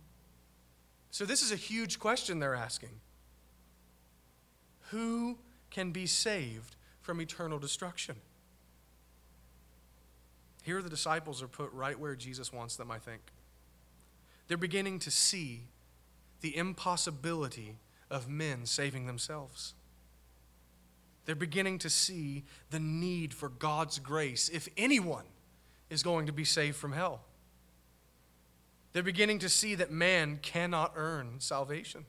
So, 1.11 1.24
this 1.24 1.43
is 1.43 1.51
a 1.53 1.57
huge 1.57 1.99
question 1.99 2.41
they're 2.41 2.55
asking. 2.55 3.01
Who 4.91 5.39
can 5.70 5.93
be 5.93 6.07
saved 6.07 6.76
from 7.01 7.20
eternal 7.20 7.59
destruction? 7.59 8.16
Here, 10.62 10.82
the 10.82 10.91
disciples 10.91 11.43
are 11.43 11.49
put 11.49 11.72
right 11.72 11.99
where 11.99 12.16
Jesus 12.16 12.53
wants 12.53 12.76
them, 12.76 12.91
I 12.91 12.99
think. 12.99 13.20
They're 14.47 14.57
beginning 14.57 14.99
to 15.01 15.11
see 15.11 15.69
the 16.41 16.57
impossibility 16.57 17.79
of 18.11 18.29
men 18.29 18.67
saving 18.67 19.07
themselves. 19.07 19.75
They're 21.25 21.35
beginning 21.35 21.79
to 21.79 21.91
see 21.91 22.45
the 22.71 22.81
need 22.81 23.33
for 23.33 23.49
God's 23.49 23.99
grace 23.99 24.51
if 24.51 24.69
anyone 24.77 25.25
is 25.89 26.03
going 26.03 26.27
to 26.27 26.33
be 26.33 26.45
saved 26.45 26.77
from 26.77 26.93
hell. 26.93 27.23
They're 28.93 29.03
beginning 29.03 29.41
to 29.41 29.49
see 29.49 29.75
that 29.75 29.91
man 29.91 30.39
cannot 30.43 30.93
earn 30.97 31.41
salvation. 31.41 32.05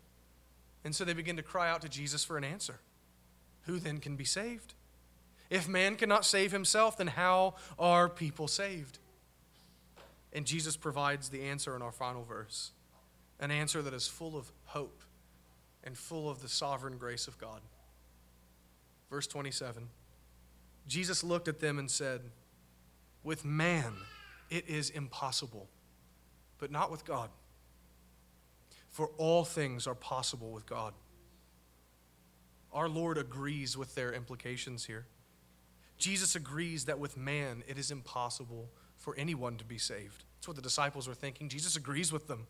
And 0.83 0.95
so 0.95 1.03
they 1.03 1.13
begin 1.13 1.37
to 1.37 1.43
cry 1.43 1.69
out 1.69 1.81
to 1.81 1.89
Jesus 1.89 2.23
for 2.23 2.37
an 2.37 2.43
answer. 2.43 2.79
Who 3.63 3.79
then 3.79 3.99
can 3.99 4.15
be 4.15 4.25
saved? 4.25 4.75
If 5.49 5.67
man 5.67 5.95
cannot 5.95 6.25
save 6.25 6.51
himself, 6.51 6.97
then 6.97 7.07
how 7.07 7.55
are 7.79 8.09
people 8.09 8.47
saved? 8.47 8.99
And 10.35 10.45
Jesus 10.45 10.75
provides 10.75 11.29
the 11.29 11.43
answer 11.43 11.77
in 11.77 11.81
our 11.81 11.93
final 11.93 12.25
verse 12.25 12.71
an 13.39 13.51
answer 13.51 13.81
that 13.81 13.93
is 13.93 14.05
full 14.05 14.37
of 14.37 14.51
hope 14.65 15.01
and 15.83 15.97
full 15.97 16.29
of 16.29 16.41
the 16.41 16.49
sovereign 16.49 16.97
grace 16.97 17.27
of 17.27 17.37
God. 17.37 17.61
Verse 19.09 19.27
27 19.27 19.87
Jesus 20.87 21.23
looked 21.23 21.47
at 21.47 21.61
them 21.61 21.79
and 21.79 21.89
said, 21.89 22.21
With 23.23 23.45
man 23.45 23.93
it 24.49 24.67
is 24.67 24.89
impossible, 24.89 25.69
but 26.59 26.69
not 26.69 26.91
with 26.91 27.05
God. 27.05 27.29
For 28.89 29.09
all 29.17 29.45
things 29.45 29.87
are 29.87 29.95
possible 29.95 30.51
with 30.51 30.65
God. 30.65 30.93
Our 32.73 32.89
Lord 32.89 33.17
agrees 33.17 33.77
with 33.77 33.95
their 33.95 34.11
implications 34.13 34.85
here. 34.85 35.05
Jesus 35.97 36.35
agrees 36.35 36.85
that 36.85 36.99
with 36.99 37.15
man 37.15 37.63
it 37.67 37.77
is 37.77 37.89
impossible 37.89 38.69
for 38.97 39.15
anyone 39.17 39.57
to 39.57 39.65
be 39.65 39.77
saved. 39.77 40.23
That's 40.37 40.47
what 40.47 40.55
the 40.55 40.61
disciples 40.61 41.07
were 41.07 41.13
thinking. 41.13 41.49
Jesus 41.49 41.75
agrees 41.75 42.11
with 42.11 42.27
them. 42.27 42.47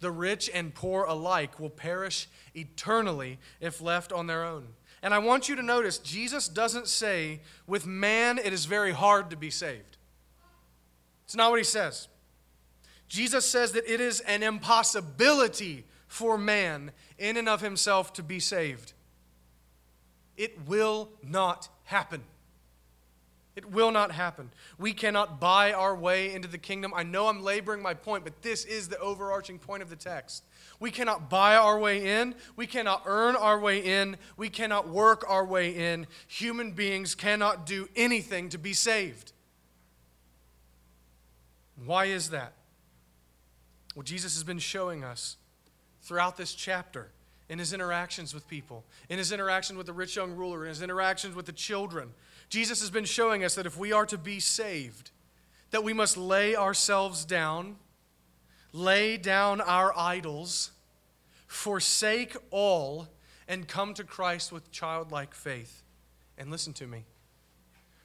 The 0.00 0.10
rich 0.10 0.48
and 0.52 0.74
poor 0.74 1.04
alike 1.04 1.58
will 1.58 1.70
perish 1.70 2.28
eternally 2.54 3.38
if 3.60 3.80
left 3.80 4.12
on 4.12 4.26
their 4.26 4.44
own. 4.44 4.68
And 5.02 5.12
I 5.12 5.18
want 5.18 5.48
you 5.48 5.56
to 5.56 5.62
notice, 5.62 5.98
Jesus 5.98 6.48
doesn't 6.48 6.88
say, 6.88 7.40
with 7.66 7.86
man 7.86 8.38
it 8.38 8.52
is 8.52 8.64
very 8.64 8.92
hard 8.92 9.30
to 9.30 9.36
be 9.36 9.50
saved. 9.50 9.96
It's 11.24 11.36
not 11.36 11.50
what 11.50 11.58
he 11.58 11.64
says. 11.64 12.08
Jesus 13.08 13.48
says 13.48 13.72
that 13.72 13.90
it 13.92 14.00
is 14.00 14.20
an 14.20 14.42
impossibility 14.42 15.84
for 16.06 16.38
man 16.38 16.92
in 17.18 17.36
and 17.36 17.48
of 17.48 17.60
himself 17.60 18.12
to 18.14 18.22
be 18.22 18.40
saved. 18.40 18.92
It 20.36 20.66
will 20.66 21.10
not 21.22 21.68
happen. 21.84 22.22
It 23.58 23.72
will 23.72 23.90
not 23.90 24.12
happen. 24.12 24.52
We 24.78 24.92
cannot 24.92 25.40
buy 25.40 25.72
our 25.72 25.96
way 25.96 26.32
into 26.32 26.46
the 26.46 26.58
kingdom. 26.58 26.92
I 26.94 27.02
know 27.02 27.26
I'm 27.26 27.42
laboring 27.42 27.82
my 27.82 27.92
point, 27.92 28.22
but 28.22 28.40
this 28.40 28.64
is 28.64 28.86
the 28.86 29.00
overarching 29.00 29.58
point 29.58 29.82
of 29.82 29.90
the 29.90 29.96
text. 29.96 30.44
We 30.78 30.92
cannot 30.92 31.28
buy 31.28 31.56
our 31.56 31.76
way 31.76 32.20
in. 32.20 32.36
We 32.54 32.68
cannot 32.68 33.02
earn 33.04 33.34
our 33.34 33.58
way 33.58 33.80
in. 33.80 34.16
We 34.36 34.48
cannot 34.48 34.88
work 34.88 35.24
our 35.28 35.44
way 35.44 35.70
in. 35.70 36.06
Human 36.28 36.70
beings 36.70 37.16
cannot 37.16 37.66
do 37.66 37.88
anything 37.96 38.48
to 38.50 38.58
be 38.58 38.74
saved. 38.74 39.32
Why 41.84 42.04
is 42.04 42.30
that? 42.30 42.52
Well, 43.96 44.04
Jesus 44.04 44.34
has 44.34 44.44
been 44.44 44.60
showing 44.60 45.02
us 45.02 45.36
throughout 46.02 46.36
this 46.36 46.54
chapter 46.54 47.10
in 47.48 47.58
his 47.58 47.72
interactions 47.72 48.32
with 48.32 48.46
people, 48.46 48.84
in 49.08 49.18
his 49.18 49.32
interaction 49.32 49.76
with 49.76 49.86
the 49.86 49.92
rich 49.92 50.14
young 50.14 50.36
ruler, 50.36 50.62
in 50.62 50.68
his 50.68 50.80
interactions 50.80 51.34
with 51.34 51.46
the 51.46 51.52
children, 51.52 52.12
Jesus 52.48 52.80
has 52.80 52.90
been 52.90 53.04
showing 53.04 53.44
us 53.44 53.54
that 53.56 53.66
if 53.66 53.76
we 53.76 53.92
are 53.92 54.06
to 54.06 54.18
be 54.18 54.40
saved, 54.40 55.10
that 55.70 55.84
we 55.84 55.92
must 55.92 56.16
lay 56.16 56.56
ourselves 56.56 57.24
down, 57.24 57.76
lay 58.72 59.16
down 59.16 59.60
our 59.60 59.92
idols, 59.96 60.70
forsake 61.46 62.36
all, 62.50 63.08
and 63.46 63.68
come 63.68 63.94
to 63.94 64.04
Christ 64.04 64.52
with 64.52 64.70
childlike 64.70 65.34
faith. 65.34 65.82
And 66.38 66.50
listen 66.50 66.72
to 66.74 66.86
me. 66.86 67.04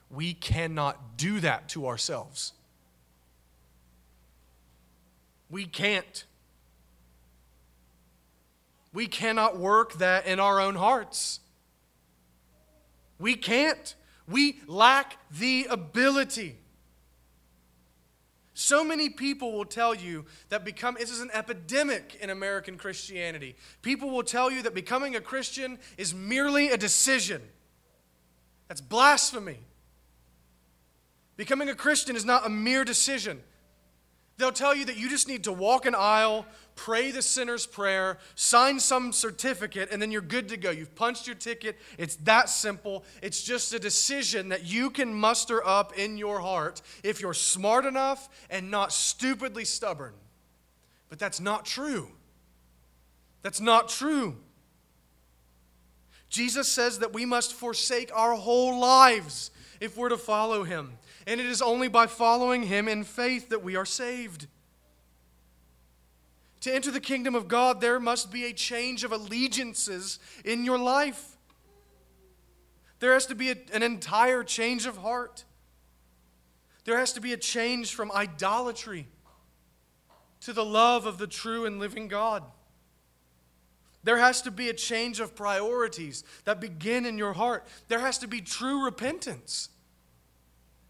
We 0.09 0.33
cannot 0.33 1.17
do 1.17 1.39
that 1.39 1.69
to 1.69 1.87
ourselves. 1.87 2.53
We 5.49 5.65
can't. 5.65 6.25
We 8.91 9.07
cannot 9.07 9.57
work 9.57 9.93
that 9.93 10.25
in 10.25 10.39
our 10.39 10.59
own 10.59 10.75
hearts. 10.75 11.39
We 13.19 13.35
can't. 13.35 13.95
We 14.27 14.59
lack 14.67 15.17
the 15.31 15.67
ability. 15.69 16.57
So 18.53 18.83
many 18.83 19.09
people 19.09 19.51
will 19.51 19.65
tell 19.65 19.95
you 19.95 20.25
that 20.49 20.63
become 20.63 20.95
this 20.99 21.09
is 21.09 21.21
an 21.21 21.31
epidemic 21.33 22.17
in 22.21 22.29
American 22.29 22.77
Christianity. 22.77 23.55
People 23.81 24.09
will 24.11 24.23
tell 24.23 24.51
you 24.51 24.61
that 24.61 24.75
becoming 24.75 25.15
a 25.15 25.21
Christian 25.21 25.79
is 25.97 26.13
merely 26.13 26.69
a 26.69 26.77
decision. 26.77 27.41
That's 28.67 28.81
blasphemy. 28.81 29.59
Becoming 31.35 31.69
a 31.69 31.75
Christian 31.75 32.15
is 32.15 32.25
not 32.25 32.45
a 32.45 32.49
mere 32.49 32.85
decision. 32.85 33.41
They'll 34.37 34.51
tell 34.51 34.75
you 34.75 34.85
that 34.85 34.97
you 34.97 35.09
just 35.09 35.27
need 35.27 35.43
to 35.43 35.53
walk 35.53 35.85
an 35.85 35.93
aisle, 35.95 36.45
pray 36.75 37.11
the 37.11 37.21
sinner's 37.21 37.67
prayer, 37.67 38.17
sign 38.35 38.79
some 38.79 39.13
certificate, 39.13 39.89
and 39.91 40.01
then 40.01 40.11
you're 40.11 40.21
good 40.21 40.49
to 40.49 40.57
go. 40.57 40.71
You've 40.71 40.95
punched 40.95 41.27
your 41.27 41.35
ticket. 41.35 41.77
It's 41.97 42.15
that 42.17 42.49
simple. 42.49 43.03
It's 43.21 43.43
just 43.43 43.73
a 43.73 43.79
decision 43.79 44.49
that 44.49 44.65
you 44.65 44.89
can 44.89 45.13
muster 45.13 45.65
up 45.65 45.97
in 45.97 46.17
your 46.17 46.39
heart 46.39 46.81
if 47.03 47.21
you're 47.21 47.35
smart 47.35 47.85
enough 47.85 48.27
and 48.49 48.71
not 48.71 48.91
stupidly 48.91 49.65
stubborn. 49.65 50.13
But 51.09 51.19
that's 51.19 51.39
not 51.39 51.65
true. 51.65 52.09
That's 53.43 53.61
not 53.61 53.89
true. 53.89 54.37
Jesus 56.29 56.67
says 56.67 56.99
that 56.99 57.13
we 57.13 57.25
must 57.25 57.53
forsake 57.53 58.09
our 58.15 58.33
whole 58.33 58.79
lives 58.79 59.51
if 59.79 59.95
we're 59.95 60.09
to 60.09 60.17
follow 60.17 60.63
him. 60.63 60.97
And 61.25 61.39
it 61.39 61.45
is 61.45 61.61
only 61.61 61.87
by 61.87 62.07
following 62.07 62.63
him 62.63 62.87
in 62.87 63.03
faith 63.03 63.49
that 63.49 63.63
we 63.63 63.75
are 63.75 63.85
saved. 63.85 64.47
To 66.61 66.73
enter 66.73 66.91
the 66.91 66.99
kingdom 66.99 67.35
of 67.35 67.47
God, 67.47 67.81
there 67.81 67.99
must 67.99 68.31
be 68.31 68.45
a 68.45 68.53
change 68.53 69.03
of 69.03 69.11
allegiances 69.11 70.19
in 70.45 70.63
your 70.63 70.77
life. 70.77 71.37
There 72.99 73.13
has 73.13 73.25
to 73.25 73.35
be 73.35 73.51
a, 73.51 73.55
an 73.73 73.83
entire 73.83 74.43
change 74.43 74.85
of 74.85 74.97
heart. 74.97 75.43
There 76.85 76.97
has 76.97 77.11
to 77.13 77.21
be 77.21 77.33
a 77.33 77.37
change 77.37 77.93
from 77.93 78.11
idolatry 78.11 79.07
to 80.41 80.53
the 80.53 80.63
love 80.63 81.05
of 81.05 81.17
the 81.17 81.27
true 81.27 81.65
and 81.65 81.79
living 81.79 82.07
God. 82.07 82.43
There 84.03 84.17
has 84.17 84.41
to 84.41 84.51
be 84.51 84.69
a 84.69 84.73
change 84.73 85.19
of 85.19 85.35
priorities 85.35 86.23
that 86.43 86.59
begin 86.59 87.05
in 87.05 87.17
your 87.17 87.33
heart. 87.33 87.65
There 87.87 87.99
has 87.99 88.17
to 88.19 88.27
be 88.27 88.41
true 88.41 88.83
repentance. 88.83 89.69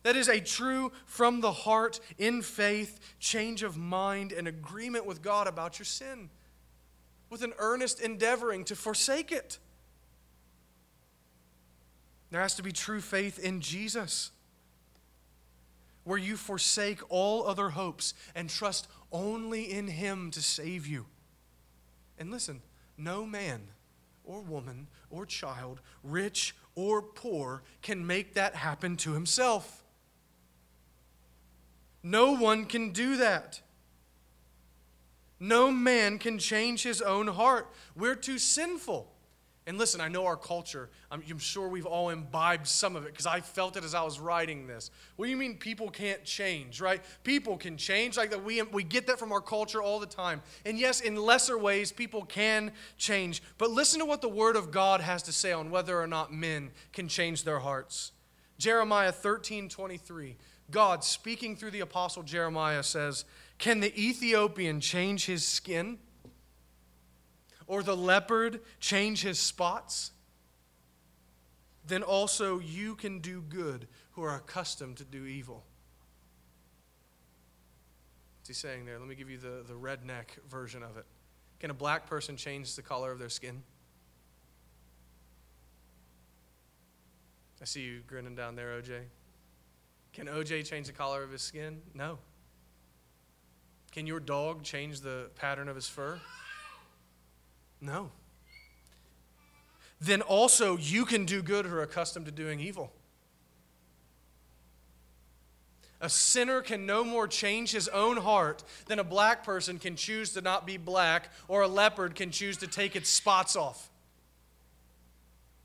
That 0.03 0.15
is 0.15 0.27
a 0.27 0.39
true, 0.39 0.91
from 1.05 1.41
the 1.41 1.51
heart, 1.51 1.99
in 2.17 2.41
faith, 2.41 2.99
change 3.19 3.63
of 3.63 3.77
mind 3.77 4.31
and 4.31 4.47
agreement 4.47 5.05
with 5.05 5.21
God 5.21 5.47
about 5.47 5.79
your 5.79 5.85
sin, 5.85 6.29
with 7.29 7.41
an 7.41 7.53
earnest 7.57 8.01
endeavoring 8.01 8.65
to 8.65 8.75
forsake 8.75 9.31
it. 9.31 9.59
There 12.31 12.41
has 12.41 12.55
to 12.55 12.63
be 12.63 12.71
true 12.71 12.99
faith 12.99 13.39
in 13.39 13.61
Jesus, 13.61 14.31
where 16.03 16.17
you 16.17 16.35
forsake 16.35 16.99
all 17.09 17.47
other 17.47 17.69
hopes 17.69 18.13
and 18.35 18.49
trust 18.49 18.87
only 19.11 19.71
in 19.71 19.87
Him 19.87 20.31
to 20.31 20.41
save 20.41 20.85
you. 20.85 21.05
And 22.19 22.29
listen, 22.29 22.61
no 22.97 23.25
man 23.25 23.61
or 24.25 24.41
woman 24.41 24.87
or 25.09 25.25
child, 25.25 25.79
rich 26.03 26.55
or 26.75 27.01
poor, 27.01 27.63
can 27.81 28.05
make 28.05 28.33
that 28.33 28.55
happen 28.55 28.97
to 28.97 29.13
himself. 29.13 29.82
No 32.03 32.33
one 32.33 32.65
can 32.65 32.91
do 32.91 33.17
that. 33.17 33.61
No 35.39 35.71
man 35.71 36.19
can 36.19 36.37
change 36.37 36.83
his 36.83 37.01
own 37.01 37.27
heart. 37.27 37.71
We're 37.95 38.15
too 38.15 38.37
sinful. 38.37 39.09
And 39.65 39.77
listen, 39.77 40.01
I 40.01 40.09
know 40.09 40.25
our 40.25 40.35
culture, 40.35 40.89
I'm, 41.09 41.23
I'm 41.29 41.39
sure 41.39 41.69
we've 41.69 41.85
all 41.85 42.09
imbibed 42.09 42.67
some 42.67 42.97
of 42.97 43.05
it 43.05 43.11
because 43.11 43.25
I 43.25 43.39
felt 43.39 43.77
it 43.77 43.85
as 43.85 43.95
I 43.95 44.03
was 44.03 44.19
writing 44.19 44.67
this. 44.67 44.91
What 45.15 45.25
do 45.25 45.31
you 45.31 45.37
mean 45.37 45.55
people 45.55 45.89
can't 45.89 46.23
change, 46.25 46.81
right? 46.81 47.01
People 47.23 47.55
can 47.55 47.77
change. 47.77 48.17
Like 48.17 48.31
that 48.31 48.43
we, 48.43 48.61
we 48.61 48.83
get 48.83 49.07
that 49.07 49.19
from 49.19 49.31
our 49.31 49.39
culture 49.39 49.81
all 49.81 49.99
the 49.99 50.05
time. 50.05 50.41
And 50.65 50.77
yes, 50.77 50.99
in 50.99 51.15
lesser 51.15 51.57
ways, 51.57 51.93
people 51.93 52.25
can 52.25 52.73
change. 52.97 53.41
But 53.57 53.71
listen 53.71 53.99
to 54.01 54.05
what 54.05 54.21
the 54.21 54.27
Word 54.27 54.57
of 54.57 54.69
God 54.69 54.99
has 54.99 55.23
to 55.23 55.31
say 55.31 55.53
on 55.53 55.71
whether 55.71 55.99
or 55.99 56.07
not 56.07 56.33
men 56.33 56.71
can 56.91 57.07
change 57.07 57.45
their 57.45 57.59
hearts. 57.59 58.11
Jeremiah 58.57 59.13
13 59.13 59.69
23. 59.69 60.35
God, 60.71 61.03
speaking 61.03 61.55
through 61.55 61.71
the 61.71 61.81
apostle 61.81 62.23
Jeremiah, 62.23 62.83
says, 62.83 63.25
Can 63.57 63.79
the 63.79 63.93
Ethiopian 63.99 64.79
change 64.79 65.25
his 65.25 65.47
skin? 65.47 65.99
or 67.67 67.83
the 67.83 67.95
leopard 67.95 68.61
change 68.79 69.21
his 69.21 69.39
spots, 69.39 70.11
then 71.85 72.03
also 72.03 72.59
you 72.59 72.95
can 72.95 73.19
do 73.19 73.41
good 73.41 73.87
who 74.11 74.23
are 74.23 74.35
accustomed 74.35 74.97
to 74.97 75.03
do 75.03 75.25
evil. 75.25 75.63
What's 78.39 78.49
he 78.49 78.53
saying 78.53 78.85
there? 78.85 78.99
Let 78.99 79.07
me 79.07 79.15
give 79.15 79.29
you 79.29 79.37
the, 79.37 79.63
the 79.67 79.73
redneck 79.73 80.25
version 80.49 80.83
of 80.83 80.97
it. 80.97 81.05
Can 81.59 81.71
a 81.71 81.73
black 81.73 82.07
person 82.07 82.35
change 82.35 82.75
the 82.75 82.81
color 82.81 83.11
of 83.11 83.19
their 83.19 83.29
skin? 83.29 83.63
I 87.61 87.65
see 87.65 87.81
you 87.81 88.01
grinning 88.05 88.35
down 88.35 88.55
there, 88.55 88.81
OJ. 88.81 89.03
Can 90.13 90.27
OJ 90.27 90.65
change 90.65 90.87
the 90.87 90.93
color 90.93 91.23
of 91.23 91.31
his 91.31 91.41
skin? 91.41 91.81
No. 91.93 92.19
Can 93.91 94.07
your 94.07 94.19
dog 94.19 94.63
change 94.63 95.01
the 95.01 95.29
pattern 95.35 95.67
of 95.67 95.75
his 95.75 95.87
fur? 95.87 96.19
No. 97.81 98.11
Then 99.99 100.21
also 100.21 100.77
you 100.77 101.05
can 101.05 101.25
do 101.25 101.41
good 101.41 101.65
who 101.65 101.75
are 101.75 101.81
accustomed 101.81 102.25
to 102.27 102.31
doing 102.31 102.59
evil. 102.59 102.91
A 106.01 106.09
sinner 106.09 106.61
can 106.61 106.85
no 106.85 107.03
more 107.03 107.27
change 107.27 107.71
his 107.71 107.87
own 107.87 108.17
heart 108.17 108.63
than 108.87 108.99
a 108.99 109.03
black 109.03 109.43
person 109.43 109.79
can 109.79 109.95
choose 109.95 110.33
to 110.33 110.41
not 110.41 110.67
be 110.67 110.75
black 110.75 111.29
or 111.47 111.61
a 111.61 111.67
leopard 111.67 112.13
can 112.13 112.29
choose 112.29 112.57
to 112.57 112.67
take 112.67 112.95
its 112.95 113.09
spots 113.09 113.55
off. 113.55 113.89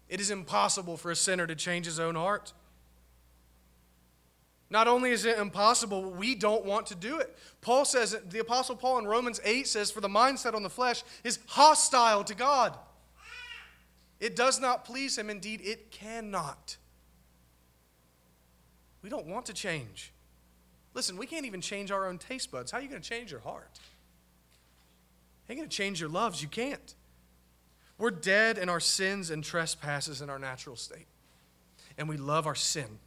It 0.09 0.21
is 0.21 0.31
impossible 0.31 0.97
for 0.97 1.11
a 1.11 1.17
sinner 1.17 1.47
to 1.47 1.57
change 1.57 1.87
his 1.87 1.99
own 1.99 2.15
heart. 2.15 2.53
Not 4.71 4.87
only 4.87 5.11
is 5.11 5.25
it 5.25 5.39
impossible, 5.39 6.11
we 6.11 6.35
don't 6.35 6.65
want 6.65 6.87
to 6.89 6.95
do 6.95 7.19
it. 7.19 7.37
Paul 7.63 7.85
says, 7.85 8.17
the 8.29 8.41
Apostle 8.41 8.77
Paul 8.77 8.99
in 8.99 9.07
Romans 9.07 9.41
8 9.43 9.67
says, 9.67 9.91
For 9.91 10.03
the 10.03 10.09
mindset 10.09 10.55
on 10.55 10.63
the 10.63 10.71
flesh 10.71 11.03
is 11.25 11.39
hostile 11.47 12.23
to 12.25 12.35
God. 12.35 12.77
It 14.21 14.37
does 14.37 14.61
not 14.61 14.85
please 14.85 15.17
him. 15.17 15.31
Indeed, 15.31 15.61
it 15.63 15.91
cannot. 15.91 16.77
We 19.03 19.09
don't 19.09 19.27
want 19.27 19.47
to 19.47 19.55
change. 19.55 20.13
Listen, 20.93 21.17
we 21.17 21.27
can't 21.27 21.47
even 21.47 21.61
change 21.61 21.91
our 21.91 22.07
own 22.07 22.19
taste 22.19 22.51
buds. 22.51 22.71
How 22.71 22.79
are 22.79 22.81
you 22.81 22.89
going 22.89 23.01
to 23.01 23.09
change 23.09 23.31
your 23.31 23.41
heart? 23.41 23.79
How 25.47 25.53
are 25.53 25.55
you 25.55 25.61
going 25.61 25.69
to 25.69 25.77
change 25.77 26.01
your 26.01 26.11
loves? 26.11 26.43
You 26.43 26.49
can't. 26.49 26.95
We're 27.97 28.11
dead 28.11 28.59
in 28.59 28.69
our 28.69 28.81
sins 28.81 29.31
and 29.31 29.43
trespasses 29.43 30.21
in 30.21 30.29
our 30.29 30.39
natural 30.39 30.77
state. 30.77 31.07
And 31.97 32.09
we 32.09 32.17
love 32.17 32.47
our 32.47 32.55
sin. 32.55 32.99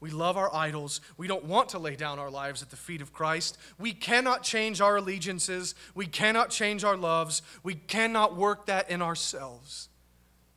We 0.00 0.10
love 0.10 0.36
our 0.36 0.54
idols. 0.54 1.00
We 1.16 1.26
don't 1.26 1.44
want 1.44 1.70
to 1.70 1.78
lay 1.78 1.96
down 1.96 2.18
our 2.18 2.30
lives 2.30 2.62
at 2.62 2.70
the 2.70 2.76
feet 2.76 3.00
of 3.00 3.12
Christ. 3.12 3.56
We 3.78 3.92
cannot 3.92 4.42
change 4.42 4.80
our 4.80 4.96
allegiances. 4.96 5.74
We 5.94 6.06
cannot 6.06 6.50
change 6.50 6.84
our 6.84 6.96
loves. 6.96 7.42
We 7.62 7.74
cannot 7.74 8.36
work 8.36 8.66
that 8.66 8.90
in 8.90 9.00
ourselves. 9.00 9.88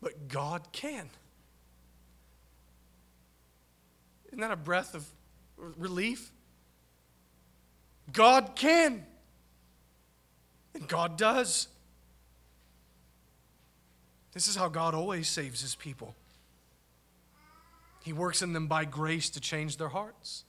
But 0.02 0.28
God 0.28 0.72
can. 0.72 1.10
Isn't 4.28 4.42
that 4.42 4.52
a 4.52 4.58
breath 4.58 4.94
of 4.94 5.06
relief? 5.58 6.32
God 8.12 8.56
can. 8.56 9.06
And 10.74 10.88
God 10.88 11.18
does. 11.18 11.68
This 14.34 14.48
is 14.48 14.56
how 14.56 14.70
God 14.70 14.94
always 14.94 15.28
saves 15.28 15.62
his 15.62 15.76
people. 15.76 16.16
He 18.02 18.14
works 18.14 18.42
in 18.42 18.54
them 18.54 18.68
by 18.68 18.86
grace 18.86 19.30
to 19.32 19.40
change 19.40 19.78
their 19.78 19.90
hearts. 19.90 20.46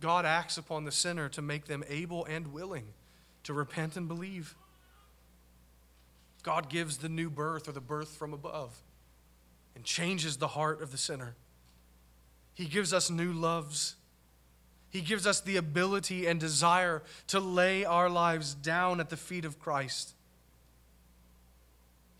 God 0.00 0.24
acts 0.24 0.56
upon 0.56 0.84
the 0.84 0.92
sinner 0.92 1.28
to 1.30 1.42
make 1.42 1.66
them 1.66 1.84
able 1.88 2.24
and 2.24 2.52
willing 2.52 2.86
to 3.44 3.52
repent 3.52 3.96
and 3.96 4.08
believe. 4.08 4.54
God 6.42 6.68
gives 6.70 6.98
the 6.98 7.08
new 7.08 7.28
birth 7.28 7.68
or 7.68 7.72
the 7.72 7.80
birth 7.80 8.16
from 8.16 8.32
above 8.32 8.74
and 9.74 9.84
changes 9.84 10.38
the 10.38 10.48
heart 10.48 10.82
of 10.82 10.90
the 10.90 10.98
sinner. 10.98 11.36
He 12.54 12.64
gives 12.64 12.92
us 12.92 13.10
new 13.10 13.32
loves. 13.32 13.96
He 14.88 15.02
gives 15.02 15.26
us 15.26 15.40
the 15.40 15.56
ability 15.56 16.26
and 16.26 16.40
desire 16.40 17.02
to 17.28 17.40
lay 17.40 17.84
our 17.84 18.08
lives 18.08 18.54
down 18.54 19.00
at 19.00 19.10
the 19.10 19.16
feet 19.16 19.44
of 19.44 19.58
Christ. 19.58 20.14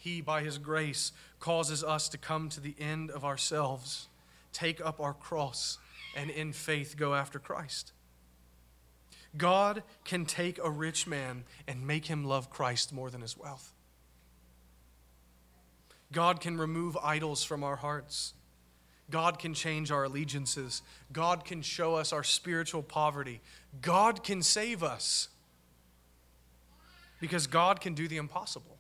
He, 0.01 0.22
by 0.22 0.42
His 0.42 0.57
grace, 0.57 1.12
causes 1.40 1.84
us 1.84 2.09
to 2.09 2.18
come 2.18 2.48
to 2.48 2.61
the 2.61 2.74
end 2.80 3.11
of 3.11 3.22
ourselves, 3.22 4.09
take 4.53 4.84
up 4.84 4.98
our 4.98 5.12
cross, 5.12 5.78
and 6.16 6.30
in 6.30 6.55
faith 6.55 6.96
go 6.96 7.14
after 7.14 7.38
Christ. 7.38 7.92
God 9.36 9.82
can 10.05 10.24
take 10.24 10.59
a 10.59 10.70
rich 10.70 11.07
man 11.07 11.44
and 11.68 11.86
make 11.86 12.07
him 12.07 12.24
love 12.24 12.51
Christ 12.51 12.92
more 12.92 13.11
than 13.11 13.20
his 13.20 13.36
wealth. 13.36 13.72
God 16.12 16.40
can 16.40 16.59
remove 16.59 16.96
idols 16.96 17.44
from 17.44 17.62
our 17.62 17.76
hearts. 17.76 18.34
God 19.11 19.38
can 19.38 19.55
change 19.55 19.92
our 19.92 20.05
allegiances. 20.05 20.82
God 21.12 21.44
can 21.44 21.62
show 21.62 21.94
us 21.94 22.12
our 22.12 22.24
spiritual 22.24 22.82
poverty. 22.82 23.40
God 23.82 24.24
can 24.24 24.42
save 24.42 24.82
us 24.82 25.28
because 27.20 27.46
God 27.46 27.80
can 27.80 27.94
do 27.94 28.09
the 28.09 28.16
impossible. 28.16 28.80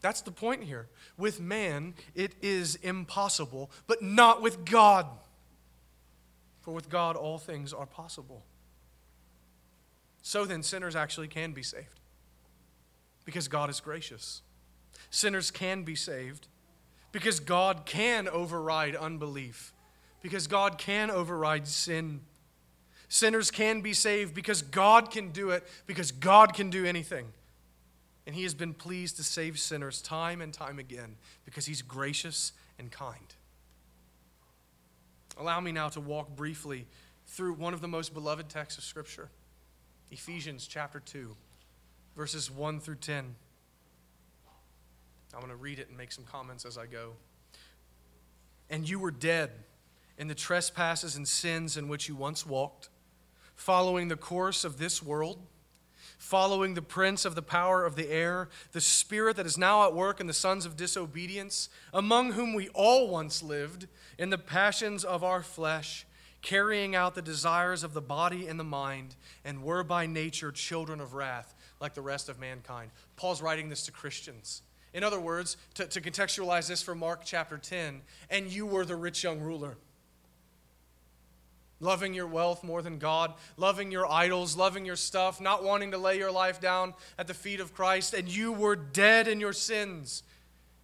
That's 0.00 0.22
the 0.22 0.30
point 0.30 0.64
here. 0.64 0.88
With 1.18 1.40
man, 1.40 1.94
it 2.14 2.32
is 2.40 2.76
impossible, 2.76 3.70
but 3.86 4.02
not 4.02 4.40
with 4.42 4.64
God. 4.64 5.06
For 6.62 6.72
with 6.72 6.88
God, 6.88 7.16
all 7.16 7.38
things 7.38 7.72
are 7.72 7.86
possible. 7.86 8.44
So 10.22 10.44
then, 10.44 10.62
sinners 10.62 10.96
actually 10.96 11.28
can 11.28 11.52
be 11.52 11.62
saved 11.62 12.00
because 13.24 13.48
God 13.48 13.70
is 13.70 13.80
gracious. 13.80 14.42
Sinners 15.10 15.50
can 15.50 15.82
be 15.82 15.94
saved 15.94 16.46
because 17.12 17.40
God 17.40 17.84
can 17.86 18.28
override 18.28 18.94
unbelief, 18.94 19.72
because 20.22 20.46
God 20.46 20.78
can 20.78 21.10
override 21.10 21.66
sin. 21.66 22.20
Sinners 23.08 23.50
can 23.50 23.80
be 23.80 23.92
saved 23.92 24.34
because 24.34 24.62
God 24.62 25.10
can 25.10 25.30
do 25.30 25.50
it, 25.50 25.66
because 25.86 26.12
God 26.12 26.54
can 26.54 26.70
do 26.70 26.84
anything. 26.84 27.32
And 28.30 28.36
he 28.36 28.44
has 28.44 28.54
been 28.54 28.74
pleased 28.74 29.16
to 29.16 29.24
save 29.24 29.58
sinners 29.58 30.00
time 30.00 30.40
and 30.40 30.54
time 30.54 30.78
again 30.78 31.16
because 31.44 31.66
he's 31.66 31.82
gracious 31.82 32.52
and 32.78 32.88
kind. 32.88 33.34
Allow 35.36 35.58
me 35.58 35.72
now 35.72 35.88
to 35.88 36.00
walk 36.00 36.36
briefly 36.36 36.86
through 37.26 37.54
one 37.54 37.74
of 37.74 37.80
the 37.80 37.88
most 37.88 38.14
beloved 38.14 38.48
texts 38.48 38.78
of 38.78 38.84
Scripture 38.84 39.30
Ephesians 40.12 40.68
chapter 40.68 41.00
2, 41.00 41.34
verses 42.14 42.52
1 42.52 42.78
through 42.78 42.98
10. 43.00 43.34
I'm 45.34 45.40
going 45.40 45.50
to 45.50 45.56
read 45.56 45.80
it 45.80 45.88
and 45.88 45.98
make 45.98 46.12
some 46.12 46.22
comments 46.22 46.64
as 46.64 46.78
I 46.78 46.86
go. 46.86 47.14
And 48.70 48.88
you 48.88 49.00
were 49.00 49.10
dead 49.10 49.50
in 50.18 50.28
the 50.28 50.36
trespasses 50.36 51.16
and 51.16 51.26
sins 51.26 51.76
in 51.76 51.88
which 51.88 52.08
you 52.08 52.14
once 52.14 52.46
walked, 52.46 52.90
following 53.56 54.06
the 54.06 54.14
course 54.14 54.62
of 54.62 54.78
this 54.78 55.02
world 55.02 55.40
following 56.20 56.74
the 56.74 56.82
prince 56.82 57.24
of 57.24 57.34
the 57.34 57.40
power 57.40 57.82
of 57.82 57.96
the 57.96 58.10
air, 58.10 58.50
the 58.72 58.80
spirit 58.80 59.36
that 59.36 59.46
is 59.46 59.56
now 59.56 59.86
at 59.86 59.94
work 59.94 60.20
in 60.20 60.26
the 60.26 60.34
sons 60.34 60.66
of 60.66 60.76
disobedience, 60.76 61.70
among 61.94 62.32
whom 62.32 62.52
we 62.52 62.68
all 62.68 63.08
once 63.08 63.42
lived 63.42 63.88
in 64.18 64.28
the 64.28 64.36
passions 64.36 65.02
of 65.02 65.24
our 65.24 65.42
flesh, 65.42 66.06
carrying 66.42 66.94
out 66.94 67.14
the 67.14 67.22
desires 67.22 67.82
of 67.82 67.94
the 67.94 68.02
body 68.02 68.46
and 68.46 68.60
the 68.60 68.64
mind, 68.64 69.16
and 69.46 69.64
were 69.64 69.82
by 69.82 70.04
nature 70.04 70.52
children 70.52 71.00
of 71.00 71.14
wrath, 71.14 71.54
like 71.80 71.94
the 71.94 72.02
rest 72.02 72.28
of 72.28 72.38
mankind. 72.38 72.90
Paul's 73.16 73.40
writing 73.40 73.70
this 73.70 73.86
to 73.86 73.90
Christians. 73.90 74.60
In 74.92 75.02
other 75.02 75.20
words, 75.20 75.56
to, 75.74 75.86
to 75.86 76.02
contextualize 76.02 76.68
this 76.68 76.82
for 76.82 76.94
Mark 76.94 77.22
chapter 77.24 77.56
10, 77.56 78.02
and 78.28 78.52
you 78.52 78.66
were 78.66 78.84
the 78.84 78.94
rich 78.94 79.24
young 79.24 79.40
ruler 79.40 79.78
loving 81.80 82.14
your 82.14 82.26
wealth 82.26 82.62
more 82.62 82.82
than 82.82 82.98
God, 82.98 83.34
loving 83.56 83.90
your 83.90 84.10
idols, 84.10 84.56
loving 84.56 84.84
your 84.84 84.96
stuff, 84.96 85.40
not 85.40 85.64
wanting 85.64 85.90
to 85.90 85.98
lay 85.98 86.18
your 86.18 86.30
life 86.30 86.60
down 86.60 86.94
at 87.18 87.26
the 87.26 87.34
feet 87.34 87.58
of 87.58 87.74
Christ, 87.74 88.14
and 88.14 88.28
you 88.28 88.52
were 88.52 88.76
dead 88.76 89.26
in 89.26 89.40
your 89.40 89.54
sins. 89.54 90.22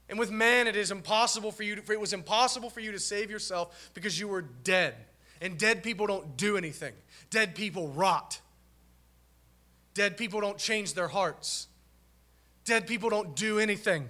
And 0.09 0.19
with 0.19 0.31
man, 0.31 0.67
it 0.67 0.77
is 0.77 0.91
impossible 0.91 1.53
for 1.53 1.63
you 1.63 1.77
to, 1.77 1.93
it 1.93 2.01
was 2.01 2.13
impossible 2.13 2.71
for 2.71 2.81
you 2.81 2.93
to 2.93 2.99
save 2.99 3.31
yourself 3.31 3.91
because 3.93 4.19
you 4.19 4.29
were 4.29 4.43
dead. 4.43 4.95
And 5.41 5.59
dead 5.59 5.83
people 5.83 6.07
don't 6.07 6.37
do 6.37 6.57
anything. 6.57 6.95
Dead 7.31 7.55
people 7.55 7.89
rot. 7.89 8.41
Dead 9.95 10.17
people 10.17 10.41
don't 10.41 10.59
change 10.59 10.95
their 10.95 11.09
hearts. 11.09 11.67
Dead 12.65 12.87
people 12.87 13.11
don't 13.11 13.37
do 13.37 13.59
anything. 13.59 14.09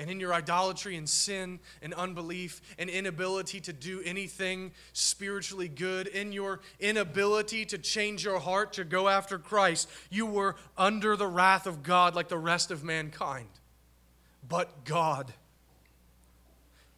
And 0.00 0.10
in 0.10 0.18
your 0.18 0.32
idolatry 0.32 0.96
and 0.96 1.06
sin 1.06 1.60
and 1.82 1.92
unbelief 1.92 2.62
and 2.78 2.88
inability 2.88 3.60
to 3.60 3.72
do 3.74 4.00
anything 4.02 4.72
spiritually 4.94 5.68
good, 5.68 6.06
in 6.06 6.32
your 6.32 6.60
inability 6.80 7.66
to 7.66 7.76
change 7.76 8.24
your 8.24 8.40
heart 8.40 8.72
to 8.72 8.84
go 8.84 9.08
after 9.08 9.38
Christ, 9.38 9.90
you 10.08 10.24
were 10.24 10.56
under 10.78 11.16
the 11.16 11.26
wrath 11.26 11.66
of 11.66 11.82
God 11.82 12.14
like 12.14 12.28
the 12.28 12.38
rest 12.38 12.70
of 12.70 12.82
mankind. 12.82 13.48
But 14.48 14.86
God, 14.86 15.34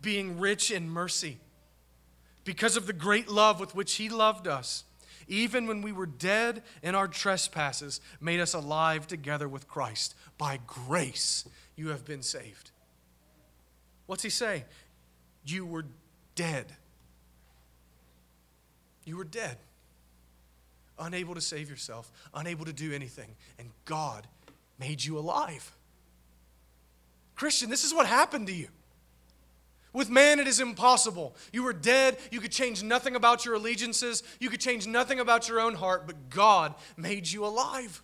being 0.00 0.38
rich 0.38 0.70
in 0.70 0.88
mercy, 0.88 1.38
because 2.44 2.76
of 2.76 2.86
the 2.86 2.92
great 2.92 3.28
love 3.28 3.58
with 3.58 3.74
which 3.74 3.94
He 3.94 4.08
loved 4.08 4.46
us, 4.46 4.84
even 5.26 5.66
when 5.66 5.82
we 5.82 5.90
were 5.90 6.06
dead 6.06 6.62
in 6.84 6.94
our 6.94 7.08
trespasses, 7.08 8.00
made 8.20 8.38
us 8.38 8.54
alive 8.54 9.08
together 9.08 9.48
with 9.48 9.66
Christ. 9.66 10.14
By 10.38 10.60
grace, 10.66 11.48
you 11.74 11.88
have 11.88 12.04
been 12.04 12.22
saved. 12.22 12.71
What's 14.06 14.22
he 14.22 14.30
say? 14.30 14.64
You 15.44 15.66
were 15.66 15.84
dead. 16.34 16.66
You 19.04 19.16
were 19.16 19.24
dead. 19.24 19.58
Unable 20.98 21.34
to 21.34 21.40
save 21.40 21.68
yourself, 21.68 22.12
unable 22.34 22.64
to 22.64 22.72
do 22.72 22.92
anything. 22.92 23.34
And 23.58 23.70
God 23.84 24.26
made 24.78 25.02
you 25.04 25.18
alive. 25.18 25.72
Christian, 27.34 27.70
this 27.70 27.84
is 27.84 27.94
what 27.94 28.06
happened 28.06 28.46
to 28.48 28.52
you. 28.52 28.68
With 29.92 30.08
man, 30.08 30.38
it 30.38 30.46
is 30.46 30.60
impossible. 30.60 31.34
You 31.52 31.64
were 31.64 31.72
dead. 31.72 32.16
You 32.30 32.40
could 32.40 32.52
change 32.52 32.82
nothing 32.82 33.14
about 33.14 33.44
your 33.44 33.54
allegiances. 33.54 34.22
You 34.40 34.48
could 34.48 34.60
change 34.60 34.86
nothing 34.86 35.20
about 35.20 35.48
your 35.48 35.60
own 35.60 35.74
heart, 35.74 36.06
but 36.06 36.30
God 36.30 36.74
made 36.96 37.30
you 37.30 37.44
alive, 37.44 38.02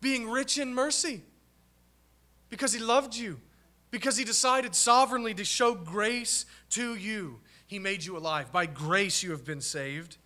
being 0.00 0.28
rich 0.28 0.58
in 0.58 0.74
mercy 0.74 1.22
because 2.50 2.72
He 2.72 2.80
loved 2.80 3.14
you 3.14 3.40
because 3.90 4.16
he 4.16 4.24
decided 4.24 4.74
sovereignly 4.74 5.34
to 5.34 5.44
show 5.44 5.74
grace 5.74 6.44
to 6.70 6.94
you. 6.94 7.40
He 7.66 7.78
made 7.78 8.04
you 8.04 8.16
alive. 8.16 8.52
By 8.52 8.66
grace 8.66 9.22
you 9.22 9.30
have 9.30 9.44
been 9.44 9.60
saved. 9.60 10.16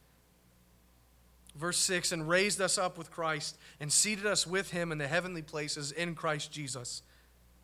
Verse 1.56 1.78
6 1.78 2.12
and 2.12 2.28
raised 2.28 2.60
us 2.60 2.78
up 2.78 2.96
with 2.96 3.10
Christ 3.10 3.58
and 3.78 3.92
seated 3.92 4.26
us 4.26 4.46
with 4.46 4.70
him 4.70 4.90
in 4.90 4.98
the 4.98 5.08
heavenly 5.08 5.42
places 5.42 5.92
in 5.92 6.14
Christ 6.14 6.50
Jesus, 6.50 7.02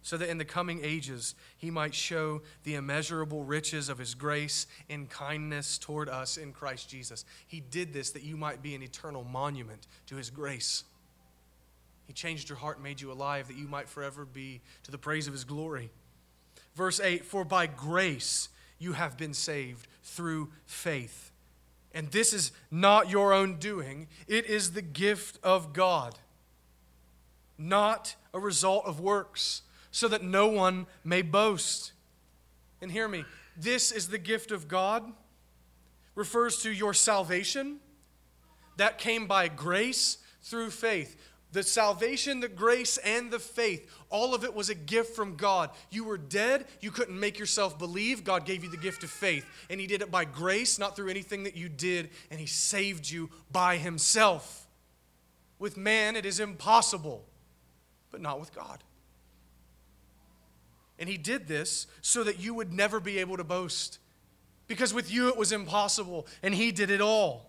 so 0.03 0.17
that 0.19 0.29
in 0.29 0.37
the 0.37 0.45
coming 0.45 0.81
ages 0.83 1.35
he 1.57 1.71
might 1.71 1.95
show 1.95 2.43
the 2.65 2.75
immeasurable 2.75 3.45
riches 3.45 3.89
of 3.89 3.99
his 3.99 4.15
grace 4.15 4.67
and 4.91 5.09
kindness 5.09 5.79
toward 5.79 6.09
us 6.09 6.37
in 6.37 6.53
Christ 6.53 6.91
Jesus. 6.91 7.25
He 7.47 7.61
did 7.61 7.93
this 7.93 8.11
that 8.11 8.23
you 8.23 8.37
might 8.37 8.63
be 8.63 8.75
an 8.75 8.83
eternal 8.83 9.25
monument 9.25 9.87
to 10.07 10.17
his 10.17 10.29
grace. 10.29 10.85
He 12.09 12.15
changed 12.15 12.49
your 12.49 12.57
heart 12.57 12.79
and 12.79 12.85
made 12.85 13.03
you 13.03 13.13
alive 13.13 13.49
that 13.49 13.57
you 13.57 13.69
might 13.69 13.89
forever 13.89 14.25
be 14.25 14.63
to 14.85 14.91
the 14.91 14.99
praise 14.99 15.27
of 15.27 15.35
his 15.35 15.45
glory. 15.45 15.91
Verse 16.75 16.99
8 16.99 17.25
For 17.25 17.45
by 17.45 17.67
grace 17.67 18.49
you 18.79 18.95
have 18.95 19.19
been 19.19 19.35
saved 19.35 19.87
through 20.03 20.49
faith. 20.65 21.31
And 21.93 22.11
this 22.11 22.33
is 22.33 22.51
not 22.71 23.11
your 23.11 23.33
own 23.35 23.57
doing, 23.59 24.09
it 24.27 24.47
is 24.47 24.73
the 24.73 24.83
gift 24.83 25.39
of 25.43 25.75
God, 25.75 26.19
not 27.59 28.17
a 28.33 28.41
result 28.41 28.87
of 28.87 29.01
works, 29.01 29.63
so 29.91 30.09
that 30.09 30.23
no 30.23 30.47
one 30.47 30.87
may 31.05 31.21
boast. 31.21 31.93
And 32.81 32.91
hear 32.91 33.07
me, 33.09 33.25
this 33.55 33.93
is 33.93 34.09
the 34.09 34.19
gift 34.19 34.51
of 34.51 34.67
God, 34.67 35.13
refers 36.15 36.63
to 36.63 36.71
your 36.71 36.95
salvation 36.95 37.81
that 38.79 38.97
came 38.97 39.27
by 39.27 39.49
grace 39.49 40.19
through 40.43 40.71
faith. 40.71 41.17
The 41.53 41.63
salvation, 41.63 42.41
the 42.41 42.49
grace, 42.49 42.99
and 42.99 43.31
the 43.31 43.39
faith, 43.39 43.91
all 44.11 44.35
of 44.35 44.45
it 44.45 44.55
was 44.55 44.69
a 44.69 44.75
gift 44.75 45.17
from 45.17 45.35
God. 45.37 45.71
You 45.91 46.05
were 46.05 46.19
dead. 46.19 46.67
You 46.81 46.91
couldn't 46.91 47.19
make 47.19 47.39
yourself 47.39 47.79
believe. 47.79 48.23
God 48.23 48.45
gave 48.45 48.63
you 48.63 48.71
the 48.71 48.77
gift 48.77 49.03
of 49.03 49.11
faith. 49.11 49.47
And 49.71 49.81
He 49.81 49.87
did 49.87 50.03
it 50.03 50.11
by 50.11 50.27
grace, 50.27 50.79
not 50.79 50.95
through 50.95 51.09
anything 51.09 51.45
that 51.45 51.57
you 51.57 51.71
did. 51.71 52.11
And 52.31 52.39
He 52.39 52.47
saved 52.47 53.11
you 53.11 53.31
by 53.51 53.79
Himself. 53.79 54.67
With 55.59 55.79
man, 55.79 56.17
it 56.17 56.27
is 56.27 56.39
impossible, 56.39 57.25
but 58.11 58.21
not 58.21 58.39
with 58.41 58.55
God. 58.55 58.85
And 60.99 61.09
He 61.09 61.17
did 61.17 61.49
this 61.49 61.87
so 62.03 62.25
that 62.25 62.39
you 62.39 62.53
would 62.53 62.75
never 62.75 63.01
be 63.01 63.19
able 63.19 63.39
to 63.39 63.45
boast. 63.45 63.99
Because 64.67 64.93
with 64.93 65.11
you, 65.11 65.29
it 65.29 65.37
was 65.39 65.51
impossible, 65.51 66.27
and 66.43 66.55
He 66.55 66.73
did 66.73 66.91
it 66.91 67.01
all. 67.01 67.48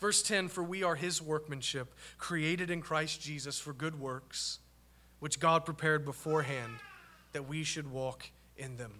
Verse 0.00 0.22
10 0.22 0.48
For 0.48 0.62
we 0.62 0.82
are 0.82 0.94
his 0.94 1.22
workmanship, 1.22 1.94
created 2.18 2.70
in 2.70 2.80
Christ 2.80 3.20
Jesus 3.20 3.58
for 3.58 3.72
good 3.72 3.98
works, 3.98 4.58
which 5.20 5.40
God 5.40 5.64
prepared 5.64 6.04
beforehand 6.04 6.74
that 7.32 7.48
we 7.48 7.64
should 7.64 7.90
walk 7.90 8.30
in 8.56 8.76
them. 8.76 8.92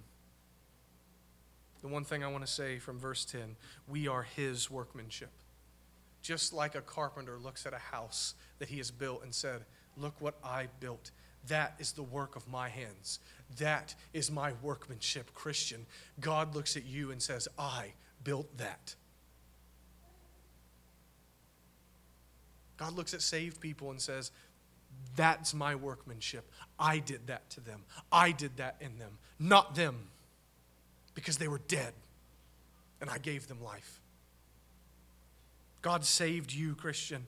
The 1.82 1.88
one 1.88 2.04
thing 2.04 2.24
I 2.24 2.28
want 2.28 2.46
to 2.46 2.50
say 2.50 2.78
from 2.78 2.98
verse 2.98 3.24
10 3.24 3.56
we 3.88 4.08
are 4.08 4.22
his 4.22 4.70
workmanship. 4.70 5.30
Just 6.22 6.54
like 6.54 6.74
a 6.74 6.80
carpenter 6.80 7.38
looks 7.38 7.66
at 7.66 7.74
a 7.74 7.78
house 7.78 8.34
that 8.58 8.70
he 8.70 8.78
has 8.78 8.90
built 8.90 9.22
and 9.22 9.34
said, 9.34 9.64
Look 9.96 10.14
what 10.20 10.36
I 10.42 10.68
built. 10.80 11.10
That 11.48 11.74
is 11.78 11.92
the 11.92 12.02
work 12.02 12.36
of 12.36 12.48
my 12.48 12.70
hands. 12.70 13.18
That 13.58 13.94
is 14.14 14.30
my 14.30 14.54
workmanship, 14.62 15.34
Christian. 15.34 15.84
God 16.20 16.54
looks 16.54 16.76
at 16.76 16.86
you 16.86 17.10
and 17.10 17.20
says, 17.20 17.46
I 17.58 17.92
built 18.24 18.56
that. 18.56 18.94
God 22.76 22.94
looks 22.94 23.14
at 23.14 23.22
saved 23.22 23.60
people 23.60 23.90
and 23.90 24.00
says, 24.00 24.30
That's 25.16 25.54
my 25.54 25.74
workmanship. 25.74 26.50
I 26.78 26.98
did 26.98 27.26
that 27.28 27.48
to 27.50 27.60
them. 27.60 27.80
I 28.10 28.32
did 28.32 28.56
that 28.56 28.76
in 28.80 28.98
them, 28.98 29.18
not 29.38 29.74
them, 29.74 30.08
because 31.14 31.38
they 31.38 31.48
were 31.48 31.60
dead 31.68 31.92
and 33.00 33.10
I 33.10 33.18
gave 33.18 33.48
them 33.48 33.62
life. 33.62 34.00
God 35.82 36.04
saved 36.04 36.52
you, 36.52 36.74
Christian. 36.74 37.26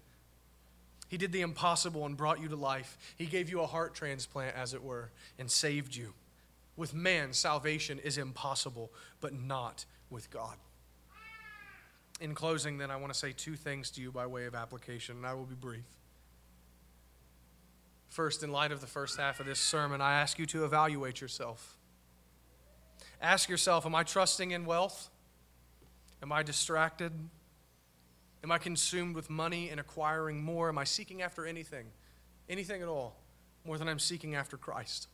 He 1.08 1.18
did 1.18 1.30
the 1.30 1.42
impossible 1.42 2.06
and 2.06 2.16
brought 2.16 2.40
you 2.40 2.48
to 2.48 2.56
life. 2.56 2.96
He 3.16 3.26
gave 3.26 3.50
you 3.50 3.60
a 3.60 3.66
heart 3.66 3.94
transplant, 3.94 4.56
as 4.56 4.74
it 4.74 4.82
were, 4.82 5.10
and 5.38 5.50
saved 5.50 5.94
you. 5.94 6.14
With 6.76 6.94
man, 6.94 7.32
salvation 7.32 7.98
is 7.98 8.18
impossible, 8.18 8.90
but 9.20 9.32
not 9.32 9.84
with 10.10 10.30
God 10.30 10.56
in 12.20 12.34
closing, 12.34 12.78
then, 12.78 12.90
I 12.90 12.96
want 12.96 13.12
to 13.12 13.18
say 13.18 13.32
two 13.32 13.56
things 13.56 13.90
to 13.92 14.00
you 14.00 14.10
by 14.10 14.26
way 14.26 14.46
of 14.46 14.54
application, 14.54 15.16
and 15.16 15.26
I 15.26 15.34
will 15.34 15.44
be 15.44 15.54
brief. 15.54 15.84
First, 18.08 18.42
in 18.42 18.50
light 18.50 18.72
of 18.72 18.80
the 18.80 18.86
first 18.86 19.18
half 19.18 19.40
of 19.40 19.46
this 19.46 19.58
sermon, 19.58 20.00
I 20.00 20.14
ask 20.14 20.38
you 20.38 20.46
to 20.46 20.64
evaluate 20.64 21.20
yourself. 21.20 21.76
Ask 23.20 23.48
yourself 23.48 23.84
Am 23.84 23.94
I 23.94 24.02
trusting 24.02 24.52
in 24.52 24.64
wealth? 24.64 25.10
Am 26.22 26.32
I 26.32 26.42
distracted? 26.42 27.12
Am 28.42 28.52
I 28.52 28.58
consumed 28.58 29.14
with 29.14 29.28
money 29.28 29.70
and 29.70 29.80
acquiring 29.80 30.42
more? 30.42 30.68
Am 30.68 30.78
I 30.78 30.84
seeking 30.84 31.20
after 31.20 31.44
anything, 31.44 31.86
anything 32.48 32.80
at 32.80 32.88
all, 32.88 33.16
more 33.64 33.76
than 33.76 33.88
I'm 33.88 33.98
seeking 33.98 34.34
after 34.34 34.56
Christ? 34.56 35.08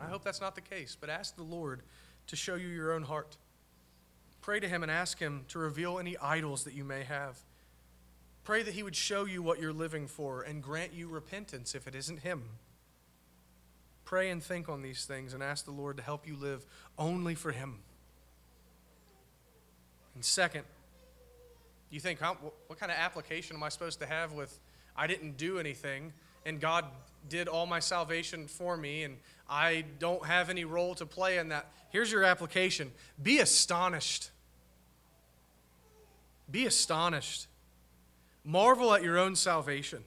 I 0.00 0.06
hope 0.06 0.24
that's 0.24 0.40
not 0.40 0.56
the 0.56 0.60
case, 0.60 0.96
but 1.00 1.08
ask 1.08 1.36
the 1.36 1.42
Lord 1.42 1.82
to 2.26 2.36
show 2.36 2.56
you 2.56 2.68
your 2.68 2.92
own 2.92 3.02
heart. 3.02 3.36
Pray 4.44 4.60
to 4.60 4.68
Him 4.68 4.82
and 4.82 4.92
ask 4.92 5.18
Him 5.18 5.46
to 5.48 5.58
reveal 5.58 5.98
any 5.98 6.18
idols 6.18 6.64
that 6.64 6.74
you 6.74 6.84
may 6.84 7.02
have. 7.02 7.38
Pray 8.44 8.62
that 8.62 8.74
He 8.74 8.82
would 8.82 8.94
show 8.94 9.24
you 9.24 9.42
what 9.42 9.58
you're 9.58 9.72
living 9.72 10.06
for 10.06 10.42
and 10.42 10.62
grant 10.62 10.92
you 10.92 11.08
repentance 11.08 11.74
if 11.74 11.86
it 11.86 11.94
isn't 11.94 12.18
Him. 12.18 12.42
Pray 14.04 14.28
and 14.28 14.42
think 14.42 14.68
on 14.68 14.82
these 14.82 15.06
things 15.06 15.32
and 15.32 15.42
ask 15.42 15.64
the 15.64 15.70
Lord 15.70 15.96
to 15.96 16.02
help 16.02 16.28
you 16.28 16.36
live 16.36 16.66
only 16.98 17.34
for 17.34 17.52
Him. 17.52 17.78
And 20.14 20.22
second, 20.22 20.64
you 21.88 21.98
think, 21.98 22.20
huh, 22.20 22.34
what 22.66 22.78
kind 22.78 22.92
of 22.92 22.98
application 22.98 23.56
am 23.56 23.62
I 23.62 23.70
supposed 23.70 23.98
to 24.00 24.06
have 24.06 24.32
with 24.32 24.60
I 24.94 25.06
didn't 25.06 25.38
do 25.38 25.58
anything 25.58 26.12
and 26.44 26.60
God 26.60 26.84
did 27.30 27.48
all 27.48 27.64
my 27.64 27.80
salvation 27.80 28.46
for 28.46 28.76
me 28.76 29.04
and 29.04 29.16
I 29.48 29.86
don't 29.98 30.26
have 30.26 30.50
any 30.50 30.66
role 30.66 30.94
to 30.96 31.06
play 31.06 31.38
in 31.38 31.48
that? 31.48 31.72
Here's 31.88 32.12
your 32.12 32.24
application 32.24 32.92
be 33.22 33.38
astonished 33.38 34.32
be 36.50 36.66
astonished. 36.66 37.46
Marvel 38.44 38.92
at 38.94 39.02
your 39.02 39.18
own 39.18 39.36
salvation. 39.36 40.04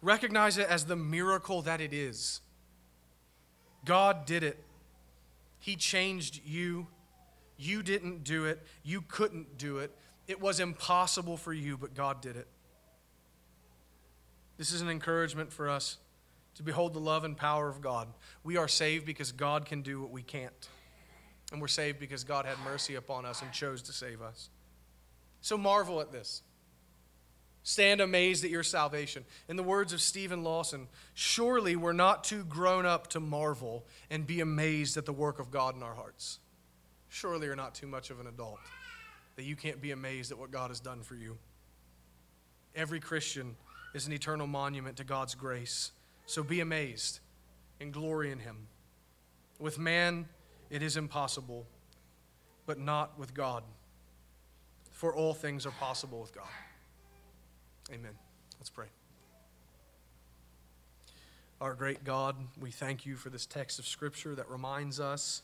Recognize 0.00 0.58
it 0.58 0.68
as 0.68 0.84
the 0.84 0.96
miracle 0.96 1.62
that 1.62 1.80
it 1.80 1.92
is. 1.92 2.40
God 3.84 4.26
did 4.26 4.42
it. 4.42 4.58
He 5.60 5.76
changed 5.76 6.40
you. 6.44 6.88
You 7.56 7.82
didn't 7.82 8.24
do 8.24 8.46
it. 8.46 8.60
You 8.82 9.02
couldn't 9.02 9.58
do 9.58 9.78
it. 9.78 9.96
It 10.26 10.40
was 10.40 10.58
impossible 10.58 11.36
for 11.36 11.52
you, 11.52 11.76
but 11.76 11.94
God 11.94 12.20
did 12.20 12.36
it. 12.36 12.48
This 14.58 14.72
is 14.72 14.80
an 14.80 14.88
encouragement 14.88 15.52
for 15.52 15.68
us 15.68 15.98
to 16.56 16.62
behold 16.62 16.94
the 16.94 17.00
love 17.00 17.24
and 17.24 17.36
power 17.36 17.68
of 17.68 17.80
God. 17.80 18.08
We 18.44 18.56
are 18.56 18.68
saved 18.68 19.06
because 19.06 19.32
God 19.32 19.64
can 19.64 19.82
do 19.82 20.00
what 20.00 20.10
we 20.10 20.22
can't. 20.22 20.68
And 21.52 21.60
we're 21.60 21.68
saved 21.68 21.98
because 21.98 22.24
God 22.24 22.44
had 22.44 22.56
mercy 22.64 22.94
upon 22.94 23.24
us 23.24 23.42
and 23.42 23.52
chose 23.52 23.82
to 23.82 23.92
save 23.92 24.20
us. 24.20 24.50
So 25.42 25.58
marvel 25.58 26.00
at 26.00 26.10
this. 26.10 26.42
Stand 27.64 28.00
amazed 28.00 28.44
at 28.44 28.50
your 28.50 28.62
salvation. 28.62 29.24
In 29.48 29.56
the 29.56 29.62
words 29.62 29.92
of 29.92 30.00
Steven 30.00 30.42
Lawson, 30.42 30.88
surely 31.14 31.76
we're 31.76 31.92
not 31.92 32.24
too 32.24 32.44
grown 32.44 32.86
up 32.86 33.08
to 33.08 33.20
marvel 33.20 33.84
and 34.10 34.26
be 34.26 34.40
amazed 34.40 34.96
at 34.96 35.06
the 35.06 35.12
work 35.12 35.38
of 35.38 35.50
God 35.50 35.76
in 35.76 35.82
our 35.82 35.94
hearts. 35.94 36.38
Surely 37.08 37.46
you're 37.46 37.54
not 37.56 37.74
too 37.74 37.86
much 37.86 38.10
of 38.10 38.18
an 38.18 38.26
adult 38.26 38.58
that 39.36 39.44
you 39.44 39.54
can't 39.54 39.80
be 39.80 39.90
amazed 39.90 40.32
at 40.32 40.38
what 40.38 40.50
God 40.50 40.70
has 40.70 40.80
done 40.80 41.02
for 41.02 41.14
you. 41.14 41.38
Every 42.74 43.00
Christian 43.00 43.56
is 43.94 44.06
an 44.06 44.12
eternal 44.12 44.46
monument 44.46 44.96
to 44.96 45.04
God's 45.04 45.34
grace. 45.34 45.92
So 46.26 46.42
be 46.42 46.60
amazed 46.60 47.20
and 47.80 47.92
glory 47.92 48.32
in 48.32 48.38
Him. 48.38 48.68
With 49.58 49.78
man, 49.78 50.26
it 50.70 50.82
is 50.82 50.96
impossible, 50.96 51.66
but 52.66 52.78
not 52.78 53.18
with 53.18 53.34
God. 53.34 53.62
For 55.02 55.12
all 55.12 55.34
things 55.34 55.66
are 55.66 55.72
possible 55.72 56.20
with 56.20 56.32
God. 56.32 56.46
Amen. 57.92 58.12
Let's 58.60 58.70
pray. 58.70 58.86
Our 61.60 61.74
great 61.74 62.04
God, 62.04 62.36
we 62.60 62.70
thank 62.70 63.04
you 63.04 63.16
for 63.16 63.28
this 63.28 63.44
text 63.44 63.80
of 63.80 63.86
Scripture 63.88 64.36
that 64.36 64.48
reminds 64.48 65.00
us 65.00 65.42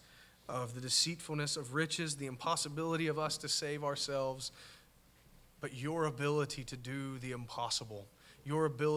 of 0.49 0.77
the 0.77 0.81
deceitfulness 0.81 1.57
of 1.57 1.75
riches, 1.75 2.15
the 2.15 2.27
impossibility 2.27 3.09
of 3.09 3.19
us 3.19 3.37
to 3.39 3.49
save 3.49 3.83
ourselves, 3.83 4.53
but 5.61 5.75
your 5.75 6.05
ability 6.05 6.63
to 6.63 6.77
do 6.77 7.19
the 7.19 7.33
impossible, 7.33 8.07
your 8.45 8.65
ability. 8.65 8.89